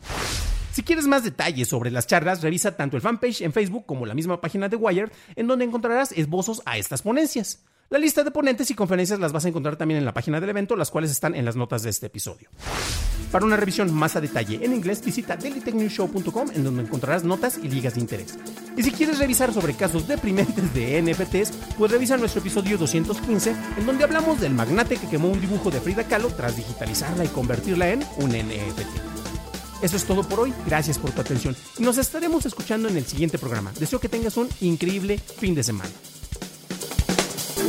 Si 0.70 0.84
quieres 0.84 1.08
más 1.08 1.24
detalles 1.24 1.66
sobre 1.66 1.90
las 1.90 2.06
charlas, 2.06 2.42
revisa 2.42 2.76
tanto 2.76 2.96
el 2.96 3.02
fanpage 3.02 3.40
en 3.40 3.52
Facebook 3.52 3.84
como 3.84 4.06
la 4.06 4.14
misma 4.14 4.40
página 4.40 4.68
de 4.68 4.76
Wired, 4.76 5.10
en 5.34 5.48
donde 5.48 5.64
encontrarás 5.64 6.12
esbozos 6.12 6.62
a 6.64 6.78
estas 6.78 7.02
ponencias. 7.02 7.64
La 7.90 7.98
lista 7.98 8.24
de 8.24 8.30
ponentes 8.30 8.70
y 8.70 8.74
conferencias 8.74 9.20
las 9.20 9.32
vas 9.32 9.44
a 9.44 9.48
encontrar 9.48 9.76
también 9.76 9.98
en 9.98 10.04
la 10.04 10.14
página 10.14 10.40
del 10.40 10.50
evento, 10.50 10.74
las 10.74 10.90
cuales 10.90 11.10
están 11.10 11.34
en 11.34 11.44
las 11.44 11.54
notas 11.54 11.82
de 11.82 11.90
este 11.90 12.06
episodio. 12.06 12.48
Para 13.30 13.44
una 13.44 13.56
revisión 13.56 13.92
más 13.92 14.16
a 14.16 14.20
detalle 14.20 14.60
en 14.62 14.72
inglés, 14.72 15.04
visita 15.04 15.36
dailytechnewshow.com 15.36 16.48
en 16.54 16.64
donde 16.64 16.82
encontrarás 16.82 17.24
notas 17.24 17.58
y 17.62 17.68
ligas 17.68 17.94
de 17.94 18.00
interés. 18.00 18.38
Y 18.76 18.82
si 18.82 18.90
quieres 18.90 19.18
revisar 19.18 19.52
sobre 19.52 19.74
casos 19.74 20.08
deprimentes 20.08 20.72
de 20.72 21.02
NFTs, 21.02 21.52
pues 21.76 21.90
revisa 21.90 22.16
nuestro 22.16 22.40
episodio 22.40 22.78
215 22.78 23.54
en 23.78 23.86
donde 23.86 24.04
hablamos 24.04 24.40
del 24.40 24.54
magnate 24.54 24.96
que 24.96 25.08
quemó 25.08 25.28
un 25.28 25.40
dibujo 25.40 25.70
de 25.70 25.80
Frida 25.80 26.04
Kahlo 26.04 26.28
tras 26.28 26.56
digitalizarla 26.56 27.24
y 27.24 27.28
convertirla 27.28 27.90
en 27.90 28.04
un 28.18 28.30
NFT. 28.30 29.82
Eso 29.82 29.96
es 29.96 30.04
todo 30.04 30.22
por 30.26 30.40
hoy, 30.40 30.54
gracias 30.66 30.98
por 30.98 31.10
tu 31.10 31.20
atención 31.20 31.54
nos 31.78 31.98
estaremos 31.98 32.46
escuchando 32.46 32.88
en 32.88 32.96
el 32.96 33.04
siguiente 33.04 33.38
programa. 33.38 33.72
Deseo 33.78 34.00
que 34.00 34.08
tengas 34.08 34.36
un 34.36 34.48
increíble 34.60 35.18
fin 35.18 35.54
de 35.54 35.62
semana. 35.62 35.90